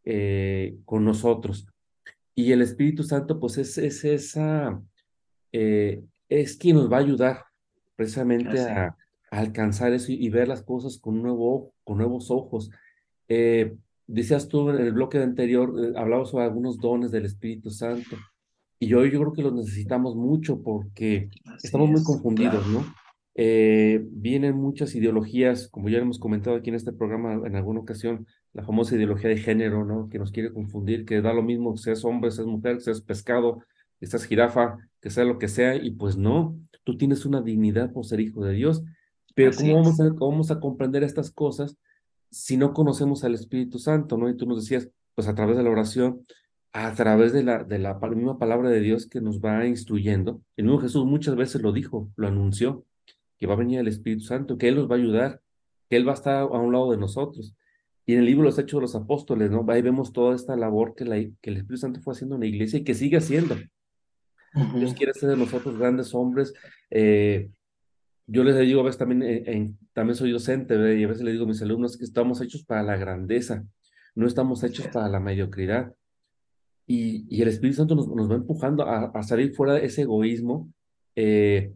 eh, 0.05 0.79
con 0.85 1.05
nosotros, 1.05 1.67
y 2.37 2.53
el 2.53 2.63
Espíritu 2.63 3.03
Santo, 3.03 3.41
pues, 3.41 3.59
es, 3.59 3.77
es 3.79 4.05
esa, 4.05 4.81
es 5.51 6.57
quien 6.57 6.77
nos 6.77 6.91
va 6.91 6.99
a 6.99 7.01
ayudar 7.01 7.45
precisamente 7.97 8.61
a 8.61 8.97
alcanzar 9.31 9.93
eso 9.93 10.13
y, 10.13 10.17
y 10.17 10.29
ver 10.29 10.49
las 10.49 10.63
cosas 10.63 10.99
con, 10.99 11.23
nuevo, 11.23 11.73
con 11.85 11.99
nuevos 11.99 12.31
ojos. 12.31 12.71
Eh, 13.29 13.77
decías 14.07 14.49
tú 14.49 14.71
en 14.71 14.79
el 14.79 14.93
bloque 14.93 15.19
anterior, 15.19 15.73
eh, 15.83 15.93
hablabas 15.97 16.31
sobre 16.31 16.45
algunos 16.45 16.79
dones 16.79 17.11
del 17.11 17.25
Espíritu 17.25 17.71
Santo. 17.71 18.17
Y 18.79 18.93
hoy 18.95 19.11
yo 19.11 19.21
creo 19.21 19.33
que 19.33 19.43
los 19.43 19.55
necesitamos 19.55 20.17
mucho 20.17 20.63
porque 20.63 21.29
Así 21.45 21.67
estamos 21.67 21.91
muy 21.91 22.01
es, 22.01 22.07
confundidos, 22.07 22.65
claro. 22.65 22.81
¿no? 22.81 22.95
Eh, 23.35 24.05
vienen 24.11 24.57
muchas 24.57 24.95
ideologías, 24.95 25.69
como 25.69 25.89
ya 25.89 25.99
hemos 25.99 26.19
comentado 26.19 26.57
aquí 26.57 26.71
en 26.71 26.77
este 26.77 26.93
programa 26.93 27.47
en 27.47 27.57
alguna 27.57 27.81
ocasión, 27.81 28.27
la 28.53 28.65
famosa 28.65 28.97
ideología 28.97 29.31
de 29.31 29.37
género, 29.37 29.85
¿no? 29.85 30.09
Que 30.09 30.19
nos 30.19 30.33
quiere 30.33 30.53
confundir, 30.53 31.05
que 31.05 31.23
da 31.23 31.33
lo 31.33 31.43
mismo 31.43 31.73
que 31.75 31.81
seas 31.81 32.05
hombre, 32.05 32.33
seas 32.33 32.49
mujer, 32.49 32.77
que 32.77 32.83
seas 32.83 33.01
pescado, 33.01 33.63
que 34.01 34.07
seas 34.07 34.25
jirafa, 34.25 34.77
que 35.01 35.11
sea 35.11 35.25
lo 35.25 35.39
que 35.39 35.49
sea, 35.49 35.77
y 35.77 35.93
pues 35.93 36.17
no, 36.17 36.59
tú 36.85 36.97
tienes 36.97 37.25
una 37.25 37.41
dignidad 37.41 37.93
por 37.93 38.05
ser 38.05 38.21
hijo 38.21 38.45
de 38.45 38.55
Dios. 38.55 38.83
Pero 39.35 39.51
Así 39.51 39.71
¿cómo 39.71 39.83
vamos 39.83 40.01
a, 40.01 40.09
cómo 40.11 40.31
vamos 40.31 40.51
a 40.51 40.61
comprender 40.61 41.03
estas 41.03 41.31
cosas 41.31 41.77
si 42.31 42.57
no 42.57 42.73
conocemos 42.73 43.25
al 43.25 43.35
Espíritu 43.35 43.79
Santo, 43.79 44.17
¿no? 44.17 44.29
Y 44.29 44.37
tú 44.37 44.47
nos 44.47 44.61
decías, 44.61 44.89
pues 45.15 45.29
a 45.29 45.35
través 45.35 45.57
de 45.57 45.63
la 45.63 45.71
oración, 45.71 46.25
a 46.73 46.95
través 46.95 47.33
de 47.33 47.43
la, 47.43 47.65
de 47.65 47.79
la 47.79 47.95
misma 47.95 48.39
palabra 48.39 48.71
de 48.71 48.81
Dios 48.81 49.07
que 49.07 49.21
nos 49.21 49.41
va 49.41 49.67
instruyendo. 49.67 50.41
El 50.57 50.67
mismo 50.67 50.81
Jesús 50.81 51.05
muchas 51.05 51.35
veces 51.35 51.63
lo 51.63 51.73
dijo, 51.73 52.11
lo 52.17 52.29
anunció, 52.29 52.85
que 53.39 53.47
va 53.47 53.55
a 53.55 53.59
venir 53.59 53.81
el 53.81 53.89
Espíritu 53.89 54.25
Santo, 54.25 54.59
que 54.59 54.69
Él 54.69 54.77
nos 54.77 54.89
va 54.89 54.95
a 54.95 54.99
ayudar, 54.99 55.41
que 55.89 55.97
Él 55.97 56.07
va 56.07 56.13
a 56.13 56.15
estar 56.15 56.43
a 56.43 56.47
un 56.47 56.73
lado 56.73 56.91
de 56.93 56.99
nosotros. 56.99 57.55
Y 58.07 58.15
en 58.15 58.21
el 58.21 58.27
libro 58.27 58.45
Los 58.45 58.59
Hechos 58.59 58.79
de 58.79 58.83
los 58.83 58.95
Apóstoles, 58.95 59.51
¿no? 59.51 59.65
Ahí 59.69 59.83
vemos 59.83 60.13
toda 60.13 60.35
esta 60.37 60.57
labor 60.57 60.95
que, 60.95 61.05
la, 61.05 61.17
que 61.17 61.51
el 61.51 61.57
Espíritu 61.57 61.79
Santo 61.79 62.01
fue 62.01 62.13
haciendo 62.13 62.37
en 62.37 62.43
la 62.43 62.47
iglesia 62.47 62.79
y 62.79 62.85
que 62.85 62.95
sigue 62.95 63.17
haciendo. 63.17 63.57
Dios 64.75 64.95
quiere 64.95 65.13
hacer 65.13 65.31
de 65.31 65.37
nosotros 65.37 65.79
grandes 65.79 66.15
hombres. 66.15 66.53
eh, 66.91 67.51
yo 68.31 68.45
les 68.45 68.59
digo, 68.59 68.81
a 68.81 68.85
veces 68.85 68.99
también, 68.99 69.23
en- 69.23 69.49
en- 69.49 69.79
también 69.93 70.15
soy 70.17 70.31
docente, 70.33 70.77
¿ve? 70.77 70.99
y 71.01 71.05
a 71.05 71.09
veces 71.09 71.23
le 71.25 71.33
digo 71.33 71.45
a 71.45 71.49
mis 71.49 71.63
alumnos 71.63 71.97
que 71.97 72.05
estamos 72.05 72.41
hechos 72.41 72.65
para 72.65 72.83
la 72.83 72.97
grandeza, 72.97 73.65
no 74.15 74.27
estamos 74.27 74.63
hechos 74.65 74.87
para 74.89 75.09
la 75.09 75.21
mediocridad. 75.21 75.95
Y, 76.87 77.25
y 77.29 77.43
el 77.43 77.49
Espíritu 77.49 77.77
Santo 77.79 77.95
nos, 77.95 78.09
nos 78.09 78.31
va 78.31 78.35
empujando 78.35 78.85
a, 78.85 79.07
a 79.07 79.23
salir 79.23 79.55
fuera 79.55 79.75
de 79.75 79.85
ese 79.87 80.03
egoísmo 80.03 80.73
eh, 81.15 81.73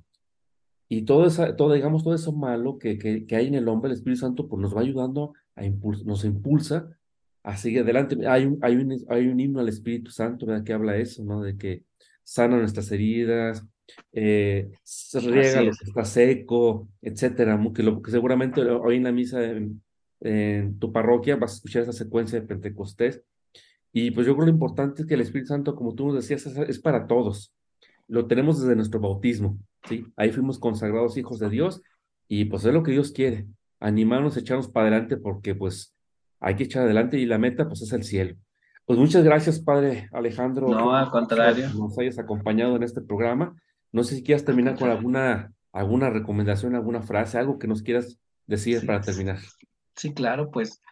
y 0.89 1.03
todo, 1.03 1.27
esa, 1.27 1.55
todo, 1.57 1.73
digamos, 1.75 2.03
todo 2.05 2.15
eso 2.15 2.33
malo 2.33 2.79
que, 2.79 2.99
que, 2.99 3.25
que 3.27 3.37
hay 3.37 3.47
en 3.47 3.55
el 3.55 3.69
hombre, 3.69 3.91
el 3.91 3.97
Espíritu 3.97 4.21
Santo 4.21 4.49
pues 4.49 4.61
nos 4.61 4.77
va 4.77 4.81
ayudando, 4.81 5.33
a 5.55 5.63
impuls- 5.65 6.05
nos 6.05 6.25
impulsa 6.25 6.89
a 7.45 7.57
seguir 7.57 7.81
adelante. 7.83 8.27
Hay 8.27 8.45
un, 8.47 8.59
hay 8.63 8.77
un, 8.77 8.97
hay 9.09 9.29
un 9.29 9.39
himno 9.39 9.61
al 9.61 9.69
Espíritu 9.69 10.11
Santo 10.11 10.47
¿verdad? 10.47 10.65
que 10.65 10.73
habla 10.73 10.97
eso, 10.97 11.25
¿no? 11.25 11.43
De 11.43 11.57
que 11.57 11.85
sana 12.25 12.59
nuestras 12.59 12.91
heridas, 12.91 13.65
eh, 14.13 14.71
se 14.83 15.21
riega 15.21 15.63
lo 15.63 15.73
que 15.73 15.85
está 15.85 16.05
seco, 16.05 16.89
etcétera. 17.03 17.61
Que, 17.75 17.83
lo, 17.83 18.03
que 18.03 18.11
seguramente 18.11 18.63
hoy 18.63 18.97
en 18.97 19.05
la 19.05 19.13
misa 19.13 19.45
en, 19.45 19.83
en 20.21 20.79
tu 20.79 20.93
parroquia 20.93 21.37
vas 21.37 21.53
a 21.53 21.55
escuchar 21.57 21.83
esa 21.83 21.93
secuencia 21.93 22.41
de 22.41 22.47
Pentecostés. 22.47 23.23
Y 23.93 24.11
pues 24.11 24.27
yo 24.27 24.35
creo 24.35 24.47
lo 24.47 24.53
importante 24.53 25.03
es 25.03 25.09
que 25.09 25.15
el 25.15 25.21
Espíritu 25.21 25.49
Santo, 25.49 25.75
como 25.77 25.95
tú 25.95 26.07
nos 26.07 26.17
decías, 26.17 26.47
es, 26.47 26.57
es 26.57 26.79
para 26.81 27.07
todos. 27.07 27.55
Lo 28.09 28.27
tenemos 28.27 28.61
desde 28.61 28.77
nuestro 28.77 29.01
bautismo, 29.01 29.59
¿sí? 29.89 30.05
Ahí 30.17 30.31
fuimos 30.33 30.59
consagrados 30.59 31.17
hijos 31.17 31.39
de 31.39 31.49
Dios 31.49 31.81
y 32.29 32.47
pues 32.47 32.65
es 32.65 32.75
lo 32.75 32.83
que 32.83 32.93
Dios 32.93 33.13
quiere, 33.13 33.47
animarnos, 33.81 34.37
echarnos 34.37 34.69
para 34.69 34.89
adelante 34.89 35.17
porque 35.17 35.55
pues 35.55 35.95
hay 36.41 36.57
que 36.57 36.65
echar 36.65 36.83
adelante 36.85 37.19
y 37.19 37.27
la 37.27 37.39
meta 37.39 37.67
pues 37.69 37.83
es 37.83 37.93
el 37.93 38.03
cielo. 38.03 38.37
Pues 38.85 38.99
muchas 38.99 39.25
gracias, 39.25 39.61
Padre 39.61 40.11
Alejandro, 40.13 40.69
No, 40.69 40.95
al 40.95 41.11
contrario. 41.11 41.69
que 41.73 41.79
nos 41.79 41.99
hayas 41.99 42.19
acompañado 42.19 42.77
en 42.77 42.83
este 42.83 43.01
programa. 43.01 43.55
No 43.95 44.03
sé 44.03 44.17
si 44.17 44.25
quieras 44.25 44.45
terminar 44.45 44.77
con 44.77 44.91
alguna, 44.91 45.53
alguna 45.73 46.11
recomendación, 46.11 46.75
alguna 46.75 47.01
frase, 47.01 47.39
algo 47.39 47.61
que 47.61 47.69
nos 47.69 47.81
quieras 47.83 48.19
decir 48.45 48.81
Sí, 48.81 48.87
para 48.87 49.01
terminar. 49.01 49.39
sí, 49.95 50.13
claro, 50.13 50.51
pues 50.51 50.83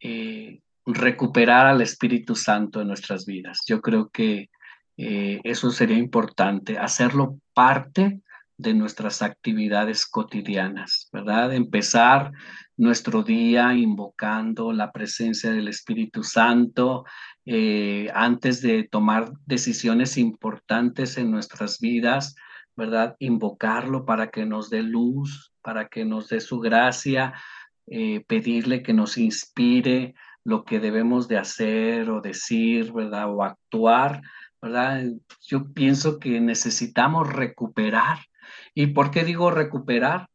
eh, 0.00 0.62
recuperar 0.86 1.66
al 1.66 1.82
Espíritu 1.82 2.34
Santo 2.34 2.80
en 2.80 2.88
nuestras 2.88 3.26
vidas. 3.26 3.64
Yo 3.66 3.82
creo 3.82 4.08
que 4.08 4.48
eh, 4.96 5.40
eso 5.44 5.70
sería 5.70 5.98
importante, 5.98 6.78
hacerlo 6.78 7.38
parte 7.52 8.22
de 8.58 8.74
nuestras 8.74 9.22
actividades 9.22 10.04
cotidianas, 10.04 11.08
¿verdad? 11.12 11.54
Empezar 11.54 12.32
nuestro 12.76 13.22
día 13.22 13.72
invocando 13.74 14.72
la 14.72 14.90
presencia 14.92 15.52
del 15.52 15.68
Espíritu 15.68 16.24
Santo 16.24 17.04
eh, 17.46 18.10
antes 18.12 18.60
de 18.60 18.82
tomar 18.82 19.32
decisiones 19.46 20.18
importantes 20.18 21.16
en 21.18 21.30
nuestras 21.30 21.78
vidas, 21.78 22.34
¿verdad? 22.76 23.16
Invocarlo 23.20 24.04
para 24.04 24.30
que 24.30 24.44
nos 24.44 24.70
dé 24.70 24.82
luz, 24.82 25.52
para 25.62 25.88
que 25.88 26.04
nos 26.04 26.28
dé 26.28 26.40
su 26.40 26.58
gracia, 26.58 27.34
eh, 27.86 28.24
pedirle 28.26 28.82
que 28.82 28.92
nos 28.92 29.16
inspire 29.18 30.14
lo 30.44 30.64
que 30.64 30.80
debemos 30.80 31.28
de 31.28 31.38
hacer 31.38 32.10
o 32.10 32.20
decir, 32.20 32.92
¿verdad? 32.92 33.32
O 33.32 33.44
actuar, 33.44 34.20
¿verdad? 34.60 35.04
Yo 35.42 35.72
pienso 35.72 36.18
que 36.18 36.40
necesitamos 36.40 37.32
recuperar. 37.32 38.18
¿Y 38.74 38.88
por 38.88 39.10
qué 39.10 39.24
digo 39.24 39.50
recuperar? 39.50 40.28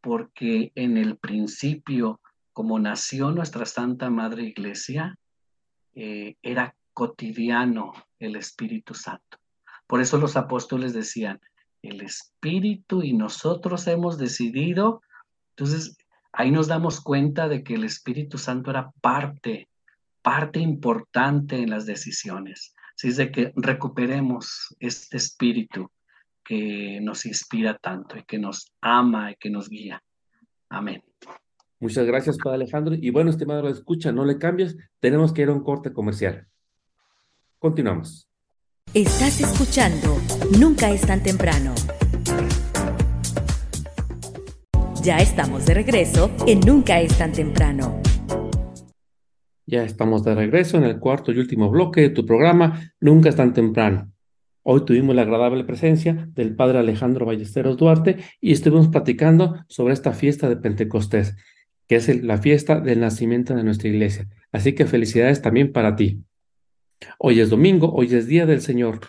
Porque 0.00 0.72
en 0.74 0.96
el 0.96 1.16
principio, 1.16 2.20
como 2.52 2.78
nació 2.78 3.30
nuestra 3.32 3.66
Santa 3.66 4.10
Madre 4.10 4.44
Iglesia, 4.44 5.16
eh, 5.94 6.36
era 6.42 6.74
cotidiano 6.92 7.92
el 8.18 8.36
Espíritu 8.36 8.94
Santo. 8.94 9.38
Por 9.86 10.00
eso 10.00 10.18
los 10.18 10.36
apóstoles 10.36 10.92
decían, 10.92 11.40
el 11.82 12.00
Espíritu 12.00 13.02
y 13.02 13.12
nosotros 13.12 13.86
hemos 13.86 14.18
decidido. 14.18 15.02
Entonces, 15.50 15.96
ahí 16.32 16.50
nos 16.50 16.68
damos 16.68 17.00
cuenta 17.00 17.48
de 17.48 17.62
que 17.62 17.74
el 17.74 17.84
Espíritu 17.84 18.38
Santo 18.38 18.70
era 18.70 18.90
parte, 19.00 19.68
parte 20.22 20.58
importante 20.58 21.56
en 21.56 21.70
las 21.70 21.86
decisiones. 21.86 22.74
Así 22.96 23.08
es 23.08 23.16
de 23.16 23.30
que 23.30 23.52
recuperemos 23.56 24.74
este 24.80 25.18
espíritu 25.18 25.90
que 26.46 27.00
nos 27.02 27.26
inspira 27.26 27.76
tanto 27.76 28.16
y 28.16 28.22
que 28.22 28.38
nos 28.38 28.72
ama 28.80 29.32
y 29.32 29.36
que 29.36 29.50
nos 29.50 29.68
guía. 29.68 30.02
Amén. 30.68 31.02
Muchas 31.80 32.06
gracias, 32.06 32.38
Padre 32.38 32.56
Alejandro. 32.56 32.94
Y 32.94 33.10
bueno, 33.10 33.30
estimado, 33.30 33.68
escucha, 33.68 34.12
no 34.12 34.24
le 34.24 34.38
cambies, 34.38 34.76
tenemos 35.00 35.32
que 35.32 35.42
ir 35.42 35.48
a 35.48 35.52
un 35.52 35.62
corte 35.62 35.92
comercial. 35.92 36.46
Continuamos. 37.58 38.28
Estás 38.94 39.40
escuchando 39.40 40.16
Nunca 40.58 40.90
es 40.90 41.02
tan 41.02 41.22
temprano. 41.22 41.74
Ya 45.02 45.18
estamos 45.18 45.66
de 45.66 45.74
regreso 45.74 46.30
en 46.46 46.60
Nunca 46.60 47.00
es 47.00 47.16
tan 47.18 47.32
temprano. 47.32 48.00
Ya 49.66 49.82
estamos 49.82 50.24
de 50.24 50.34
regreso 50.34 50.76
en 50.76 50.84
el 50.84 50.98
cuarto 50.98 51.32
y 51.32 51.38
último 51.38 51.68
bloque 51.70 52.00
de 52.02 52.10
tu 52.10 52.24
programa 52.24 52.80
Nunca 53.00 53.28
es 53.28 53.36
tan 53.36 53.52
temprano. 53.52 54.12
Hoy 54.68 54.84
tuvimos 54.84 55.14
la 55.14 55.22
agradable 55.22 55.62
presencia 55.62 56.28
del 56.34 56.56
Padre 56.56 56.80
Alejandro 56.80 57.24
Ballesteros 57.24 57.76
Duarte 57.76 58.16
y 58.40 58.50
estuvimos 58.50 58.88
platicando 58.88 59.64
sobre 59.68 59.94
esta 59.94 60.12
fiesta 60.12 60.48
de 60.48 60.56
Pentecostés. 60.56 61.36
que 61.86 61.94
es 61.94 62.24
la 62.24 62.38
fiesta 62.38 62.80
del 62.80 62.98
nacimiento 62.98 63.54
de 63.54 63.62
nuestra 63.62 63.88
iglesia. 63.88 64.28
Así 64.50 64.72
que 64.72 64.86
felicidades 64.86 65.40
también 65.40 65.72
para 65.72 65.94
ti. 65.94 66.24
Hoy 67.16 67.38
es 67.38 67.48
domingo, 67.48 67.92
hoy 67.94 68.12
es 68.12 68.26
día 68.26 68.44
del 68.44 68.60
Señor. 68.60 69.02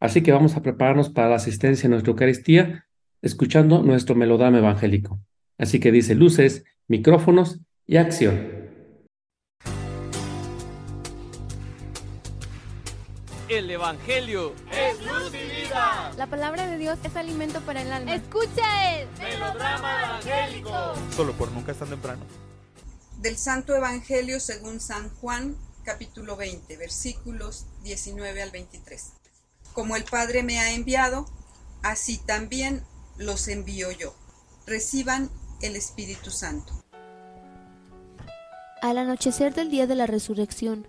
Así 0.00 0.20
que 0.20 0.32
vamos 0.32 0.54
a 0.54 0.60
prepararnos 0.60 1.08
para 1.08 1.30
la 1.30 1.36
asistencia 1.36 1.86
a 1.86 1.90
nuestra 1.90 2.10
Eucaristía, 2.10 2.84
escuchando 3.22 3.82
nuestro 3.82 4.14
melodrama 4.14 4.58
evangélico. 4.58 5.18
Así 5.56 5.80
que 5.80 5.92
dice 5.92 6.14
luces, 6.14 6.62
micrófonos 6.88 7.58
y 7.86 7.96
acción. 7.96 8.63
El 13.54 13.70
Evangelio 13.70 14.52
La 16.16 16.26
palabra 16.26 16.66
de 16.66 16.76
Dios 16.76 16.98
es 17.04 17.14
alimento 17.14 17.60
para 17.60 17.82
el 17.82 17.92
alma. 17.92 18.12
Escucha 18.12 18.98
el 18.98 19.08
solo 21.14 21.32
por 21.34 21.52
nunca 21.52 21.70
es 21.70 21.78
tan 21.78 21.88
temprano. 21.88 22.24
Del 23.18 23.36
Santo 23.36 23.76
Evangelio 23.76 24.40
según 24.40 24.80
San 24.80 25.08
Juan, 25.20 25.56
capítulo 25.84 26.34
20, 26.36 26.76
versículos 26.78 27.66
19 27.84 28.42
al 28.42 28.50
23. 28.50 29.12
Como 29.72 29.94
el 29.94 30.02
Padre 30.02 30.42
me 30.42 30.58
ha 30.58 30.72
enviado, 30.72 31.26
así 31.84 32.18
también 32.18 32.82
los 33.18 33.46
envío 33.46 33.92
yo. 33.92 34.16
Reciban 34.66 35.30
el 35.62 35.76
Espíritu 35.76 36.32
Santo. 36.32 36.72
Al 38.82 38.98
anochecer 38.98 39.54
del 39.54 39.70
día 39.70 39.86
de 39.86 39.94
la 39.94 40.08
resurrección, 40.08 40.88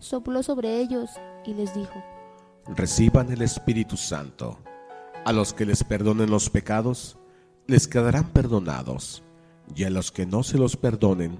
sopló 0.00 0.42
sobre 0.42 0.80
ellos 0.80 1.10
y 1.44 1.54
les 1.54 1.74
dijo, 1.74 2.02
Reciban 2.66 3.30
el 3.30 3.42
Espíritu 3.42 3.96
Santo. 3.96 4.58
A 5.24 5.32
los 5.32 5.52
que 5.52 5.66
les 5.66 5.84
perdonen 5.84 6.30
los 6.30 6.50
pecados, 6.50 7.18
les 7.66 7.86
quedarán 7.86 8.28
perdonados. 8.30 9.22
Y 9.74 9.84
a 9.84 9.90
los 9.90 10.10
que 10.10 10.26
no 10.26 10.42
se 10.42 10.58
los 10.58 10.76
perdonen, 10.76 11.38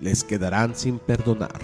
les 0.00 0.24
quedarán 0.24 0.74
sin 0.74 0.98
perdonar. 0.98 1.60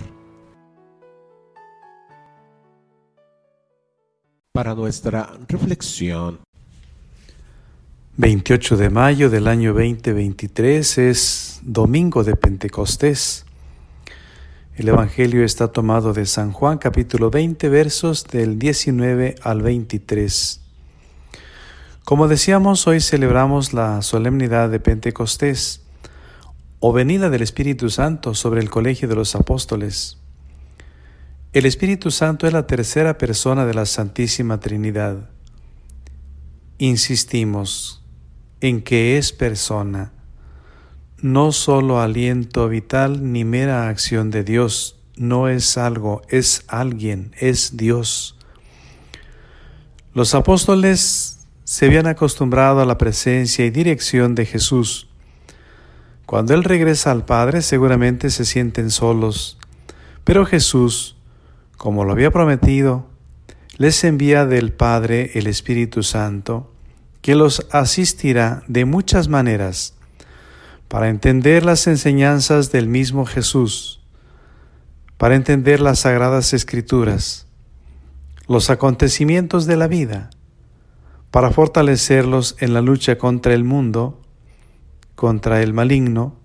Para 4.53 4.74
nuestra 4.74 5.32
reflexión, 5.49 6.40
28 8.18 8.76
de 8.76 8.90
mayo 8.90 9.30
del 9.30 9.49
año 9.49 9.72
2023 9.72 10.99
es 10.99 11.61
domingo 11.62 12.22
de 12.24 12.36
Pentecostés. 12.36 13.47
El 14.74 14.88
Evangelio 14.88 15.44
está 15.44 15.68
tomado 15.68 16.14
de 16.14 16.24
San 16.24 16.50
Juan 16.50 16.78
capítulo 16.78 17.30
20 17.30 17.68
versos 17.68 18.24
del 18.24 18.58
19 18.58 19.34
al 19.42 19.60
23. 19.60 20.62
Como 22.04 22.26
decíamos, 22.26 22.86
hoy 22.86 23.02
celebramos 23.02 23.74
la 23.74 24.00
solemnidad 24.00 24.70
de 24.70 24.80
Pentecostés 24.80 25.82
o 26.80 26.94
venida 26.94 27.28
del 27.28 27.42
Espíritu 27.42 27.90
Santo 27.90 28.32
sobre 28.32 28.62
el 28.62 28.70
colegio 28.70 29.08
de 29.08 29.14
los 29.14 29.34
apóstoles. 29.34 30.16
El 31.52 31.66
Espíritu 31.66 32.10
Santo 32.10 32.46
es 32.46 32.54
la 32.54 32.66
tercera 32.66 33.18
persona 33.18 33.66
de 33.66 33.74
la 33.74 33.84
Santísima 33.84 34.58
Trinidad. 34.58 35.28
Insistimos 36.78 38.02
en 38.62 38.80
que 38.80 39.18
es 39.18 39.34
persona, 39.34 40.14
no 41.22 41.52
solo 41.52 42.00
aliento 42.00 42.68
vital 42.68 43.32
ni 43.32 43.44
mera 43.44 43.88
acción 43.88 44.32
de 44.32 44.42
Dios, 44.42 44.96
no 45.16 45.48
es 45.48 45.78
algo, 45.78 46.22
es 46.28 46.64
alguien, 46.66 47.30
es 47.38 47.76
Dios. 47.76 48.36
Los 50.14 50.34
apóstoles 50.34 51.46
se 51.62 51.86
habían 51.86 52.08
acostumbrado 52.08 52.80
a 52.80 52.86
la 52.86 52.98
presencia 52.98 53.64
y 53.64 53.70
dirección 53.70 54.34
de 54.34 54.46
Jesús. 54.46 55.08
Cuando 56.26 56.54
Él 56.54 56.64
regresa 56.64 57.12
al 57.12 57.24
Padre 57.24 57.62
seguramente 57.62 58.28
se 58.28 58.44
sienten 58.44 58.90
solos, 58.90 59.58
pero 60.24 60.44
Jesús, 60.44 61.16
como 61.76 62.04
lo 62.04 62.12
había 62.12 62.32
prometido, 62.32 63.06
les 63.76 64.02
envía 64.02 64.44
del 64.44 64.72
Padre 64.72 65.30
el 65.34 65.46
Espíritu 65.46 66.02
Santo, 66.02 66.72
que 67.20 67.36
los 67.36 67.64
asistirá 67.70 68.64
de 68.66 68.84
muchas 68.86 69.28
maneras 69.28 69.94
para 70.93 71.09
entender 71.09 71.64
las 71.64 71.86
enseñanzas 71.86 72.70
del 72.70 72.86
mismo 72.86 73.24
Jesús, 73.24 74.03
para 75.16 75.36
entender 75.36 75.80
las 75.80 76.01
sagradas 76.01 76.53
escrituras, 76.53 77.47
los 78.47 78.68
acontecimientos 78.68 79.64
de 79.64 79.78
la 79.78 79.88
vida, 79.88 80.28
para 81.30 81.51
fortalecerlos 81.51 82.57
en 82.59 82.74
la 82.74 82.82
lucha 82.82 83.16
contra 83.16 83.55
el 83.55 83.64
mundo, 83.64 84.20
contra 85.14 85.62
el 85.62 85.72
maligno, 85.72 86.36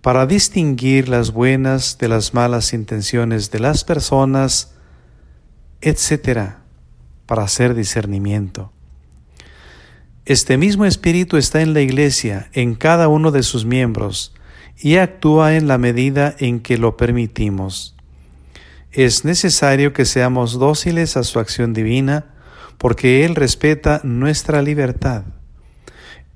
para 0.00 0.24
distinguir 0.24 1.10
las 1.10 1.30
buenas 1.30 1.98
de 1.98 2.08
las 2.08 2.32
malas 2.32 2.72
intenciones 2.72 3.50
de 3.50 3.58
las 3.58 3.84
personas, 3.84 4.72
etc., 5.82 6.52
para 7.26 7.42
hacer 7.42 7.74
discernimiento. 7.74 8.72
Este 10.30 10.58
mismo 10.58 10.84
Espíritu 10.84 11.38
está 11.38 11.60
en 11.60 11.74
la 11.74 11.80
Iglesia, 11.80 12.50
en 12.52 12.76
cada 12.76 13.08
uno 13.08 13.32
de 13.32 13.42
sus 13.42 13.64
miembros, 13.64 14.32
y 14.78 14.94
actúa 14.94 15.56
en 15.56 15.66
la 15.66 15.76
medida 15.76 16.36
en 16.38 16.60
que 16.60 16.78
lo 16.78 16.96
permitimos. 16.96 17.96
Es 18.92 19.24
necesario 19.24 19.92
que 19.92 20.04
seamos 20.04 20.52
dóciles 20.52 21.16
a 21.16 21.24
su 21.24 21.40
acción 21.40 21.72
divina, 21.72 22.26
porque 22.78 23.24
Él 23.24 23.34
respeta 23.34 24.02
nuestra 24.04 24.62
libertad. 24.62 25.24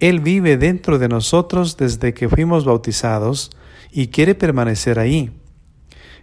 Él 0.00 0.18
vive 0.18 0.56
dentro 0.56 0.98
de 0.98 1.06
nosotros 1.06 1.76
desde 1.76 2.14
que 2.14 2.28
fuimos 2.28 2.64
bautizados 2.64 3.52
y 3.92 4.08
quiere 4.08 4.34
permanecer 4.34 4.98
ahí. 4.98 5.30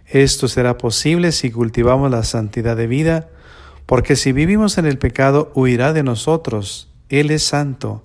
Esto 0.06 0.46
será 0.46 0.76
posible 0.76 1.32
si 1.32 1.50
cultivamos 1.50 2.10
la 2.10 2.22
santidad 2.24 2.76
de 2.76 2.86
vida, 2.86 3.30
porque 3.86 4.14
si 4.14 4.32
vivimos 4.32 4.76
en 4.76 4.84
el 4.84 4.98
pecado 4.98 5.50
huirá 5.54 5.94
de 5.94 6.02
nosotros. 6.02 6.91
Él 7.12 7.30
es 7.30 7.42
santo, 7.42 8.02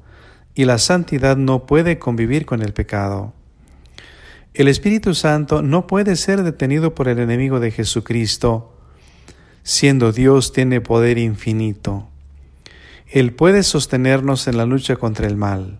y 0.53 0.65
la 0.65 0.77
santidad 0.77 1.37
no 1.37 1.65
puede 1.65 1.97
convivir 1.97 2.45
con 2.45 2.61
el 2.61 2.73
pecado. 2.73 3.33
El 4.53 4.67
Espíritu 4.67 5.15
Santo 5.15 5.61
no 5.61 5.87
puede 5.87 6.17
ser 6.17 6.43
detenido 6.43 6.93
por 6.93 7.07
el 7.07 7.19
enemigo 7.19 7.61
de 7.61 7.71
Jesucristo, 7.71 8.75
siendo 9.63 10.11
Dios 10.11 10.51
tiene 10.51 10.81
poder 10.81 11.19
infinito. 11.19 12.09
Él 13.09 13.31
puede 13.31 13.63
sostenernos 13.63 14.49
en 14.49 14.57
la 14.57 14.65
lucha 14.65 14.97
contra 14.97 15.25
el 15.27 15.37
mal. 15.37 15.79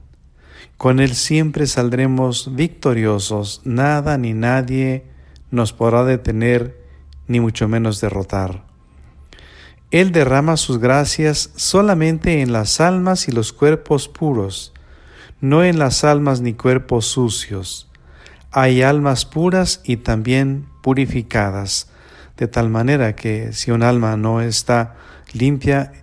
Con 0.78 1.02
Él 1.02 1.14
siempre 1.14 1.68
saldremos 1.68 2.56
victoriosos. 2.56 3.60
Nada 3.66 4.18
ni 4.18 4.34
nadie 4.34 5.04
nos 5.52 5.74
podrá 5.74 6.06
detener, 6.06 6.80
ni 7.28 7.42
mucho 7.42 7.68
menos 7.68 8.00
derrotar. 8.00 8.67
Él 9.90 10.12
derrama 10.12 10.58
sus 10.58 10.80
gracias 10.80 11.52
solamente 11.56 12.42
en 12.42 12.52
las 12.52 12.82
almas 12.82 13.30
y 13.30 13.32
los 13.32 13.54
cuerpos 13.54 14.10
puros, 14.10 14.74
no 15.40 15.64
en 15.64 15.80
las 15.80 16.04
almas 16.04 16.42
ni 16.42 16.54
cuerpos 16.54 17.06
sucios. 17.06 17.90
Hay 18.52 18.82
almas 18.82 19.26
puras 19.26 19.82
y 19.86 19.98
también 19.98 20.68
purificadas, 20.84 21.90
de 22.36 22.48
tal 22.48 22.70
manera 22.70 23.16
que 23.16 23.54
si 23.54 23.72
un 23.72 23.82
alma 23.82 24.18
no 24.18 24.42
está 24.42 24.96
limpia, 25.32 25.94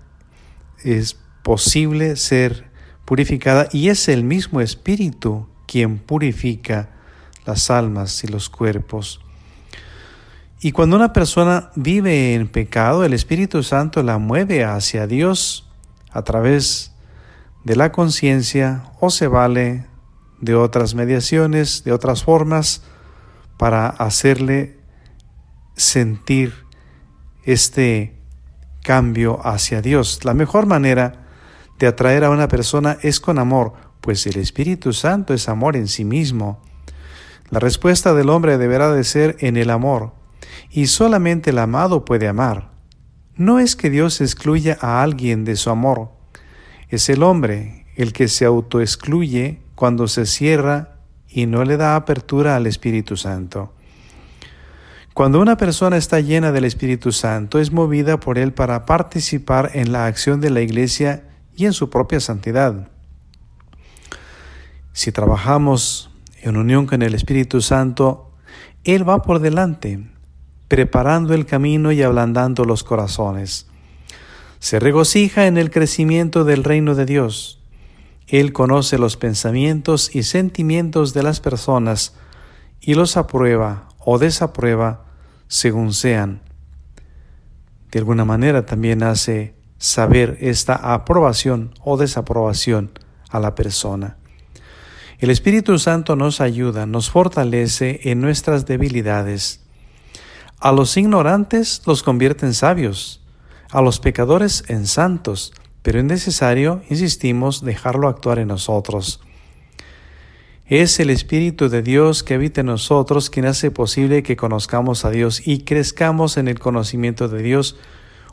es 0.83 1.19
posible 1.43 2.17
ser 2.17 2.71
purificada 3.05 3.69
y 3.71 3.91
es 3.91 4.09
el 4.09 4.25
mismo 4.25 4.63
Espíritu 4.63 5.47
quien 5.67 5.99
purifica 5.99 6.89
las 7.45 7.71
almas 7.71 8.25
y 8.25 8.29
los 8.29 8.49
cuerpos. 8.49 9.24
Y 10.65 10.73
cuando 10.73 10.97
una 10.97 11.13
persona 11.13 11.73
vive 11.75 12.33
en 12.33 12.49
pecado, 12.49 13.05
el 13.05 13.13
Espíritu 13.13 13.63
Santo 13.63 14.03
la 14.03 14.17
mueve 14.17 14.65
hacia 14.65 15.07
Dios 15.07 15.69
a 16.11 16.23
través 16.23 16.95
de 17.65 17.77
la 17.77 17.93
conciencia 17.93 18.85
o 18.99 19.11
se 19.11 19.27
vale 19.27 19.85
de 20.41 20.55
otras 20.55 20.95
mediaciones, 20.95 21.85
de 21.85 21.93
otras 21.93 22.25
formas, 22.25 22.83
para 23.59 23.89
hacerle 23.89 24.79
sentir 25.77 26.55
este 27.43 28.17
cambio 28.83 29.47
hacia 29.47 29.83
Dios. 29.83 30.25
La 30.25 30.33
mejor 30.33 30.65
manera 30.65 31.27
de 31.79 31.89
atraer 31.89 32.25
a 32.25 32.31
una 32.31 32.49
persona 32.49 32.97
es 33.03 33.21
con 33.21 33.39
amor, 33.39 33.75
pues 34.01 34.27
el 34.27 34.39
Espíritu 34.39 34.95
Santo 34.95 35.35
es 35.35 35.47
amor 35.51 35.77
en 35.77 35.89
sí 35.89 36.07
mismo. 36.07 36.63
La 37.51 37.61
respuesta 37.61 38.15
del 38.15 38.31
hombre 38.31 38.57
deberá 38.57 38.91
de 38.93 39.05
ser 39.05 39.37
en 39.41 39.59
el 39.59 39.69
amor, 39.69 40.24
y 40.75 40.89
solamente 40.89 41.51
el 41.51 41.61
amado 41.61 42.05
puede 42.05 42.27
amar. 42.27 42.73
No 43.37 43.61
es 43.61 43.77
que 43.77 43.91
Dios 43.91 44.21
excluya 44.21 44.77
a 44.81 45.05
alguien 45.05 45.45
de 45.45 45.55
su 45.55 45.71
amor, 45.71 46.11
es 46.89 47.09
el 47.09 47.23
hombre 47.23 47.87
el 47.95 48.13
que 48.13 48.27
se 48.27 48.45
autoexcluye 48.45 49.61
cuando 49.77 50.09
se 50.09 50.27
cierra 50.27 50.97
y 51.29 51.47
no 51.47 51.65
le 51.65 51.77
da 51.77 51.95
apertura 51.95 52.57
al 52.57 52.67
Espíritu 52.67 53.17
Santo. 53.17 53.73
Cuando 55.15 55.41
una 55.41 55.57
persona 55.57 55.97
está 55.97 56.19
llena 56.19 56.51
del 56.51 56.65
Espíritu 56.65 57.13
Santo, 57.13 57.61
es 57.61 57.71
movida 57.71 58.19
por 58.19 58.37
Él 58.37 58.53
para 58.53 58.85
participar 58.85 59.71
en 59.75 59.93
la 59.93 60.07
acción 60.07 60.41
de 60.41 60.51
la 60.51 60.61
Iglesia 60.61 61.23
y 61.55 61.67
en 61.67 61.73
su 61.73 61.89
propia 61.89 62.19
santidad. 62.19 62.89
Si 64.93 65.13
trabajamos 65.13 66.11
en 66.43 66.57
unión 66.57 66.87
con 66.87 67.03
el 67.03 67.15
Espíritu 67.15 67.61
Santo, 67.61 68.33
Él 68.83 69.09
va 69.09 69.23
por 69.23 69.39
delante, 69.39 70.14
preparando 70.69 71.35
el 71.35 71.47
camino 71.47 71.93
y 71.93 72.03
ablandando 72.03 72.65
los 72.65 72.85
corazones. 72.85 73.67
Se 74.59 74.81
regocija 74.81 75.47
en 75.47 75.59
el 75.59 75.71
crecimiento 75.71 76.45
del 76.45 76.65
reino 76.65 76.95
de 76.95 77.07
Dios. 77.07 77.61
Él 78.27 78.53
conoce 78.53 78.99
los 78.99 79.17
pensamientos 79.17 80.15
y 80.15 80.23
sentimientos 80.23 81.13
de 81.13 81.23
las 81.23 81.41
personas 81.41 82.15
y 82.81 82.95
los 82.95 83.17
aprueba 83.17 83.89
o 83.99 84.19
desaprueba 84.19 85.05
según 85.49 85.93
sean. 85.93 86.41
De 87.93 87.99
alguna 87.99 88.25
manera 88.25 88.67
también 88.67 89.03
hace 89.03 89.55
saber 89.79 90.39
esta 90.41 90.75
aprobación 90.95 91.75
o 91.83 91.97
desaprobación 91.97 92.91
a 93.31 93.41
la 93.41 93.55
persona. 93.55 94.17
El 95.19 95.31
Espíritu 95.31 95.79
Santo 95.79 96.17
nos 96.17 96.41
ayuda, 96.41 96.87
nos 96.87 97.11
fortalece 97.11 98.01
en 98.05 98.21
nuestras 98.21 98.67
debilidades. 98.67 99.64
A 100.65 100.73
los 100.73 100.97
ignorantes 100.97 101.83
los 101.85 102.03
convierte 102.03 102.47
en 102.47 102.55
sabios, 102.55 103.21
a 103.71 103.83
los 103.83 104.01
pecadores 104.01 104.65
en 104.69 104.87
santos, 104.87 105.53
pero 105.83 105.99
es 105.99 106.07
necesario, 106.07 106.81
insistimos, 106.89 107.63
dejarlo 107.63 108.09
actuar 108.09 108.39
en 108.39 108.49
nosotros. 108.49 109.21
Es 110.65 110.99
el 111.01 111.11
Espíritu 111.11 111.69
de 111.69 111.83
Dios 111.83 112.23
que 112.23 112.33
habita 112.33 112.63
en 112.63 112.69
nosotros 112.69 113.29
quien 113.29 113.45
hace 113.45 113.71
posible 113.71 114.23
que 114.23 114.37
conozcamos 114.37 115.05
a 115.05 115.11
Dios 115.11 115.47
y 115.47 115.65
crezcamos 115.65 116.39
en 116.39 116.49
el 116.49 116.59
conocimiento 116.59 117.29
de 117.29 117.43
Dios 117.43 117.77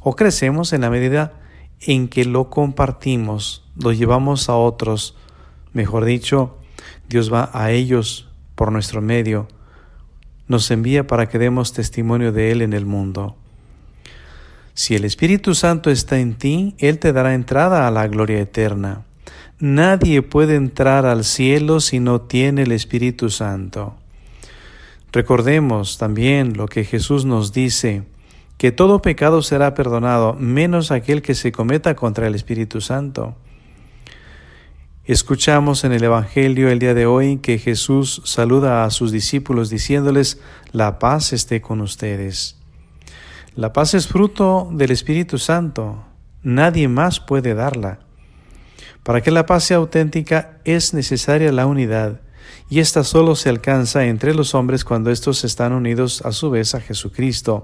o 0.01 0.15
crecemos 0.15 0.71
en 0.71 0.79
la 0.79 0.89
medida 0.89 1.33
en 1.81 2.07
que 2.07 2.23
lo 2.23 2.49
compartimos, 2.49 3.69
lo 3.75 3.91
llevamos 3.91 4.47
a 4.47 4.55
otros. 4.55 5.17
Mejor 5.73 6.05
dicho, 6.05 6.57
Dios 7.09 7.29
va 7.29 7.49
a 7.51 7.71
ellos 7.71 8.29
por 8.55 8.71
nuestro 8.71 9.01
medio, 9.01 9.49
nos 10.51 10.69
envía 10.69 11.07
para 11.07 11.27
que 11.27 11.39
demos 11.39 11.73
testimonio 11.73 12.31
de 12.31 12.51
Él 12.51 12.61
en 12.61 12.73
el 12.73 12.85
mundo. 12.85 13.35
Si 14.75 14.95
el 14.95 15.03
Espíritu 15.03 15.55
Santo 15.55 15.89
está 15.89 16.19
en 16.19 16.35
ti, 16.35 16.75
Él 16.77 16.99
te 16.99 17.11
dará 17.13 17.33
entrada 17.33 17.87
a 17.87 17.91
la 17.91 18.07
gloria 18.07 18.39
eterna. 18.39 19.05
Nadie 19.59 20.21
puede 20.21 20.55
entrar 20.55 21.05
al 21.05 21.23
cielo 21.23 21.79
si 21.79 21.99
no 21.99 22.21
tiene 22.21 22.63
el 22.63 22.71
Espíritu 22.71 23.29
Santo. 23.29 23.95
Recordemos 25.11 25.97
también 25.97 26.55
lo 26.55 26.67
que 26.67 26.83
Jesús 26.83 27.25
nos 27.25 27.51
dice, 27.51 28.03
que 28.57 28.71
todo 28.71 29.01
pecado 29.01 29.41
será 29.41 29.73
perdonado, 29.73 30.33
menos 30.33 30.91
aquel 30.91 31.21
que 31.21 31.35
se 31.35 31.51
cometa 31.51 31.95
contra 31.95 32.27
el 32.27 32.35
Espíritu 32.35 32.79
Santo. 32.79 33.35
Escuchamos 35.05 35.83
en 35.83 35.93
el 35.93 36.03
Evangelio 36.03 36.69
el 36.69 36.77
día 36.77 36.93
de 36.93 37.07
hoy 37.07 37.37
que 37.37 37.57
Jesús 37.57 38.21
saluda 38.23 38.85
a 38.85 38.91
sus 38.91 39.11
discípulos 39.11 39.71
diciéndoles, 39.71 40.39
la 40.73 40.99
paz 40.99 41.33
esté 41.33 41.59
con 41.59 41.81
ustedes. 41.81 42.59
La 43.55 43.73
paz 43.73 43.95
es 43.95 44.07
fruto 44.07 44.69
del 44.71 44.91
Espíritu 44.91 45.39
Santo, 45.39 46.05
nadie 46.43 46.87
más 46.87 47.19
puede 47.19 47.55
darla. 47.55 48.01
Para 49.01 49.21
que 49.21 49.31
la 49.31 49.47
paz 49.47 49.63
sea 49.63 49.77
auténtica 49.77 50.59
es 50.65 50.93
necesaria 50.93 51.51
la 51.51 51.65
unidad, 51.65 52.21
y 52.69 52.79
esta 52.79 53.03
solo 53.03 53.35
se 53.35 53.49
alcanza 53.49 54.05
entre 54.05 54.35
los 54.35 54.53
hombres 54.53 54.85
cuando 54.85 55.09
estos 55.09 55.43
están 55.43 55.73
unidos 55.73 56.21
a 56.25 56.31
su 56.31 56.51
vez 56.51 56.75
a 56.75 56.79
Jesucristo. 56.79 57.63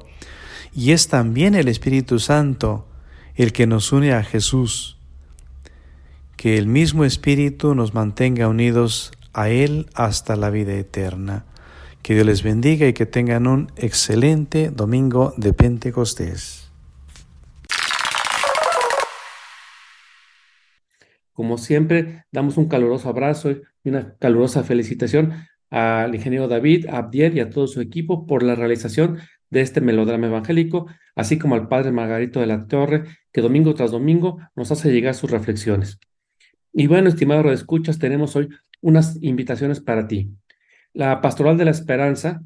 Y 0.73 0.91
es 0.91 1.07
también 1.07 1.53
el 1.53 1.67
Espíritu 1.67 2.17
Santo 2.17 2.87
el 3.35 3.53
que 3.53 3.67
nos 3.67 3.91
une 3.91 4.13
a 4.13 4.23
Jesús. 4.23 4.96
Que 6.37 6.59
el 6.59 6.67
mismo 6.67 7.03
Espíritu 7.03 7.73
nos 7.73 7.95
mantenga 7.95 8.47
unidos 8.47 9.11
a 9.33 9.49
Él 9.49 9.87
hasta 9.95 10.35
la 10.35 10.51
vida 10.51 10.73
eterna. 10.73 11.45
Que 12.03 12.13
Dios 12.13 12.27
les 12.27 12.43
bendiga 12.43 12.87
y 12.87 12.93
que 12.93 13.07
tengan 13.07 13.47
un 13.47 13.71
excelente 13.75 14.69
domingo 14.69 15.33
de 15.37 15.53
Pentecostés. 15.53 16.71
Como 21.33 21.57
siempre, 21.57 22.25
damos 22.31 22.57
un 22.57 22.67
caluroso 22.67 23.09
abrazo 23.09 23.49
y 23.83 23.89
una 23.89 24.15
calurosa 24.19 24.63
felicitación 24.63 25.33
al 25.71 26.13
ingeniero 26.13 26.47
David, 26.47 26.85
a 26.87 26.97
Abdiel 26.97 27.35
y 27.35 27.39
a 27.39 27.49
todo 27.49 27.65
su 27.65 27.81
equipo 27.81 28.27
por 28.27 28.43
la 28.43 28.53
realización 28.53 29.17
de 29.49 29.61
este 29.61 29.81
melodrama 29.81 30.27
evangélico, 30.27 30.85
así 31.15 31.39
como 31.39 31.55
al 31.55 31.67
padre 31.67 31.91
Margarito 31.91 32.39
de 32.39 32.45
la 32.45 32.67
Torre, 32.67 33.05
que 33.31 33.41
domingo 33.41 33.73
tras 33.73 33.89
domingo 33.89 34.37
nos 34.55 34.71
hace 34.71 34.91
llegar 34.91 35.15
sus 35.15 35.31
reflexiones. 35.31 35.99
Y 36.79 36.85
bueno, 36.85 37.09
estimado 37.09 37.51
escuchas, 37.51 37.97
tenemos 37.97 38.35
hoy 38.35 38.49
unas 38.81 39.17
invitaciones 39.23 39.81
para 39.81 40.07
ti. 40.07 40.29
La 40.93 41.21
Pastoral 41.21 41.57
de 41.57 41.65
la 41.65 41.71
Esperanza 41.71 42.43